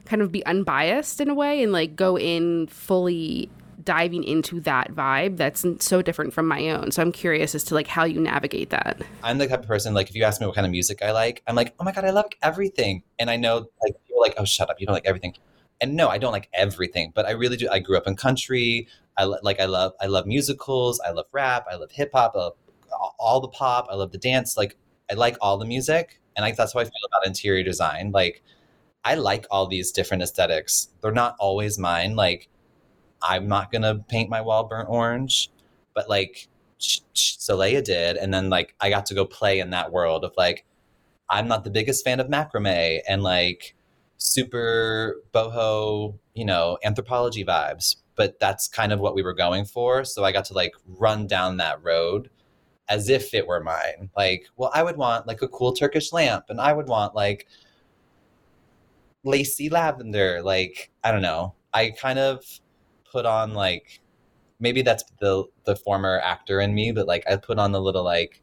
kind 0.05 0.21
of 0.23 0.31
be 0.31 0.45
unbiased 0.47 1.21
in 1.21 1.29
a 1.31 1.35
way 1.35 1.63
and 1.63 1.73
like 1.73 1.97
go 1.97 2.19
in 2.19 2.67
fully 2.67 3.51
diving 3.83 4.25
into 4.25 4.61
that 4.61 4.93
vibe 4.93 5.37
that's 5.37 5.65
so 5.81 6.01
different 6.01 6.33
from 6.33 6.47
my 6.47 6.71
own 6.71 6.91
so 6.91 7.03
i'm 7.03 7.13
curious 7.13 7.55
as 7.55 7.65
to 7.65 7.75
like 7.75 7.87
how 7.87 8.05
you 8.05 8.19
navigate 8.21 8.71
that 8.71 9.01
I'm 9.23 9.37
the 9.39 9.47
type 9.47 9.61
of 9.61 9.67
person 9.67 9.93
like 9.95 10.09
if 10.09 10.15
you 10.17 10.23
ask 10.25 10.41
me 10.41 10.47
what 10.47 10.55
kind 10.55 10.67
of 10.67 10.71
music 10.71 11.03
I 11.03 11.13
like, 11.13 11.43
I'm 11.47 11.55
like, 11.57 11.75
oh 11.81 11.85
my 11.85 11.93
god, 11.93 12.05
I 12.05 12.11
love 12.11 12.27
everything. 12.43 13.03
And 13.19 13.31
I 13.31 13.37
know 13.37 13.67
like 13.83 13.95
people 14.07 14.21
like, 14.21 14.35
oh 14.37 14.45
shut 14.45 14.69
up, 14.71 14.79
you 14.81 14.87
don't 14.87 14.95
like 14.95 15.07
everything. 15.07 15.35
And 15.81 15.97
no, 15.97 16.09
I 16.09 16.19
don't 16.19 16.33
like 16.33 16.49
everything, 16.53 17.13
but 17.15 17.25
I 17.27 17.31
really 17.33 17.57
do. 17.57 17.69
I 17.71 17.79
grew 17.79 17.97
up 17.97 18.07
in 18.07 18.17
country. 18.17 18.87
I 19.17 19.25
like 19.25 19.61
I 19.61 19.65
love 19.65 19.93
I 20.01 20.07
love 20.07 20.27
musicals. 20.27 21.01
I 21.01 21.11
love 21.11 21.27
rap. 21.33 21.67
I 21.71 21.77
love 21.77 21.91
hip 21.93 22.11
hop. 22.13 22.35
All 23.19 23.41
the 23.41 23.49
pop. 23.49 23.89
I 23.91 23.95
love 23.95 24.13
the 24.13 24.19
dance. 24.19 24.57
Like 24.57 24.77
I 25.11 25.15
like 25.15 25.37
all 25.41 25.57
the 25.59 25.65
music, 25.67 26.21
and 26.37 26.45
like 26.45 26.57
that's 26.57 26.73
how 26.73 26.81
I 26.81 26.85
feel 26.85 26.93
about 27.07 27.27
interior 27.27 27.63
design. 27.63 28.11
Like 28.13 28.43
I 29.05 29.15
like 29.15 29.47
all 29.51 29.67
these 29.67 29.93
different 29.93 30.23
aesthetics. 30.23 30.89
They're 31.01 31.13
not 31.13 31.37
always 31.39 31.79
mine. 31.79 32.17
Like 32.17 32.49
I'm 33.23 33.49
not 33.49 33.71
gonna 33.73 33.97
paint 33.97 34.31
my 34.31 34.41
wall 34.41 34.65
burnt 34.65 34.89
orange, 34.89 35.51
but 35.95 36.09
like 36.09 36.49
Sh- 36.79 37.01
Solea 37.15 37.83
did, 37.83 38.17
and 38.17 38.33
then 38.33 38.51
like 38.51 38.75
I 38.81 38.91
got 38.91 39.07
to 39.07 39.15
go 39.15 39.25
play 39.25 39.61
in 39.61 39.71
that 39.71 39.93
world 39.93 40.25
of 40.25 40.33
like 40.37 40.65
I'm 41.31 41.49
not 41.49 41.65
the 41.65 41.71
biggest 41.71 42.05
fan 42.05 42.21
of 42.21 42.29
macrame 42.29 43.01
and 43.09 43.23
like 43.23 43.75
super 44.19 45.23
boho, 45.33 46.19
you 46.35 46.45
know, 46.45 46.79
Anthropologie 46.85 47.47
vibes, 47.47 47.97
but 48.17 48.39
that's 48.41 48.69
kind 48.69 48.93
of 48.93 49.01
what 49.01 49.15
we 49.15 49.23
were 49.23 49.35
going 49.35 49.65
for. 49.65 50.05
So 50.05 50.25
I 50.25 50.33
got 50.33 50.45
to 50.47 50.55
like 50.55 50.75
run 50.87 51.27
down 51.27 51.57
that 51.59 51.83
road 51.83 52.31
as 52.89 53.09
if 53.09 53.33
it 53.35 53.47
were 53.47 53.63
mine. 53.63 54.11
Like, 54.17 54.47
well, 54.57 54.71
I 54.75 54.83
would 54.83 54.97
want 54.97 55.27
like 55.27 55.43
a 55.43 55.49
cool 55.49 55.73
Turkish 55.73 56.13
lamp, 56.13 56.47
and 56.49 56.61
I 56.61 56.73
would 56.73 56.89
want 56.89 57.15
like 57.15 57.47
lacy 59.25 59.69
lavender. 59.69 60.43
Like 60.43 60.91
I 61.03 61.13
don't 61.13 61.23
know. 61.23 61.55
I 61.73 61.91
kind 61.91 62.19
of 62.19 62.45
put 63.11 63.27
on 63.27 63.55
like 63.55 64.01
maybe 64.61 64.83
that's 64.83 65.05
the 65.21 65.45
the 65.65 65.77
former 65.77 66.21
actor 66.23 66.61
in 66.61 66.75
me, 66.75 66.93
but 66.93 67.07
like 67.07 67.25
I 67.31 67.37
put 67.37 67.59
on 67.59 67.73
the 67.73 67.81
little 67.81 68.05
like 68.05 68.43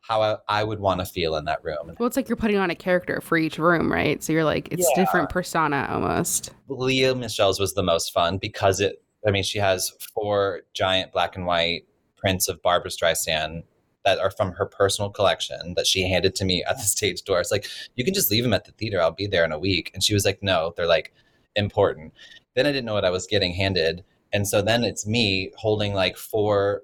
how 0.00 0.20
I, 0.20 0.36
I 0.48 0.64
would 0.64 0.80
want 0.80 1.00
to 1.00 1.06
feel 1.06 1.36
in 1.36 1.44
that 1.44 1.62
room. 1.62 1.94
Well, 1.98 2.08
it's 2.08 2.16
like 2.16 2.28
you're 2.28 2.36
putting 2.36 2.56
on 2.56 2.70
a 2.70 2.74
character 2.74 3.20
for 3.20 3.38
each 3.38 3.56
room, 3.58 3.90
right? 3.90 4.20
So 4.22 4.32
you're 4.32 4.42
like, 4.42 4.66
it's 4.72 4.88
Yeah. 4.88 5.04
different 5.04 5.30
persona 5.30 5.86
almost. 5.88 6.52
Lea 6.66 7.14
Michele's 7.14 7.60
was 7.60 7.74
the 7.74 7.84
most 7.84 8.12
fun 8.12 8.38
because 8.38 8.80
it. 8.80 9.02
I 9.24 9.30
mean, 9.30 9.44
she 9.44 9.58
has 9.58 9.92
four 10.12 10.62
giant 10.74 11.12
black 11.12 11.36
and 11.36 11.46
white 11.46 11.84
prints 12.22 12.48
of 12.48 12.62
Barbra 12.62 12.90
Streisand 12.90 13.64
that 14.04 14.18
are 14.18 14.30
from 14.30 14.52
her 14.52 14.66
personal 14.66 15.10
collection 15.10 15.74
that 15.74 15.86
she 15.86 16.08
handed 16.08 16.34
to 16.36 16.44
me 16.44 16.64
at 16.64 16.76
the 16.76 16.82
stage 16.82 17.22
door. 17.22 17.40
It's 17.40 17.52
like 17.52 17.66
you 17.96 18.04
can 18.04 18.14
just 18.14 18.30
leave 18.30 18.42
them 18.42 18.54
at 18.54 18.64
the 18.64 18.72
theater. 18.72 19.00
I'll 19.00 19.10
be 19.10 19.26
there 19.26 19.44
in 19.44 19.52
a 19.52 19.58
week. 19.58 19.90
And 19.92 20.02
she 20.02 20.14
was 20.14 20.24
like, 20.24 20.42
"No, 20.42 20.72
they're 20.76 20.86
like 20.86 21.12
important." 21.56 22.14
Then 22.54 22.66
I 22.66 22.72
didn't 22.72 22.86
know 22.86 22.94
what 22.94 23.04
I 23.04 23.10
was 23.10 23.26
getting 23.26 23.52
handed, 23.52 24.04
and 24.32 24.46
so 24.46 24.62
then 24.62 24.84
it's 24.84 25.06
me 25.06 25.50
holding 25.56 25.94
like 25.94 26.16
four 26.16 26.82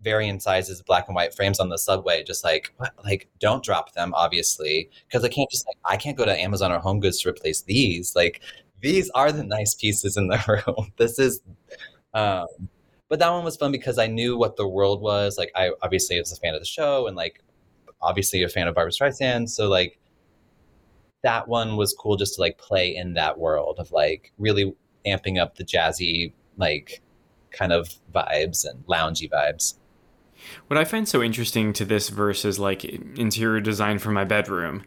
varying 0.00 0.38
sizes 0.38 0.80
black 0.82 1.08
and 1.08 1.16
white 1.16 1.34
frames 1.34 1.58
on 1.58 1.70
the 1.70 1.78
subway 1.78 2.22
just 2.22 2.44
like 2.44 2.72
what? 2.76 2.92
like 3.04 3.28
don't 3.40 3.64
drop 3.64 3.92
them 3.94 4.14
obviously 4.14 4.88
because 5.08 5.24
i 5.24 5.28
can't 5.28 5.50
just 5.50 5.66
like 5.66 5.76
i 5.86 5.96
can't 5.96 6.16
go 6.16 6.24
to 6.24 6.40
amazon 6.40 6.70
or 6.70 6.78
home 6.78 7.00
goods 7.00 7.20
to 7.20 7.28
replace 7.28 7.62
these 7.62 8.14
like 8.14 8.40
these 8.80 9.10
are 9.10 9.32
the 9.32 9.42
nice 9.42 9.74
pieces 9.74 10.16
in 10.16 10.28
the 10.28 10.38
room 10.66 10.92
this 10.98 11.18
is 11.18 11.40
um 12.14 12.46
but 13.08 13.18
that 13.18 13.30
one 13.30 13.44
was 13.44 13.56
fun 13.56 13.72
because 13.72 13.98
i 13.98 14.06
knew 14.06 14.36
what 14.36 14.56
the 14.56 14.66
world 14.66 15.00
was 15.00 15.38
like 15.38 15.50
i 15.54 15.70
obviously 15.82 16.18
was 16.18 16.32
a 16.32 16.36
fan 16.36 16.54
of 16.54 16.60
the 16.60 16.66
show 16.66 17.06
and 17.06 17.16
like 17.16 17.42
obviously 18.00 18.42
a 18.42 18.48
fan 18.48 18.68
of 18.68 18.74
barbra 18.74 18.92
streisand 18.92 19.48
so 19.48 19.68
like 19.68 19.98
that 21.22 21.48
one 21.48 21.76
was 21.76 21.94
cool 21.94 22.16
just 22.16 22.36
to 22.36 22.40
like 22.40 22.58
play 22.58 22.94
in 22.94 23.14
that 23.14 23.38
world 23.38 23.76
of 23.78 23.90
like 23.90 24.32
really 24.38 24.74
amping 25.06 25.40
up 25.40 25.56
the 25.56 25.64
jazzy 25.64 26.32
like 26.56 27.02
kind 27.50 27.72
of 27.72 27.94
vibes 28.14 28.68
and 28.68 28.84
loungy 28.86 29.28
vibes. 29.30 29.74
What 30.68 30.78
I 30.78 30.84
find 30.84 31.08
so 31.08 31.22
interesting 31.22 31.72
to 31.74 31.84
this 31.84 32.08
versus 32.08 32.58
like 32.58 32.84
interior 32.84 33.60
design 33.60 33.98
for 33.98 34.10
my 34.10 34.24
bedroom 34.24 34.84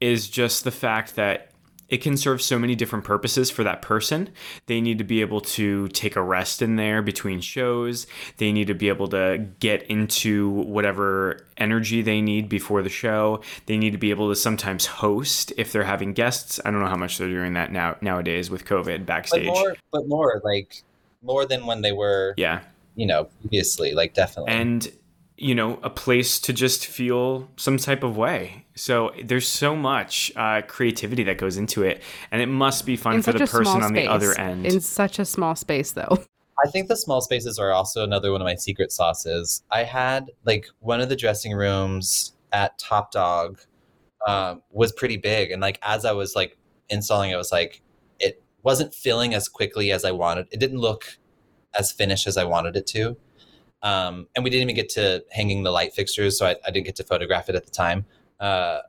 is 0.00 0.28
just 0.28 0.64
the 0.64 0.70
fact 0.70 1.16
that 1.16 1.50
it 1.88 1.98
can 1.98 2.16
serve 2.16 2.42
so 2.42 2.58
many 2.58 2.74
different 2.74 3.04
purposes 3.04 3.50
for 3.50 3.62
that 3.64 3.82
person. 3.82 4.30
They 4.66 4.80
need 4.80 4.98
to 4.98 5.04
be 5.04 5.20
able 5.20 5.40
to 5.42 5.88
take 5.88 6.16
a 6.16 6.22
rest 6.22 6.62
in 6.62 6.76
there 6.76 7.02
between 7.02 7.40
shows. 7.40 8.06
They 8.38 8.52
need 8.52 8.66
to 8.66 8.74
be 8.74 8.88
able 8.88 9.08
to 9.08 9.46
get 9.60 9.84
into 9.84 10.50
whatever 10.50 11.46
energy 11.56 12.02
they 12.02 12.20
need 12.20 12.48
before 12.48 12.82
the 12.82 12.88
show. 12.88 13.40
They 13.66 13.76
need 13.76 13.92
to 13.92 13.98
be 13.98 14.10
able 14.10 14.28
to 14.30 14.36
sometimes 14.36 14.86
host 14.86 15.52
if 15.56 15.72
they're 15.72 15.84
having 15.84 16.12
guests. 16.12 16.60
I 16.64 16.70
don't 16.70 16.80
know 16.80 16.88
how 16.88 16.96
much 16.96 17.18
they're 17.18 17.28
doing 17.28 17.54
that 17.54 17.72
now 17.72 17.96
nowadays 18.00 18.50
with 18.50 18.64
COVID 18.64 19.06
backstage. 19.06 19.46
but 19.46 19.54
more 19.54 19.76
but 19.92 20.08
more 20.08 20.40
like 20.44 20.82
more 21.22 21.46
than 21.46 21.66
when 21.66 21.82
they 21.82 21.92
were 21.92 22.34
yeah. 22.36 22.60
you 22.94 23.06
know 23.06 23.24
previously 23.40 23.92
like 23.92 24.14
definitely 24.14 24.52
and 24.52 24.92
you 25.36 25.54
know 25.54 25.78
a 25.82 25.90
place 25.90 26.40
to 26.40 26.52
just 26.52 26.86
feel 26.86 27.48
some 27.56 27.76
type 27.76 28.02
of 28.02 28.16
way 28.16 28.64
so 28.74 29.12
there's 29.24 29.48
so 29.48 29.76
much 29.76 30.32
uh, 30.36 30.62
creativity 30.62 31.22
that 31.24 31.38
goes 31.38 31.56
into 31.56 31.82
it 31.82 32.02
and 32.30 32.40
it 32.40 32.46
must 32.46 32.86
be 32.86 32.96
fun 32.96 33.16
in 33.16 33.22
for 33.22 33.32
such 33.32 33.38
the 33.38 33.44
a 33.44 33.46
small 33.46 33.62
person 33.62 33.82
on 33.82 33.88
space. 33.90 34.06
the 34.06 34.12
other 34.12 34.38
end 34.38 34.66
In 34.66 34.80
such 34.80 35.18
a 35.18 35.24
small 35.24 35.54
space, 35.56 35.92
though. 35.92 36.18
I 36.64 36.70
think 36.70 36.88
the 36.88 36.96
small 36.96 37.20
spaces 37.20 37.58
are 37.58 37.72
also 37.72 38.02
another 38.02 38.32
one 38.32 38.40
of 38.40 38.44
my 38.44 38.54
secret 38.54 38.90
sauces. 38.90 39.62
I 39.70 39.84
had 39.84 40.30
like 40.44 40.66
one 40.80 41.00
of 41.00 41.08
the 41.08 41.16
dressing 41.16 41.52
rooms 41.52 42.34
at 42.52 42.78
Topdog 42.78 43.58
um, 44.26 44.62
was 44.70 44.92
pretty 44.92 45.16
big, 45.16 45.50
and 45.50 45.60
like 45.60 45.78
as 45.82 46.04
I 46.04 46.12
was 46.12 46.34
like 46.34 46.56
installing, 46.88 47.30
it, 47.30 47.34
I 47.34 47.36
was 47.36 47.52
like 47.52 47.82
it 48.18 48.42
wasn't 48.62 48.94
filling 48.94 49.34
as 49.34 49.48
quickly 49.48 49.92
as 49.92 50.04
I 50.04 50.12
wanted. 50.12 50.48
It 50.50 50.60
didn't 50.60 50.78
look 50.78 51.18
as 51.78 51.92
finished 51.92 52.26
as 52.26 52.36
I 52.36 52.44
wanted 52.44 52.74
it 52.76 52.86
to, 52.88 53.16
um, 53.82 54.26
and 54.34 54.44
we 54.44 54.50
didn't 54.50 54.62
even 54.62 54.74
get 54.74 54.88
to 54.90 55.24
hanging 55.30 55.62
the 55.62 55.70
light 55.70 55.92
fixtures, 55.92 56.38
so 56.38 56.46
I, 56.46 56.56
I 56.66 56.70
didn't 56.70 56.86
get 56.86 56.96
to 56.96 57.04
photograph 57.04 57.48
it 57.48 57.54
at 57.54 57.64
the 57.64 57.70
time. 57.70 58.04
Uh, 58.40 58.80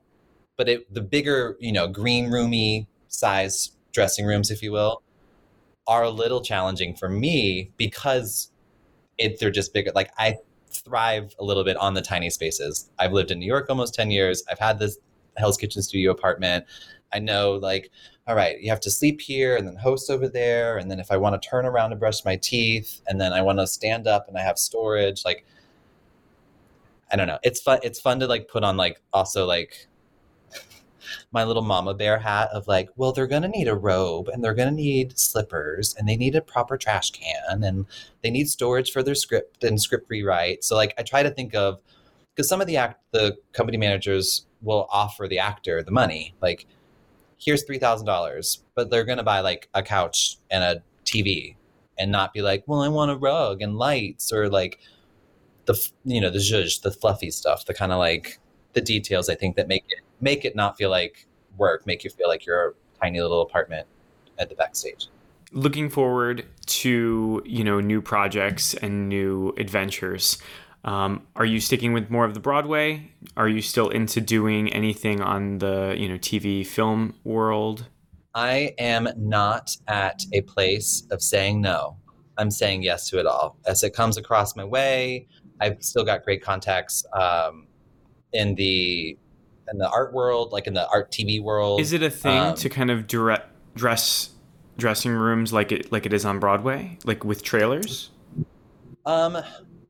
but 0.57 0.67
it, 0.67 0.93
the 0.93 1.01
bigger, 1.01 1.55
you 1.59 1.71
know, 1.71 1.87
green 1.87 2.31
roomy 2.31 2.87
size 3.07 3.71
dressing 3.93 4.25
rooms, 4.25 4.51
if 4.51 4.61
you 4.61 4.71
will, 4.71 5.01
are 5.87 6.03
a 6.03 6.09
little 6.09 6.41
challenging 6.41 6.95
for 6.95 7.09
me 7.09 7.71
because 7.77 8.51
it 9.17 9.39
they're 9.39 9.51
just 9.51 9.73
bigger. 9.73 9.91
Like 9.93 10.11
I 10.17 10.37
thrive 10.69 11.33
a 11.39 11.43
little 11.43 11.63
bit 11.63 11.77
on 11.77 11.93
the 11.93 12.01
tiny 12.01 12.29
spaces. 12.29 12.89
I've 12.99 13.13
lived 13.13 13.31
in 13.31 13.39
New 13.39 13.45
York 13.45 13.67
almost 13.69 13.93
10 13.95 14.11
years. 14.11 14.43
I've 14.51 14.59
had 14.59 14.79
this 14.79 14.97
Hell's 15.37 15.57
Kitchen 15.57 15.81
studio 15.81 16.11
apartment. 16.11 16.65
I 17.13 17.19
know 17.19 17.53
like, 17.53 17.91
all 18.27 18.35
right, 18.35 18.59
you 18.59 18.69
have 18.69 18.81
to 18.81 18.91
sleep 18.91 19.21
here 19.21 19.55
and 19.55 19.67
then 19.67 19.75
host 19.75 20.09
over 20.09 20.27
there. 20.27 20.77
And 20.77 20.91
then 20.91 20.99
if 20.99 21.11
I 21.11 21.17
want 21.17 21.41
to 21.41 21.49
turn 21.49 21.65
around 21.65 21.91
to 21.91 21.95
brush 21.95 22.25
my 22.25 22.35
teeth 22.35 23.01
and 23.07 23.19
then 23.19 23.31
I 23.33 23.41
want 23.41 23.59
to 23.59 23.67
stand 23.67 24.07
up 24.07 24.27
and 24.27 24.37
I 24.37 24.41
have 24.41 24.59
storage, 24.59 25.23
like 25.23 25.45
I 27.11 27.15
don't 27.15 27.27
know. 27.27 27.39
It's 27.43 27.61
fun. 27.61 27.79
It's 27.83 27.99
fun 27.99 28.19
to 28.19 28.27
like 28.27 28.49
put 28.49 28.63
on 28.63 28.75
like 28.75 29.01
also 29.13 29.45
like 29.45 29.87
my 31.31 31.45
little 31.45 31.61
mama 31.61 31.93
bear 31.93 32.19
hat 32.19 32.49
of 32.51 32.67
like, 32.67 32.89
well, 32.97 33.13
they're 33.13 33.27
gonna 33.27 33.47
need 33.47 33.69
a 33.69 33.75
robe 33.75 34.27
and 34.27 34.43
they're 34.43 34.53
gonna 34.53 34.71
need 34.71 35.17
slippers 35.17 35.95
and 35.97 36.07
they 36.07 36.17
need 36.17 36.35
a 36.35 36.41
proper 36.41 36.77
trash 36.77 37.11
can 37.11 37.63
and 37.63 37.85
they 38.21 38.29
need 38.29 38.49
storage 38.49 38.91
for 38.91 39.01
their 39.03 39.15
script 39.15 39.63
and 39.63 39.81
script 39.81 40.09
rewrite. 40.09 40.65
So 40.65 40.75
like 40.75 40.93
I 40.97 41.03
try 41.03 41.23
to 41.23 41.29
think 41.29 41.55
of 41.55 41.79
because 42.35 42.49
some 42.49 42.59
of 42.59 42.67
the 42.67 42.75
act 42.75 43.01
the 43.11 43.37
company 43.53 43.77
managers 43.77 44.46
will 44.61 44.87
offer 44.91 45.27
the 45.27 45.39
actor 45.39 45.83
the 45.83 45.91
money. 45.91 46.33
Like, 46.41 46.65
here's 47.37 47.63
three 47.63 47.79
thousand 47.79 48.05
dollars, 48.07 48.63
but 48.75 48.89
they're 48.89 49.03
gonna 49.03 49.23
buy 49.23 49.39
like 49.41 49.69
a 49.73 49.83
couch 49.83 50.37
and 50.51 50.63
a 50.63 50.83
TV 51.05 51.55
and 51.97 52.11
not 52.11 52.33
be 52.33 52.41
like, 52.41 52.63
well, 52.67 52.81
I 52.81 52.89
want 52.89 53.11
a 53.11 53.15
rug 53.15 53.61
and 53.61 53.77
lights 53.77 54.31
or 54.31 54.49
like 54.49 54.79
the 55.65 55.75
you 56.05 56.21
know 56.21 56.29
the 56.29 56.39
zhuzh, 56.39 56.81
the 56.81 56.91
fluffy 56.91 57.31
stuff, 57.31 57.65
the 57.65 57.73
kind 57.73 57.91
of 57.91 57.99
like 57.99 58.39
the 58.73 58.81
details 58.81 59.29
I 59.29 59.35
think 59.35 59.55
that 59.55 59.67
make 59.67 59.85
it 59.89 59.99
make 60.21 60.45
it 60.45 60.55
not 60.55 60.77
feel 60.77 60.89
like 60.89 61.27
work, 61.57 61.85
make 61.87 62.03
you 62.03 62.09
feel 62.09 62.27
like 62.27 62.45
you're 62.45 62.69
a 62.69 62.73
tiny 63.01 63.21
little 63.21 63.41
apartment 63.41 63.87
at 64.39 64.49
the 64.49 64.55
backstage. 64.55 65.07
looking 65.51 65.89
forward 65.89 66.45
to 66.65 67.41
you 67.45 67.63
know 67.63 67.79
new 67.79 68.01
projects 68.01 68.73
and 68.75 69.09
new 69.09 69.53
adventures 69.57 70.37
um, 70.83 71.25
are 71.35 71.45
you 71.45 71.59
sticking 71.59 71.91
with 71.93 72.09
more 72.09 72.25
of 72.25 72.33
the 72.33 72.39
broadway 72.39 73.11
are 73.35 73.49
you 73.49 73.61
still 73.61 73.89
into 73.89 74.21
doing 74.21 74.71
anything 74.73 75.21
on 75.21 75.57
the 75.57 75.95
you 75.97 76.07
know 76.07 76.17
tv 76.17 76.65
film 76.65 77.13
world 77.23 77.87
I 78.35 78.75
am 78.77 79.09
not 79.17 79.75
at 79.87 80.21
a 80.31 80.41
place 80.41 81.07
of 81.09 81.23
saying 81.23 81.59
no. 81.59 81.97
I'm 82.37 82.51
saying 82.51 82.83
yes 82.83 83.09
to 83.09 83.19
it 83.19 83.25
all. 83.25 83.57
As 83.65 83.81
it 83.81 83.95
comes 83.95 84.15
across 84.15 84.55
my 84.55 84.63
way, 84.63 85.25
I've 85.59 85.77
still 85.83 86.03
got 86.03 86.23
great 86.23 86.43
contacts 86.43 87.03
um, 87.13 87.65
in 88.33 88.53
the 88.53 89.17
in 89.71 89.79
the 89.79 89.89
art 89.89 90.13
world, 90.13 90.51
like 90.51 90.67
in 90.67 90.75
the 90.75 90.87
art 90.89 91.11
TV 91.11 91.41
world. 91.41 91.79
is 91.81 91.93
it 91.93 92.03
a 92.03 92.11
thing 92.11 92.37
Um, 92.37 92.55
to 92.55 92.69
kind 92.69 92.91
of 92.91 93.07
direct 93.07 93.47
dress 93.75 94.29
dressing 94.77 95.13
rooms 95.13 95.51
like 95.51 95.71
it 95.71 95.91
like 95.91 96.05
it 96.05 96.13
is 96.13 96.23
on 96.23 96.39
broadway 96.39 96.99
like 97.05 97.23
with 97.25 97.41
trailers 97.41 98.11
Um, 99.07 99.37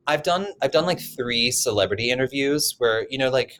I've 0.07 0.23
done 0.23 0.47
I've 0.61 0.71
done 0.71 0.85
like 0.85 0.99
three 0.99 1.51
celebrity 1.51 2.09
interviews 2.11 2.75
where 2.77 3.05
you 3.09 3.17
know 3.17 3.29
like 3.29 3.59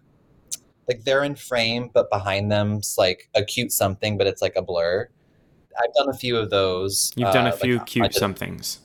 like 0.88 1.04
they're 1.04 1.24
in 1.24 1.36
frame, 1.36 1.90
but 1.94 2.10
behind 2.10 2.52
them's 2.52 2.96
like 2.98 3.30
a 3.36 3.44
cute 3.44 3.72
something, 3.72 4.18
but 4.18 4.26
it's 4.26 4.42
like 4.42 4.56
a 4.56 4.62
blur. 4.62 5.10
I've 5.80 5.94
done 5.94 6.10
a 6.10 6.14
few 6.18 6.38
of 6.38 6.50
those. 6.50 7.12
you've 7.16 7.34
done 7.34 7.46
uh, 7.46 7.50
a 7.54 7.58
few 7.58 7.80
I 7.80 7.84
cute 7.84 8.12
did- 8.12 8.20
somethings 8.20 8.80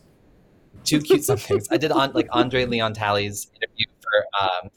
two 0.85 1.01
cute 1.01 1.25
somethings. 1.31 1.69
I 1.71 1.77
did 1.77 1.93
on 1.93 2.13
like 2.13 2.29
Andre 2.33 2.65
Leon 2.67 2.95
Talley's 2.95 3.49
interview 3.55 3.87
for 4.01 4.43
um, 4.43 4.71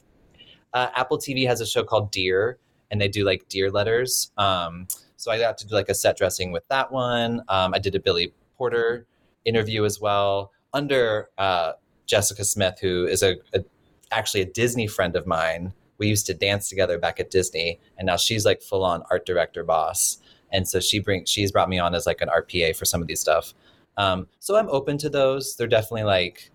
uh, 0.72 0.90
Apple 0.94 1.18
TV 1.18 1.46
has 1.46 1.60
a 1.60 1.66
show 1.66 1.82
called 1.84 2.10
Dear, 2.10 2.58
and 2.90 3.00
they 3.00 3.08
do 3.08 3.24
like 3.24 3.48
Dear 3.48 3.70
letters. 3.70 4.30
Um, 4.36 4.86
so 5.16 5.30
I 5.30 5.38
got 5.38 5.58
to 5.58 5.66
do 5.66 5.74
like 5.74 5.88
a 5.88 5.94
set 5.94 6.16
dressing 6.16 6.52
with 6.52 6.66
that 6.68 6.92
one. 6.92 7.42
Um, 7.48 7.74
I 7.74 7.78
did 7.78 7.94
a 7.94 8.00
Billy 8.00 8.32
Porter 8.56 9.06
interview 9.44 9.84
as 9.84 10.00
well 10.00 10.52
under 10.72 11.30
uh, 11.38 11.72
Jessica 12.06 12.44
Smith, 12.44 12.78
who 12.80 13.06
is 13.06 13.22
a, 13.22 13.36
a 13.52 13.64
actually 14.12 14.42
a 14.42 14.46
Disney 14.46 14.86
friend 14.86 15.16
of 15.16 15.26
mine. 15.26 15.72
We 15.98 16.08
used 16.08 16.26
to 16.26 16.34
dance 16.34 16.68
together 16.68 16.98
back 16.98 17.20
at 17.20 17.30
Disney, 17.30 17.80
and 17.98 18.06
now 18.06 18.16
she's 18.16 18.44
like 18.44 18.62
full 18.62 18.84
on 18.84 19.02
art 19.10 19.26
director 19.26 19.64
boss. 19.64 20.18
And 20.52 20.68
so 20.68 20.80
she 20.80 21.00
brings 21.00 21.28
she's 21.28 21.52
brought 21.52 21.68
me 21.68 21.78
on 21.78 21.94
as 21.94 22.06
like 22.06 22.20
an 22.20 22.28
RPA 22.28 22.76
for 22.76 22.84
some 22.84 23.00
of 23.00 23.08
these 23.08 23.20
stuff. 23.20 23.52
Um, 23.96 24.28
so 24.38 24.56
I'm 24.56 24.68
open 24.68 24.98
to 24.98 25.08
those. 25.08 25.56
They're 25.56 25.66
definitely 25.66 26.04
like 26.04 26.50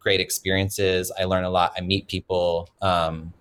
great 0.00 0.20
experiences. 0.20 1.10
I 1.18 1.24
learn 1.24 1.44
a 1.44 1.50
lot. 1.50 1.72
I 1.76 1.80
meet 1.80 2.08
people. 2.08 2.68
Um, 2.80 3.32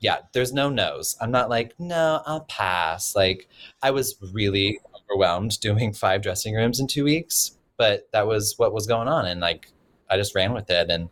yeah, 0.00 0.18
there's 0.32 0.52
no 0.52 0.68
no's. 0.68 1.16
I'm 1.20 1.30
not 1.30 1.48
like, 1.48 1.74
no, 1.78 2.22
I'll 2.26 2.42
pass. 2.42 3.16
Like, 3.16 3.48
I 3.82 3.90
was 3.90 4.16
really 4.32 4.80
overwhelmed 4.94 5.58
doing 5.60 5.92
five 6.04 6.22
dressing 6.22 6.54
rooms 6.54 6.78
in 6.80 6.86
two 6.86 7.04
weeks, 7.04 7.57
but 7.78 8.08
that 8.12 8.26
was 8.26 8.54
what 8.58 8.74
was 8.74 8.86
going 8.86 9.08
on. 9.08 9.24
And 9.24 9.40
like, 9.40 9.70
I 10.10 10.16
just 10.16 10.34
ran 10.34 10.52
with 10.52 10.68
it. 10.68 10.90
And 10.90 11.08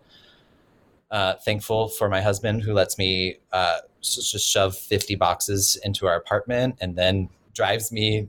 uh, 1.11 1.35
thankful 1.45 1.89
for 1.89 2.09
my 2.09 2.21
husband 2.21 2.63
who 2.63 2.73
lets 2.73 2.99
me 2.99 3.37
uh, 3.53 3.79
just 4.03 4.39
shove 4.39 4.77
50 4.77 5.15
boxes 5.15 5.81
into 5.85 6.07
our 6.07 6.17
apartment 6.17 6.77
and 6.81 6.97
then 6.97 7.29
drives 7.55 7.93
me 7.93 8.29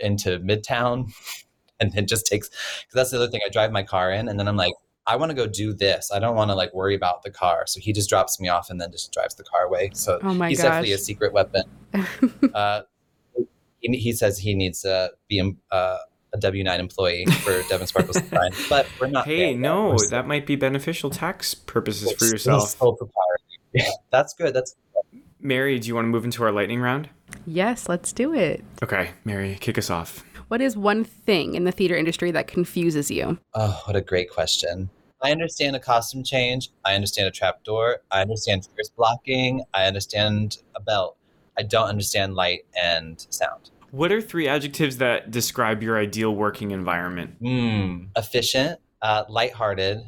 into 0.00 0.38
Midtown 0.40 1.12
and 1.80 1.92
then 1.92 2.06
just 2.06 2.26
takes 2.26 2.48
because 2.48 2.94
that's 2.94 3.10
the 3.10 3.16
other 3.16 3.28
thing. 3.28 3.40
I 3.44 3.48
drive 3.50 3.72
my 3.72 3.82
car 3.82 4.12
in 4.12 4.28
and 4.28 4.38
then 4.38 4.46
I'm 4.46 4.56
like, 4.56 4.74
I 5.06 5.16
want 5.16 5.30
to 5.30 5.34
go 5.34 5.46
do 5.46 5.74
this. 5.74 6.10
I 6.14 6.18
don't 6.18 6.34
want 6.34 6.50
to 6.50 6.54
like 6.54 6.72
worry 6.72 6.94
about 6.94 7.22
the 7.22 7.30
car. 7.30 7.66
So 7.66 7.78
he 7.80 7.92
just 7.92 8.08
drops 8.08 8.40
me 8.40 8.48
off 8.48 8.70
and 8.70 8.80
then 8.80 8.90
just 8.90 9.12
drives 9.12 9.34
the 9.34 9.44
car 9.44 9.64
away. 9.64 9.90
So 9.94 10.18
Oh 10.22 10.32
he's 10.44 10.60
definitely 10.60 10.92
a 10.92 10.98
secret 10.98 11.32
weapon. 11.32 11.64
uh, 12.54 12.82
he, 13.80 13.96
he 13.98 14.12
says 14.12 14.38
he 14.38 14.54
needs 14.54 14.80
to 14.82 15.10
be 15.28 15.40
um, 15.40 15.58
uh, 15.70 15.98
a 16.34 16.38
W 16.38 16.64
nine 16.64 16.80
employee 16.80 17.24
for 17.26 17.62
Devin 17.68 17.86
Sparkles 17.86 18.20
Design, 18.20 18.50
but 18.68 18.86
we're 19.00 19.06
not. 19.06 19.24
Hey, 19.26 19.54
no, 19.54 19.90
We're 19.90 19.98
still- 19.98 20.10
that 20.10 20.26
might 20.26 20.46
be 20.46 20.56
beneficial 20.56 21.08
tax 21.10 21.54
purposes 21.54 22.12
for 22.12 22.26
we're 22.26 22.32
yourself. 22.32 22.68
still 22.68 22.92
proprietary. 22.94 23.92
That's 24.10 24.34
good. 24.34 24.52
That's 24.54 24.74
Mary, 25.40 25.78
do 25.78 25.88
you 25.88 25.94
want 25.94 26.06
to 26.06 26.08
move 26.10 26.24
into 26.24 26.42
our 26.42 26.52
lightning 26.52 26.80
round? 26.80 27.08
yes, 27.46 27.88
let's 27.88 28.12
do 28.12 28.32
it. 28.34 28.64
Okay, 28.82 29.10
Mary, 29.24 29.56
kick 29.60 29.76
us 29.78 29.90
off. 29.90 30.24
What 30.48 30.60
is 30.60 30.76
one 30.76 31.04
thing 31.04 31.54
in 31.54 31.64
the 31.64 31.72
theater 31.72 31.96
industry 31.96 32.30
that 32.30 32.46
confuses 32.46 33.10
you? 33.10 33.38
Oh, 33.54 33.82
what 33.86 33.96
a 33.96 34.00
great 34.00 34.30
question. 34.30 34.88
I 35.22 35.32
understand 35.32 35.74
a 35.74 35.80
costume 35.80 36.22
change. 36.22 36.70
I 36.84 36.94
understand 36.94 37.28
a 37.28 37.30
trapdoor. 37.30 37.98
I 38.10 38.20
understand 38.22 38.68
fierce 38.74 38.90
blocking. 38.90 39.62
I 39.72 39.84
understand 39.86 40.58
a 40.76 40.80
belt. 40.80 41.16
I 41.58 41.62
don't 41.62 41.88
understand 41.88 42.34
light 42.34 42.66
and 42.80 43.24
sound. 43.30 43.70
What 43.94 44.10
are 44.10 44.20
three 44.20 44.48
adjectives 44.48 44.96
that 44.96 45.30
describe 45.30 45.80
your 45.80 45.96
ideal 45.96 46.34
working 46.34 46.72
environment? 46.72 47.36
Hmm. 47.40 48.06
Efficient, 48.16 48.80
uh, 49.00 49.22
lighthearted. 49.28 50.02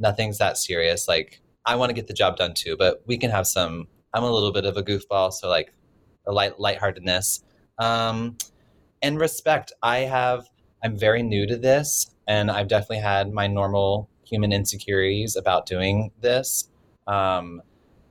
Nothing's 0.00 0.38
that 0.38 0.58
serious. 0.58 1.06
Like, 1.06 1.40
I 1.64 1.76
want 1.76 1.90
to 1.90 1.94
get 1.94 2.08
the 2.08 2.14
job 2.14 2.36
done 2.36 2.52
too, 2.52 2.76
but 2.76 3.00
we 3.06 3.16
can 3.16 3.30
have 3.30 3.46
some. 3.46 3.86
I'm 4.12 4.24
a 4.24 4.30
little 4.30 4.50
bit 4.50 4.64
of 4.64 4.76
a 4.76 4.82
goofball, 4.82 5.32
so 5.32 5.48
like 5.48 5.72
a 6.26 6.32
light 6.32 6.58
lightheartedness. 6.58 7.44
Um, 7.78 8.38
and 9.02 9.20
respect. 9.20 9.70
I 9.84 9.98
have. 9.98 10.48
I'm 10.82 10.98
very 10.98 11.22
new 11.22 11.46
to 11.46 11.56
this, 11.56 12.12
and 12.26 12.50
I've 12.50 12.66
definitely 12.66 13.02
had 13.02 13.32
my 13.32 13.46
normal 13.46 14.10
human 14.24 14.52
insecurities 14.52 15.36
about 15.36 15.64
doing 15.64 16.10
this. 16.20 16.70
Um, 17.06 17.62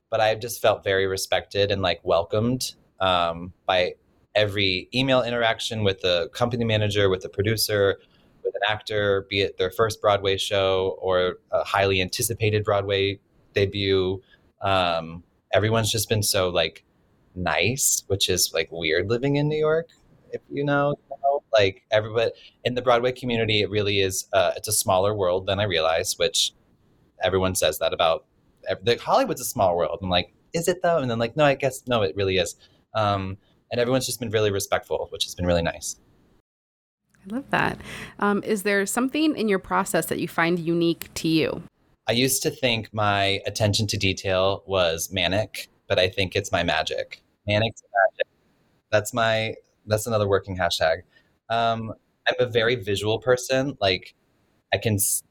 but 0.10 0.22
I've 0.22 0.40
just 0.40 0.62
felt 0.62 0.86
very 0.86 1.06
respected 1.06 1.70
and 1.70 1.82
like 1.82 2.00
welcomed 2.06 2.76
um, 3.02 3.52
by 3.66 3.96
every 4.38 4.88
email 4.94 5.24
interaction 5.24 5.84
with 5.84 6.00
the 6.02 6.30
company 6.30 6.64
manager, 6.64 7.10
with 7.10 7.22
the 7.24 7.30
producer, 7.30 7.98
with 8.44 8.54
an 8.56 8.62
actor, 8.70 9.26
be 9.30 9.42
it 9.42 9.58
their 9.58 9.72
first 9.72 10.00
Broadway 10.00 10.38
show 10.38 10.98
or 11.02 11.40
a 11.52 11.64
highly 11.66 12.02
anticipated 12.02 12.64
Broadway 12.64 13.20
debut. 13.54 14.22
Um, 14.62 15.24
everyone's 15.52 15.92
just 15.92 16.08
been 16.08 16.24
so 16.24 16.50
like 16.50 16.86
nice, 17.36 18.04
which 18.08 18.30
is 18.30 18.54
like 18.54 18.70
weird 18.72 19.10
living 19.10 19.38
in 19.38 19.50
New 19.50 19.58
York. 19.58 19.90
If 20.32 20.42
you 20.52 20.64
know, 20.64 20.96
like 21.52 21.84
everybody 21.90 22.32
in 22.64 22.76
the 22.76 22.82
Broadway 22.82 23.12
community, 23.12 23.62
it 23.62 23.70
really 23.72 24.00
is. 24.02 24.28
Uh, 24.34 24.52
it's 24.56 24.68
a 24.68 24.74
smaller 24.74 25.16
world 25.16 25.48
than 25.48 25.60
I 25.60 25.64
realized, 25.64 26.20
which 26.20 26.54
everyone 27.24 27.56
says 27.56 27.80
that 27.80 27.92
about. 27.94 28.26
ev- 28.70 28.86
The 28.86 28.98
Hollywood's 28.98 29.42
a 29.42 29.46
small 29.46 29.76
world. 29.76 29.98
I'm 30.02 30.10
like, 30.10 30.34
is 30.54 30.68
it 30.68 30.84
though? 30.84 31.00
And 31.00 31.10
then 31.10 31.18
like, 31.18 31.36
no, 31.36 31.46
I 31.46 31.56
guess 31.56 31.84
no, 31.88 32.04
it 32.04 32.16
really 32.16 32.38
is. 32.38 32.56
Um, 32.94 33.38
and 33.72 33.80
everyone's 33.80 34.05
just 34.05 34.20
been 34.20 34.30
really 34.30 34.51
respectful, 34.51 35.07
which 35.11 35.24
has 35.26 35.36
been 35.36 35.45
really 35.45 35.61
nice. 35.61 35.97
I 37.30 37.36
love 37.36 37.49
that. 37.49 37.80
Um, 38.20 38.41
is 38.43 38.63
there 38.63 38.86
something 38.86 39.36
in 39.36 39.49
your 39.49 39.59
process 39.59 40.05
that 40.07 40.20
you 40.20 40.28
find 40.28 40.59
unique 40.59 41.09
to 41.15 41.28
you? 41.28 41.63
I 42.07 42.13
used 42.13 42.41
to 42.43 42.49
think 42.49 42.93
my 42.93 43.41
attention 43.45 43.86
to 43.88 43.97
detail 43.97 44.63
was 44.65 45.11
manic, 45.11 45.68
but 45.89 45.99
I 45.99 46.07
think 46.07 46.36
it's 46.36 46.51
my 46.51 46.63
magic. 46.63 47.22
Manic 47.45 47.74
magic. 47.74 48.28
That's 48.91 49.13
my. 49.13 49.55
That's 49.86 50.07
another 50.07 50.28
working 50.28 50.57
hashtag. 50.57 51.03
Um, 51.49 51.93
I'm 52.28 52.36
a 52.39 52.45
very 52.45 52.76
visual 52.76 53.20
person. 53.20 53.78
Like, 53.80 54.15
I 54.74 54.78
can 54.78 54.95
s- 54.95 55.24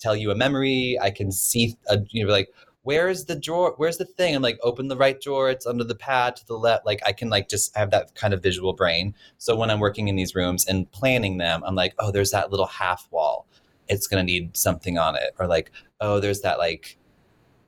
tell 0.00 0.16
you 0.16 0.30
a 0.30 0.34
memory. 0.34 0.98
I 1.00 1.10
can 1.10 1.32
see 1.32 1.76
a 1.88 1.98
you 2.10 2.26
know 2.26 2.32
like 2.32 2.48
where's 2.88 3.26
the 3.26 3.36
drawer? 3.36 3.74
Where's 3.76 3.98
the 3.98 4.06
thing? 4.06 4.34
I'm 4.34 4.40
like 4.40 4.58
open 4.62 4.88
the 4.88 4.96
right 4.96 5.20
drawer. 5.20 5.50
It's 5.50 5.66
under 5.66 5.84
the 5.84 5.94
pad 5.94 6.36
to 6.36 6.46
the 6.46 6.56
left. 6.56 6.86
Like 6.86 7.02
I 7.04 7.12
can 7.12 7.28
like 7.28 7.46
just 7.46 7.76
have 7.76 7.90
that 7.90 8.14
kind 8.14 8.32
of 8.32 8.42
visual 8.42 8.72
brain. 8.72 9.14
So 9.36 9.54
when 9.54 9.68
I'm 9.68 9.78
working 9.78 10.08
in 10.08 10.16
these 10.16 10.34
rooms 10.34 10.66
and 10.66 10.90
planning 10.90 11.36
them, 11.36 11.62
I'm 11.66 11.74
like, 11.74 11.94
oh, 11.98 12.10
there's 12.10 12.30
that 12.30 12.50
little 12.50 12.66
half 12.66 13.06
wall. 13.10 13.46
It's 13.88 14.06
gonna 14.06 14.22
need 14.22 14.56
something 14.56 14.96
on 14.96 15.16
it, 15.16 15.34
or 15.38 15.46
like 15.46 15.70
oh, 16.00 16.18
there's 16.18 16.40
that 16.40 16.56
like 16.56 16.96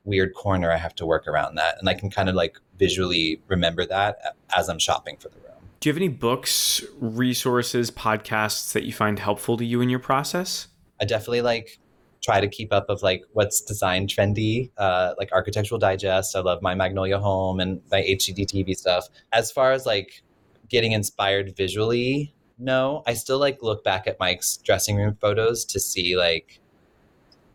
weird 0.05 0.33
corner 0.33 0.71
I 0.71 0.77
have 0.77 0.95
to 0.95 1.05
work 1.05 1.27
around 1.27 1.53
that. 1.53 1.77
And 1.77 1.87
I 1.87 1.93
can 1.93 2.09
kind 2.09 2.27
of 2.27 2.33
like 2.33 2.57
visually 2.79 3.39
remember 3.47 3.85
that 3.85 4.35
as 4.57 4.69
I'm 4.69 4.79
shopping 4.79 5.17
for 5.17 5.29
the 5.29 5.37
room. 5.37 5.51
Do 5.81 5.89
you 5.89 5.93
have 5.93 5.97
any 5.97 6.07
books, 6.07 6.83
resources, 6.99 7.91
podcasts 7.91 8.73
that 8.73 8.85
you 8.85 8.91
find 8.91 9.19
helpful 9.19 9.55
to 9.57 9.65
you 9.65 9.81
in 9.81 9.89
your 9.89 9.99
process? 9.99 10.67
I 10.99 11.05
definitely 11.05 11.43
like 11.43 11.77
try 12.21 12.39
to 12.39 12.47
keep 12.47 12.71
up 12.71 12.85
of 12.89 13.01
like 13.01 13.23
what's 13.33 13.61
design 13.61 14.07
trendy, 14.07 14.69
uh, 14.77 15.13
like 15.17 15.31
Architectural 15.31 15.79
Digest. 15.79 16.35
I 16.35 16.39
love 16.39 16.61
my 16.61 16.75
Magnolia 16.75 17.19
Home 17.19 17.59
and 17.59 17.81
my 17.91 18.01
HGTV 18.01 18.75
stuff. 18.75 19.07
As 19.31 19.51
far 19.51 19.71
as 19.71 19.85
like 19.85 20.21
getting 20.69 20.91
inspired 20.91 21.55
visually, 21.57 22.33
no, 22.59 23.01
I 23.07 23.13
still 23.13 23.39
like 23.39 23.63
look 23.63 23.83
back 23.83 24.05
at 24.05 24.19
Mike's 24.19 24.57
dressing 24.57 24.95
room 24.95 25.17
photos 25.19 25.65
to 25.65 25.79
see 25.79 26.15
like 26.15 26.59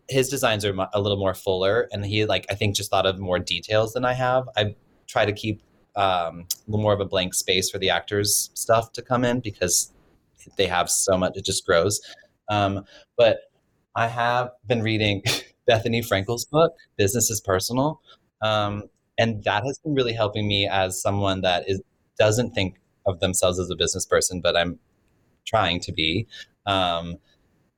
his 0.09 0.29
designs 0.29 0.65
are 0.65 0.75
a 0.93 1.01
little 1.01 1.17
more 1.17 1.33
fuller 1.33 1.87
and 1.91 2.05
he 2.05 2.25
like 2.25 2.45
I 2.49 2.55
think 2.55 2.75
just 2.75 2.91
thought 2.91 3.05
of 3.05 3.19
more 3.19 3.39
details 3.39 3.93
than 3.93 4.03
I 4.05 4.13
have. 4.13 4.49
I 4.57 4.75
try 5.07 5.25
to 5.25 5.31
keep 5.31 5.61
um, 5.95 6.45
a 6.67 6.71
little 6.71 6.83
more 6.83 6.93
of 6.93 6.99
a 6.99 7.05
blank 7.05 7.33
space 7.33 7.69
for 7.69 7.79
the 7.79 7.89
actors 7.89 8.51
stuff 8.53 8.91
to 8.93 9.01
come 9.01 9.23
in 9.23 9.39
because 9.39 9.93
they 10.57 10.67
have 10.67 10.89
so 10.89 11.17
much 11.17 11.35
it 11.35 11.45
just 11.45 11.65
grows. 11.65 12.01
Um, 12.49 12.85
but 13.17 13.39
I 13.97 14.05
have 14.07 14.51
been 14.67 14.83
reading 14.83 15.23
Bethenny 15.69 16.07
Frankel's 16.07 16.45
book, 16.45 16.73
Business 16.97 17.31
is 17.31 17.41
Personal. 17.41 17.99
Um, 18.43 18.83
and 19.17 19.43
that 19.43 19.65
has 19.65 19.79
been 19.79 19.95
really 19.95 20.13
helping 20.13 20.47
me 20.47 20.67
as 20.67 21.01
someone 21.01 21.41
that 21.41 21.67
is 21.67 21.81
doesn't 22.19 22.51
think 22.51 22.75
of 23.07 23.19
themselves 23.21 23.59
as 23.59 23.71
a 23.71 23.75
business 23.75 24.05
person, 24.05 24.39
but 24.39 24.55
I'm 24.55 24.77
trying 25.47 25.79
to 25.79 25.91
be. 25.91 26.27
Um, 26.67 27.15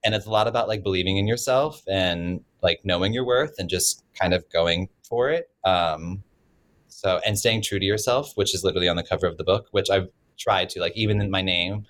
and 0.04 0.14
it's 0.14 0.26
a 0.26 0.30
lot 0.30 0.48
about 0.48 0.68
like 0.68 0.84
believing 0.84 1.16
in 1.16 1.26
yourself 1.26 1.84
and 1.88 2.42
like 2.62 2.82
knowing 2.84 3.14
your 3.14 3.26
worth 3.26 3.56
and 3.58 3.70
just 3.70 4.04
kind 4.20 4.34
of 4.34 4.44
going 4.50 4.90
for 5.08 5.30
it. 5.30 5.50
Um, 5.64 6.24
so 6.90 7.22
and 7.26 7.40
staying 7.40 7.62
true 7.62 7.80
to 7.80 7.86
yourself, 7.86 8.34
which 8.36 8.54
is 8.54 8.66
literally 8.66 8.90
on 8.90 8.98
the 8.98 9.04
cover 9.04 9.26
of 9.26 9.38
the 9.38 9.46
book, 9.46 9.68
which 9.72 9.90
I've 9.90 10.10
tried 10.38 10.68
to 10.72 10.82
like 10.82 10.98
even 10.98 11.22
in 11.22 11.32
my 11.32 11.42
name, 11.42 11.86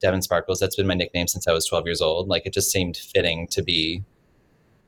Devin 0.00 0.22
Sparkles. 0.22 0.58
That's 0.58 0.76
been 0.76 0.86
my 0.86 0.94
nickname 0.94 1.26
since 1.26 1.46
I 1.48 1.52
was 1.52 1.66
12 1.66 1.86
years 1.86 2.00
old. 2.00 2.28
Like 2.28 2.46
it 2.46 2.52
just 2.52 2.70
seemed 2.70 2.96
fitting 2.96 3.46
to 3.48 3.62
be 3.62 4.02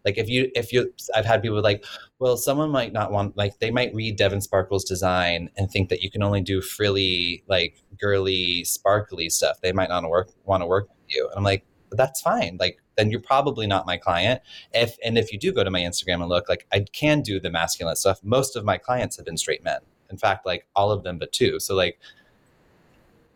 like 0.04 0.16
if 0.16 0.28
you 0.28 0.50
if 0.54 0.72
you 0.72 0.92
I've 1.14 1.26
had 1.26 1.42
people 1.42 1.60
like, 1.62 1.84
well, 2.18 2.36
someone 2.36 2.70
might 2.70 2.92
not 2.92 3.12
want 3.12 3.36
like 3.36 3.58
they 3.58 3.70
might 3.70 3.94
read 3.94 4.16
Devin 4.16 4.40
Sparkles 4.40 4.84
design 4.84 5.50
and 5.56 5.70
think 5.70 5.88
that 5.90 6.02
you 6.02 6.10
can 6.10 6.22
only 6.22 6.40
do 6.40 6.60
frilly, 6.60 7.44
like 7.48 7.82
girly, 8.00 8.64
sparkly 8.64 9.28
stuff. 9.28 9.60
They 9.60 9.72
might 9.72 9.88
not 9.88 10.08
work 10.08 10.30
want 10.44 10.62
to 10.62 10.66
work 10.66 10.88
with 10.88 10.96
you. 11.08 11.26
And 11.28 11.38
I'm 11.38 11.44
like, 11.44 11.64
that's 11.92 12.20
fine. 12.20 12.56
Like 12.60 12.78
then 12.96 13.10
you're 13.10 13.20
probably 13.20 13.66
not 13.66 13.86
my 13.86 13.96
client. 13.96 14.40
If 14.72 14.96
and 15.04 15.18
if 15.18 15.32
you 15.32 15.38
do 15.38 15.52
go 15.52 15.64
to 15.64 15.70
my 15.70 15.80
Instagram 15.80 16.20
and 16.20 16.28
look, 16.28 16.48
like 16.48 16.66
I 16.72 16.86
can 16.92 17.20
do 17.20 17.40
the 17.40 17.50
masculine 17.50 17.96
stuff. 17.96 18.20
Most 18.22 18.56
of 18.56 18.64
my 18.64 18.78
clients 18.78 19.16
have 19.16 19.26
been 19.26 19.36
straight 19.36 19.64
men. 19.64 19.80
In 20.10 20.16
fact, 20.16 20.46
like 20.46 20.66
all 20.74 20.90
of 20.90 21.02
them 21.02 21.18
but 21.18 21.32
two. 21.32 21.60
So 21.60 21.74
like 21.74 21.98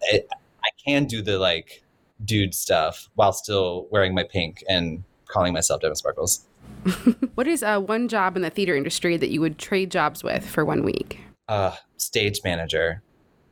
it, 0.02 0.28
I 0.64 0.70
can 0.84 1.04
do 1.04 1.22
the 1.22 1.38
like 1.38 1.82
dude 2.24 2.54
stuff 2.54 3.08
while 3.14 3.32
still 3.32 3.88
wearing 3.90 4.14
my 4.14 4.24
pink 4.24 4.62
and 4.68 5.02
calling 5.26 5.52
myself 5.52 5.80
Devin 5.80 5.96
Sparkles. 5.96 6.46
What 7.34 7.46
is 7.46 7.62
uh, 7.62 7.80
one 7.80 8.08
job 8.08 8.36
in 8.36 8.42
the 8.42 8.50
theater 8.50 8.76
industry 8.76 9.16
that 9.16 9.30
you 9.30 9.40
would 9.40 9.58
trade 9.58 9.90
jobs 9.90 10.22
with 10.22 10.46
for 10.46 10.64
one 10.64 10.84
week? 10.84 11.18
Uh, 11.48 11.74
stage 11.96 12.40
manager. 12.44 13.02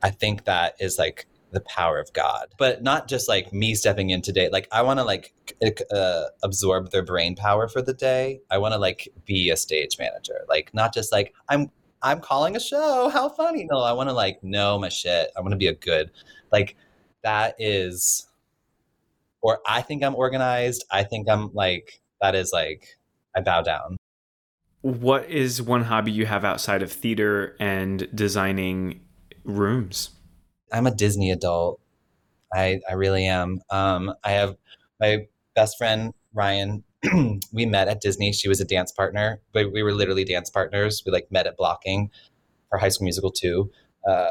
I 0.03 0.11
think 0.11 0.45
that 0.45 0.75
is 0.79 0.99
like 0.99 1.27
the 1.51 1.61
power 1.61 1.99
of 1.99 2.13
God, 2.13 2.49
but 2.59 2.83
not 2.83 3.09
just 3.09 3.29
like 3.29 3.53
me 3.53 3.75
stepping 3.75 4.11
in 4.11 4.23
today. 4.23 4.49
Like 4.51 4.69
I 4.71 4.83
want 4.83 4.99
to 5.01 5.05
like 5.05 5.33
uh, 5.91 6.25
absorb 6.43 6.91
their 6.91 7.03
brain 7.03 7.35
power 7.35 7.69
for 7.69 7.83
the 7.83 7.95
day. 7.95 8.41
I 8.51 8.59
want 8.59 8.75
to 8.75 8.79
like 8.79 9.09
be 9.25 9.51
a 9.51 9.57
stage 9.57 9.99
manager, 9.99 10.45
like 10.49 10.73
not 10.75 10.93
just 10.93 11.11
like 11.11 11.35
I'm 11.49 11.71
I'm 12.03 12.21
calling 12.21 12.57
a 12.57 12.61
show. 12.61 13.09
How 13.09 13.29
funny! 13.29 13.67
No, 13.71 13.81
I 13.81 13.93
want 13.93 14.09
to 14.09 14.15
like 14.15 14.43
know 14.43 14.79
my 14.79 14.89
shit. 14.89 15.31
I 15.37 15.41
want 15.41 15.53
to 15.53 15.59
be 15.59 15.69
a 15.69 15.75
good, 15.75 16.11
like 16.53 16.77
that 17.23 17.55
is, 17.59 18.27
or 19.41 19.61
I 19.67 19.83
think 19.83 20.03
I'm 20.03 20.15
organized. 20.15 20.85
I 20.91 21.05
think 21.05 21.29
I'm 21.29 21.53
like 21.53 22.01
that 22.21 22.35
is 22.35 22.53
like 22.53 22.99
I 23.37 23.41
bow 23.41 23.63
down. 23.63 23.97
What 24.83 25.29
is 25.29 25.61
one 25.61 25.85
hobby 25.85 26.11
you 26.11 26.27
have 26.27 26.45
outside 26.45 26.83
of 26.83 26.91
theater 26.91 27.57
and 27.61 28.09
designing 28.15 29.01
rooms? 29.45 30.11
I'm 30.73 30.87
a 30.87 30.95
Disney 30.95 31.31
adult. 31.31 31.81
I 32.53 32.81
I 32.89 32.95
really 32.95 33.27
am. 33.27 33.61
Um, 33.71 34.15
I 34.25 34.33
have 34.33 34.57
my 34.99 35.27
best 35.55 35.77
friend 35.79 36.13
Ryan. 36.33 36.85
we 37.53 37.67
met 37.67 37.89
at 37.89 38.01
Disney. 38.01 38.33
She 38.33 38.49
was 38.49 38.61
a 38.61 38.65
dance 38.65 38.93
partner, 38.93 39.41
but 39.53 39.73
we 39.73 39.83
were 39.83 39.93
literally 39.93 40.25
dance 40.25 40.51
partners. 40.51 41.03
We 41.05 41.13
like 41.13 41.31
met 41.31 41.47
at 41.47 41.57
blocking 41.57 42.11
for 42.69 42.79
High 42.79 42.91
School 42.91 43.05
Musical 43.05 43.31
two. 43.31 43.71
Uh, 44.09 44.31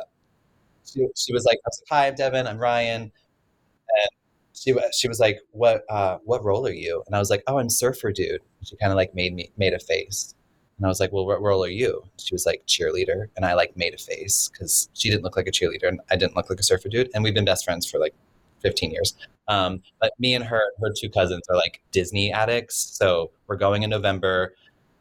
she, 0.94 1.08
she 1.16 1.34
was 1.34 1.46
like, 1.46 1.58
I 1.58 1.68
was 1.68 1.82
like, 1.82 2.00
"Hi, 2.00 2.08
I'm 2.08 2.16
Devin. 2.16 2.48
I'm 2.48 2.58
Ryan," 2.58 3.02
and 3.04 4.10
she 4.54 4.76
she 4.94 5.08
was 5.08 5.20
like, 5.20 5.40
"What 5.52 5.84
uh, 5.90 6.18
what 6.26 6.44
role 6.44 6.66
are 6.68 6.74
you?" 6.74 7.04
And 7.08 7.16
I 7.16 7.20
was 7.20 7.30
like, 7.30 7.44
"Oh, 7.48 7.60
I'm 7.60 7.70
Surfer 7.70 8.12
Dude." 8.12 8.42
She 8.64 8.76
kind 8.78 8.92
of 8.92 8.96
like 8.96 9.16
made 9.16 9.34
me 9.34 9.52
made 9.58 9.74
a 9.74 9.80
face, 9.80 10.36
and 10.78 10.86
I 10.86 10.90
was 10.90 11.00
like, 11.00 11.12
"Well, 11.12 11.26
what 11.26 11.42
role 11.42 11.64
are 11.64 11.70
you?" 11.70 12.04
She 12.18 12.34
was 12.34 12.46
like, 12.46 12.64
"Cheerleader," 12.68 13.28
and 13.36 13.46
I 13.46 13.54
like 13.54 13.76
made 13.78 13.94
a 13.94 13.98
face 13.98 14.50
because 14.52 14.90
she 14.94 15.10
didn't 15.10 15.24
look 15.24 15.38
like 15.38 15.48
a 15.48 15.52
cheerleader, 15.52 15.88
and 15.88 16.02
I 16.12 16.16
didn't 16.16 16.36
look 16.36 16.50
like 16.50 16.60
a 16.60 16.64
Surfer 16.64 16.90
Dude, 16.90 17.10
and 17.14 17.24
we've 17.24 17.34
been 17.34 17.46
best 17.46 17.66
friends 17.66 17.90
for 17.90 18.00
like 18.00 18.14
15 18.62 18.92
years. 18.92 19.16
Um, 19.48 19.82
but 20.00 20.14
me 20.20 20.36
and 20.36 20.44
her, 20.46 20.62
her 20.82 20.94
two 20.96 21.10
cousins 21.10 21.42
are 21.50 21.56
like 21.56 21.82
Disney 21.92 22.32
addicts. 22.32 22.76
So 22.76 23.32
we're 23.48 23.56
going 23.56 23.84
in 23.84 23.90
November. 23.90 24.54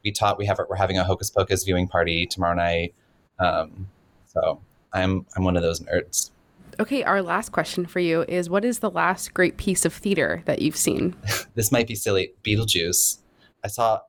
We 0.05 0.13
taught 0.13 0.39
we 0.39 0.47
have 0.47 0.59
we're 0.69 0.77
having 0.77 0.99
a 0.99 1.05
Hocus 1.05 1.31
Pocus 1.31 1.65
viewing 1.65 1.89
party 1.89 2.27
tomorrow 2.27 2.55
night. 2.55 2.95
Um, 3.39 3.89
so 4.27 4.61
I'm 4.93 5.27
I'm 5.37 5.45
one 5.45 5.57
of 5.57 5.63
those 5.63 5.81
nerds. 5.81 6.31
Okay, 6.81 7.03
our 7.03 7.23
last 7.23 7.51
question 7.51 7.87
for 7.87 7.99
you 8.01 8.25
is 8.29 8.49
what 8.49 8.65
is 8.65 8.79
the 8.79 8.91
last 8.91 9.35
great 9.35 9.57
piece 9.57 9.85
of 9.85 9.93
theater 9.93 10.43
that 10.45 10.63
you've 10.63 10.77
seen? 10.77 11.17
this 11.55 11.73
might 11.73 11.89
be 11.89 11.95
silly. 11.95 12.33
Beetlejuice. 12.45 13.19
I 13.65 13.69
saw 13.69 14.01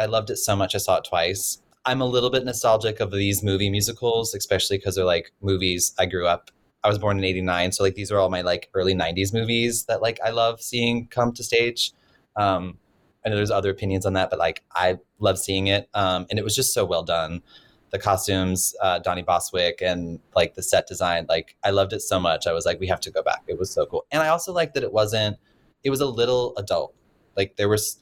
I 0.00 0.06
loved 0.06 0.30
it 0.30 0.36
so 0.36 0.54
much 0.56 0.74
I 0.74 0.78
saw 0.78 0.98
it 0.98 1.04
twice. 1.04 1.58
I'm 1.86 2.00
a 2.00 2.06
little 2.06 2.30
bit 2.30 2.44
nostalgic 2.44 3.00
of 3.00 3.10
these 3.12 3.42
movie 3.42 3.70
musicals, 3.70 4.34
especially 4.34 4.76
because 4.76 4.96
they're 4.96 5.04
like 5.04 5.32
movies 5.40 5.94
I 5.98 6.06
grew 6.06 6.26
up 6.26 6.50
I 6.84 6.88
was 6.88 6.98
born 6.98 7.18
in 7.18 7.24
89. 7.24 7.72
So 7.72 7.82
like 7.82 7.94
these 7.94 8.12
are 8.12 8.18
all 8.18 8.30
my 8.30 8.42
like 8.42 8.70
early 8.74 8.94
90s 8.94 9.32
movies 9.32 9.84
that 9.84 10.00
like 10.00 10.20
I 10.24 10.30
love 10.30 10.60
seeing 10.60 11.06
come 11.08 11.32
to 11.32 11.42
stage. 11.42 11.92
Um, 12.36 12.78
I 13.24 13.28
know 13.28 13.36
there's 13.36 13.50
other 13.50 13.70
opinions 13.70 14.06
on 14.06 14.12
that, 14.14 14.30
but 14.30 14.38
like 14.38 14.62
I 14.72 14.98
love 15.18 15.38
seeing 15.38 15.66
it. 15.66 15.88
Um, 15.94 16.26
and 16.30 16.38
it 16.38 16.44
was 16.44 16.54
just 16.54 16.72
so 16.72 16.84
well 16.84 17.02
done. 17.02 17.42
The 17.90 17.98
costumes, 17.98 18.74
uh, 18.82 18.98
Donnie 18.98 19.22
Boswick, 19.22 19.80
and 19.80 20.20
like 20.36 20.54
the 20.54 20.62
set 20.62 20.86
design, 20.86 21.26
like 21.28 21.56
I 21.64 21.70
loved 21.70 21.92
it 21.92 22.00
so 22.00 22.20
much. 22.20 22.46
I 22.46 22.52
was 22.52 22.66
like, 22.66 22.80
we 22.80 22.86
have 22.88 23.00
to 23.00 23.10
go 23.10 23.22
back. 23.22 23.42
It 23.46 23.58
was 23.58 23.70
so 23.70 23.86
cool. 23.86 24.06
And 24.10 24.22
I 24.22 24.28
also 24.28 24.52
liked 24.52 24.74
that 24.74 24.82
it 24.82 24.92
wasn't, 24.92 25.38
it 25.84 25.90
was 25.90 26.00
a 26.00 26.06
little 26.06 26.54
adult. 26.56 26.94
Like 27.36 27.56
there 27.56 27.68
was, 27.68 27.98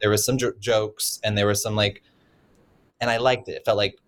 there 0.00 0.10
was 0.10 0.24
some 0.24 0.38
j- 0.38 0.50
jokes 0.58 1.20
and 1.22 1.38
there 1.38 1.46
was 1.46 1.62
some 1.62 1.76
like, 1.76 2.02
and 3.00 3.10
I 3.10 3.18
liked 3.18 3.48
it. 3.48 3.52
It 3.52 3.64
felt 3.64 3.76
like 3.76 3.98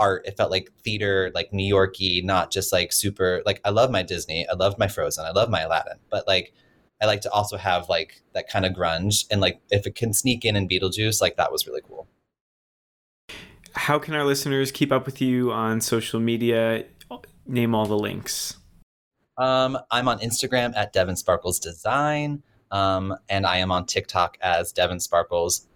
art. 0.00 0.26
It 0.26 0.36
felt 0.36 0.50
like 0.50 0.72
theater, 0.82 1.30
like 1.34 1.52
New 1.52 1.66
Yorky, 1.66 2.22
not 2.22 2.50
just 2.50 2.72
like 2.72 2.92
super. 2.92 3.42
Like 3.46 3.60
I 3.64 3.70
love 3.70 3.90
my 3.90 4.02
Disney, 4.02 4.48
I 4.48 4.54
love 4.54 4.78
my 4.78 4.88
Frozen, 4.88 5.26
I 5.26 5.30
love 5.30 5.50
my 5.50 5.60
Aladdin, 5.60 5.98
but 6.10 6.26
like 6.26 6.52
I 7.00 7.06
like 7.06 7.20
to 7.22 7.30
also 7.30 7.56
have 7.56 7.88
like 7.88 8.22
that 8.34 8.48
kind 8.48 8.66
of 8.66 8.72
grunge, 8.72 9.26
and 9.30 9.40
like 9.40 9.60
if 9.70 9.86
it 9.86 9.94
can 9.94 10.12
sneak 10.12 10.44
in 10.44 10.56
in 10.56 10.68
Beetlejuice, 10.68 11.20
like 11.20 11.36
that 11.36 11.52
was 11.52 11.66
really 11.66 11.82
cool. 11.86 12.08
How 13.74 13.98
can 13.98 14.14
our 14.14 14.24
listeners 14.24 14.70
keep 14.72 14.92
up 14.92 15.06
with 15.06 15.20
you 15.20 15.52
on 15.52 15.80
social 15.80 16.20
media? 16.20 16.84
Name 17.46 17.74
all 17.74 17.86
the 17.86 17.98
links. 17.98 18.56
Um, 19.36 19.78
I'm 19.90 20.06
on 20.08 20.18
Instagram 20.20 20.76
at 20.76 20.92
Devin 20.92 21.16
Sparkles 21.16 21.58
Design, 21.58 22.42
um, 22.70 23.16
and 23.28 23.46
I 23.46 23.58
am 23.58 23.72
on 23.72 23.86
TikTok 23.86 24.36
as 24.40 24.72
Devin 24.72 25.00
Sparkles 25.00 25.66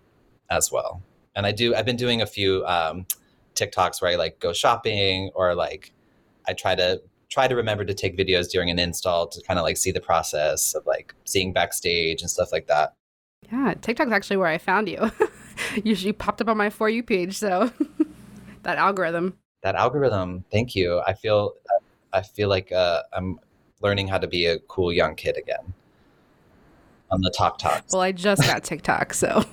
as 0.50 0.70
well. 0.70 1.02
And 1.34 1.46
I 1.46 1.52
do. 1.52 1.74
I've 1.74 1.86
been 1.86 1.96
doing 1.96 2.22
a 2.22 2.26
few. 2.26 2.64
Um, 2.66 3.06
TikToks 3.54 4.02
where 4.02 4.12
I 4.12 4.16
like 4.16 4.40
go 4.40 4.52
shopping 4.52 5.30
or 5.34 5.54
like 5.54 5.92
I 6.46 6.52
try 6.52 6.74
to 6.74 7.00
try 7.30 7.48
to 7.48 7.56
remember 7.56 7.84
to 7.84 7.94
take 7.94 8.16
videos 8.16 8.50
during 8.50 8.70
an 8.70 8.78
install 8.78 9.26
to 9.28 9.42
kind 9.42 9.58
of 9.58 9.64
like 9.64 9.76
see 9.76 9.90
the 9.90 10.00
process 10.00 10.74
of 10.74 10.86
like 10.86 11.14
seeing 11.24 11.52
backstage 11.52 12.20
and 12.20 12.30
stuff 12.30 12.52
like 12.52 12.66
that. 12.66 12.94
Yeah, 13.52 13.74
TikTok's 13.80 14.12
actually 14.12 14.36
where 14.36 14.48
I 14.48 14.58
found 14.58 14.88
you. 14.88 15.10
you, 15.84 15.94
you 15.94 16.12
popped 16.12 16.40
up 16.40 16.48
on 16.48 16.56
my 16.56 16.70
for 16.70 16.88
you 16.88 17.02
page, 17.02 17.36
so 17.36 17.70
that 18.62 18.78
algorithm. 18.78 19.38
That 19.62 19.74
algorithm. 19.74 20.44
Thank 20.50 20.74
you. 20.74 21.00
I 21.06 21.14
feel 21.14 21.54
I 22.12 22.22
feel 22.22 22.48
like 22.48 22.70
uh, 22.72 23.02
I'm 23.12 23.38
learning 23.80 24.08
how 24.08 24.18
to 24.18 24.26
be 24.26 24.46
a 24.46 24.58
cool 24.60 24.92
young 24.92 25.14
kid 25.14 25.36
again 25.36 25.74
on 27.10 27.20
the 27.20 27.30
talk 27.30 27.58
talks. 27.58 27.92
Well, 27.92 28.02
I 28.02 28.12
just 28.12 28.42
got 28.42 28.64
TikTok, 28.64 29.14
so 29.14 29.44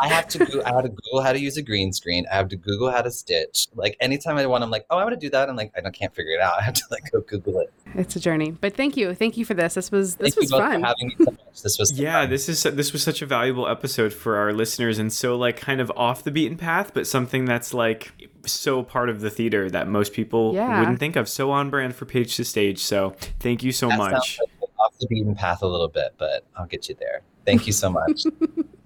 I 0.00 0.08
have 0.08 0.28
to 0.28 0.38
go, 0.38 0.62
I 0.64 0.72
have 0.72 0.84
to 0.84 0.88
Google 0.88 1.22
how 1.22 1.32
to 1.32 1.40
use 1.40 1.56
a 1.56 1.62
green 1.62 1.92
screen. 1.92 2.24
I 2.30 2.36
have 2.36 2.48
to 2.48 2.56
Google 2.56 2.90
how 2.90 3.02
to 3.02 3.10
stitch. 3.10 3.68
Like 3.74 3.96
anytime 4.00 4.36
I 4.36 4.46
want, 4.46 4.64
I'm 4.64 4.70
like, 4.70 4.86
oh, 4.90 4.98
I 4.98 5.04
want 5.04 5.14
to 5.14 5.20
do 5.20 5.30
that. 5.30 5.48
I'm 5.48 5.56
like, 5.56 5.72
I 5.76 5.90
can't 5.90 6.14
figure 6.14 6.32
it 6.32 6.40
out. 6.40 6.54
I 6.58 6.62
have 6.62 6.74
to 6.74 6.84
like 6.90 7.10
go 7.10 7.20
Google 7.20 7.60
it. 7.60 7.72
It's 7.94 8.16
a 8.16 8.20
journey, 8.20 8.50
but 8.50 8.76
thank 8.76 8.96
you, 8.96 9.14
thank 9.14 9.36
you 9.36 9.44
for 9.44 9.54
this. 9.54 9.74
This 9.74 9.90
was 9.90 10.16
this 10.16 10.34
thank 10.34 10.50
was 10.50 10.60
fun. 10.60 10.84
So 11.52 11.62
this 11.62 11.78
was 11.78 11.92
yeah, 11.98 12.22
fun. 12.22 12.30
this 12.30 12.48
is 12.48 12.62
this 12.62 12.92
was 12.92 13.02
such 13.02 13.22
a 13.22 13.26
valuable 13.26 13.66
episode 13.66 14.12
for 14.12 14.36
our 14.36 14.52
listeners, 14.52 14.98
and 14.98 15.12
so 15.12 15.36
like 15.36 15.56
kind 15.56 15.80
of 15.80 15.90
off 15.96 16.22
the 16.22 16.30
beaten 16.30 16.56
path, 16.56 16.92
but 16.94 17.06
something 17.06 17.44
that's 17.44 17.74
like 17.74 18.12
so 18.46 18.82
part 18.82 19.08
of 19.08 19.20
the 19.20 19.30
theater 19.30 19.70
that 19.70 19.88
most 19.88 20.12
people 20.12 20.54
yeah. 20.54 20.78
wouldn't 20.78 20.98
think 20.98 21.16
of. 21.16 21.28
So 21.28 21.50
on 21.50 21.70
brand 21.70 21.94
for 21.94 22.04
Page 22.04 22.36
to 22.36 22.44
Stage. 22.44 22.78
So 22.80 23.14
thank 23.40 23.62
you 23.62 23.72
so 23.72 23.88
that 23.88 23.98
much. 23.98 24.38
Like 24.60 24.70
off 24.78 24.96
the 24.98 25.06
beaten 25.06 25.34
path 25.34 25.62
a 25.62 25.66
little 25.66 25.88
bit, 25.88 26.14
but 26.18 26.44
I'll 26.56 26.66
get 26.66 26.88
you 26.88 26.94
there. 26.98 27.22
Thank 27.44 27.66
you 27.66 27.72
so 27.72 27.90
much. 27.90 28.24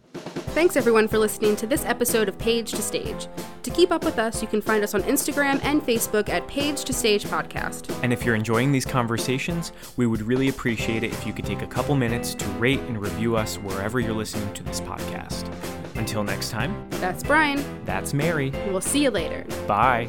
Thanks 0.53 0.77
everyone 0.77 1.09
for 1.09 1.19
listening 1.19 1.57
to 1.57 1.67
this 1.67 1.85
episode 1.85 2.29
of 2.29 2.39
Page 2.39 2.73
to 2.73 2.83
Stage. 2.83 3.27
To 3.63 3.71
keep 3.71 3.91
up 3.91 4.05
with 4.05 4.19
us, 4.19 4.43
you 4.43 4.49
can 4.49 4.61
find 4.61 4.85
us 4.85 4.95
on 4.95 5.03
Instagram 5.05 5.61
and 5.65 5.83
Facebook 5.83 6.29
at 6.29 6.47
Page 6.47 6.85
to 6.85 6.93
Stage 6.93 7.25
Podcast. 7.25 7.91
And 8.03 8.13
if 8.13 8.25
you're 8.25 8.35
enjoying 8.35 8.71
these 8.71 8.85
conversations, 8.85 9.73
we 9.97 10.07
would 10.07 10.23
really 10.23 10.49
appreciate 10.49 11.05
it 11.05 11.13
if 11.13 11.27
you 11.27 11.33
could 11.33 11.47
take 11.47 11.63
a 11.63 11.67
couple 11.67 11.95
minutes 11.95 12.35
to 12.35 12.45
rate 12.53 12.81
and 12.81 13.01
review 13.01 13.37
us 13.37 13.57
wherever 13.57 13.99
you're 14.01 14.13
listening 14.13 14.53
to 14.55 14.63
this 14.63 14.81
podcast. 14.81 15.51
Until 15.97 16.25
next 16.25 16.51
time, 16.51 16.89
that's 16.91 17.23
Brian. 17.23 17.63
That's 17.85 18.13
Mary. 18.13 18.51
We'll 18.69 18.81
see 18.81 19.03
you 19.03 19.11
later. 19.11 19.47
Bye. 19.67 20.09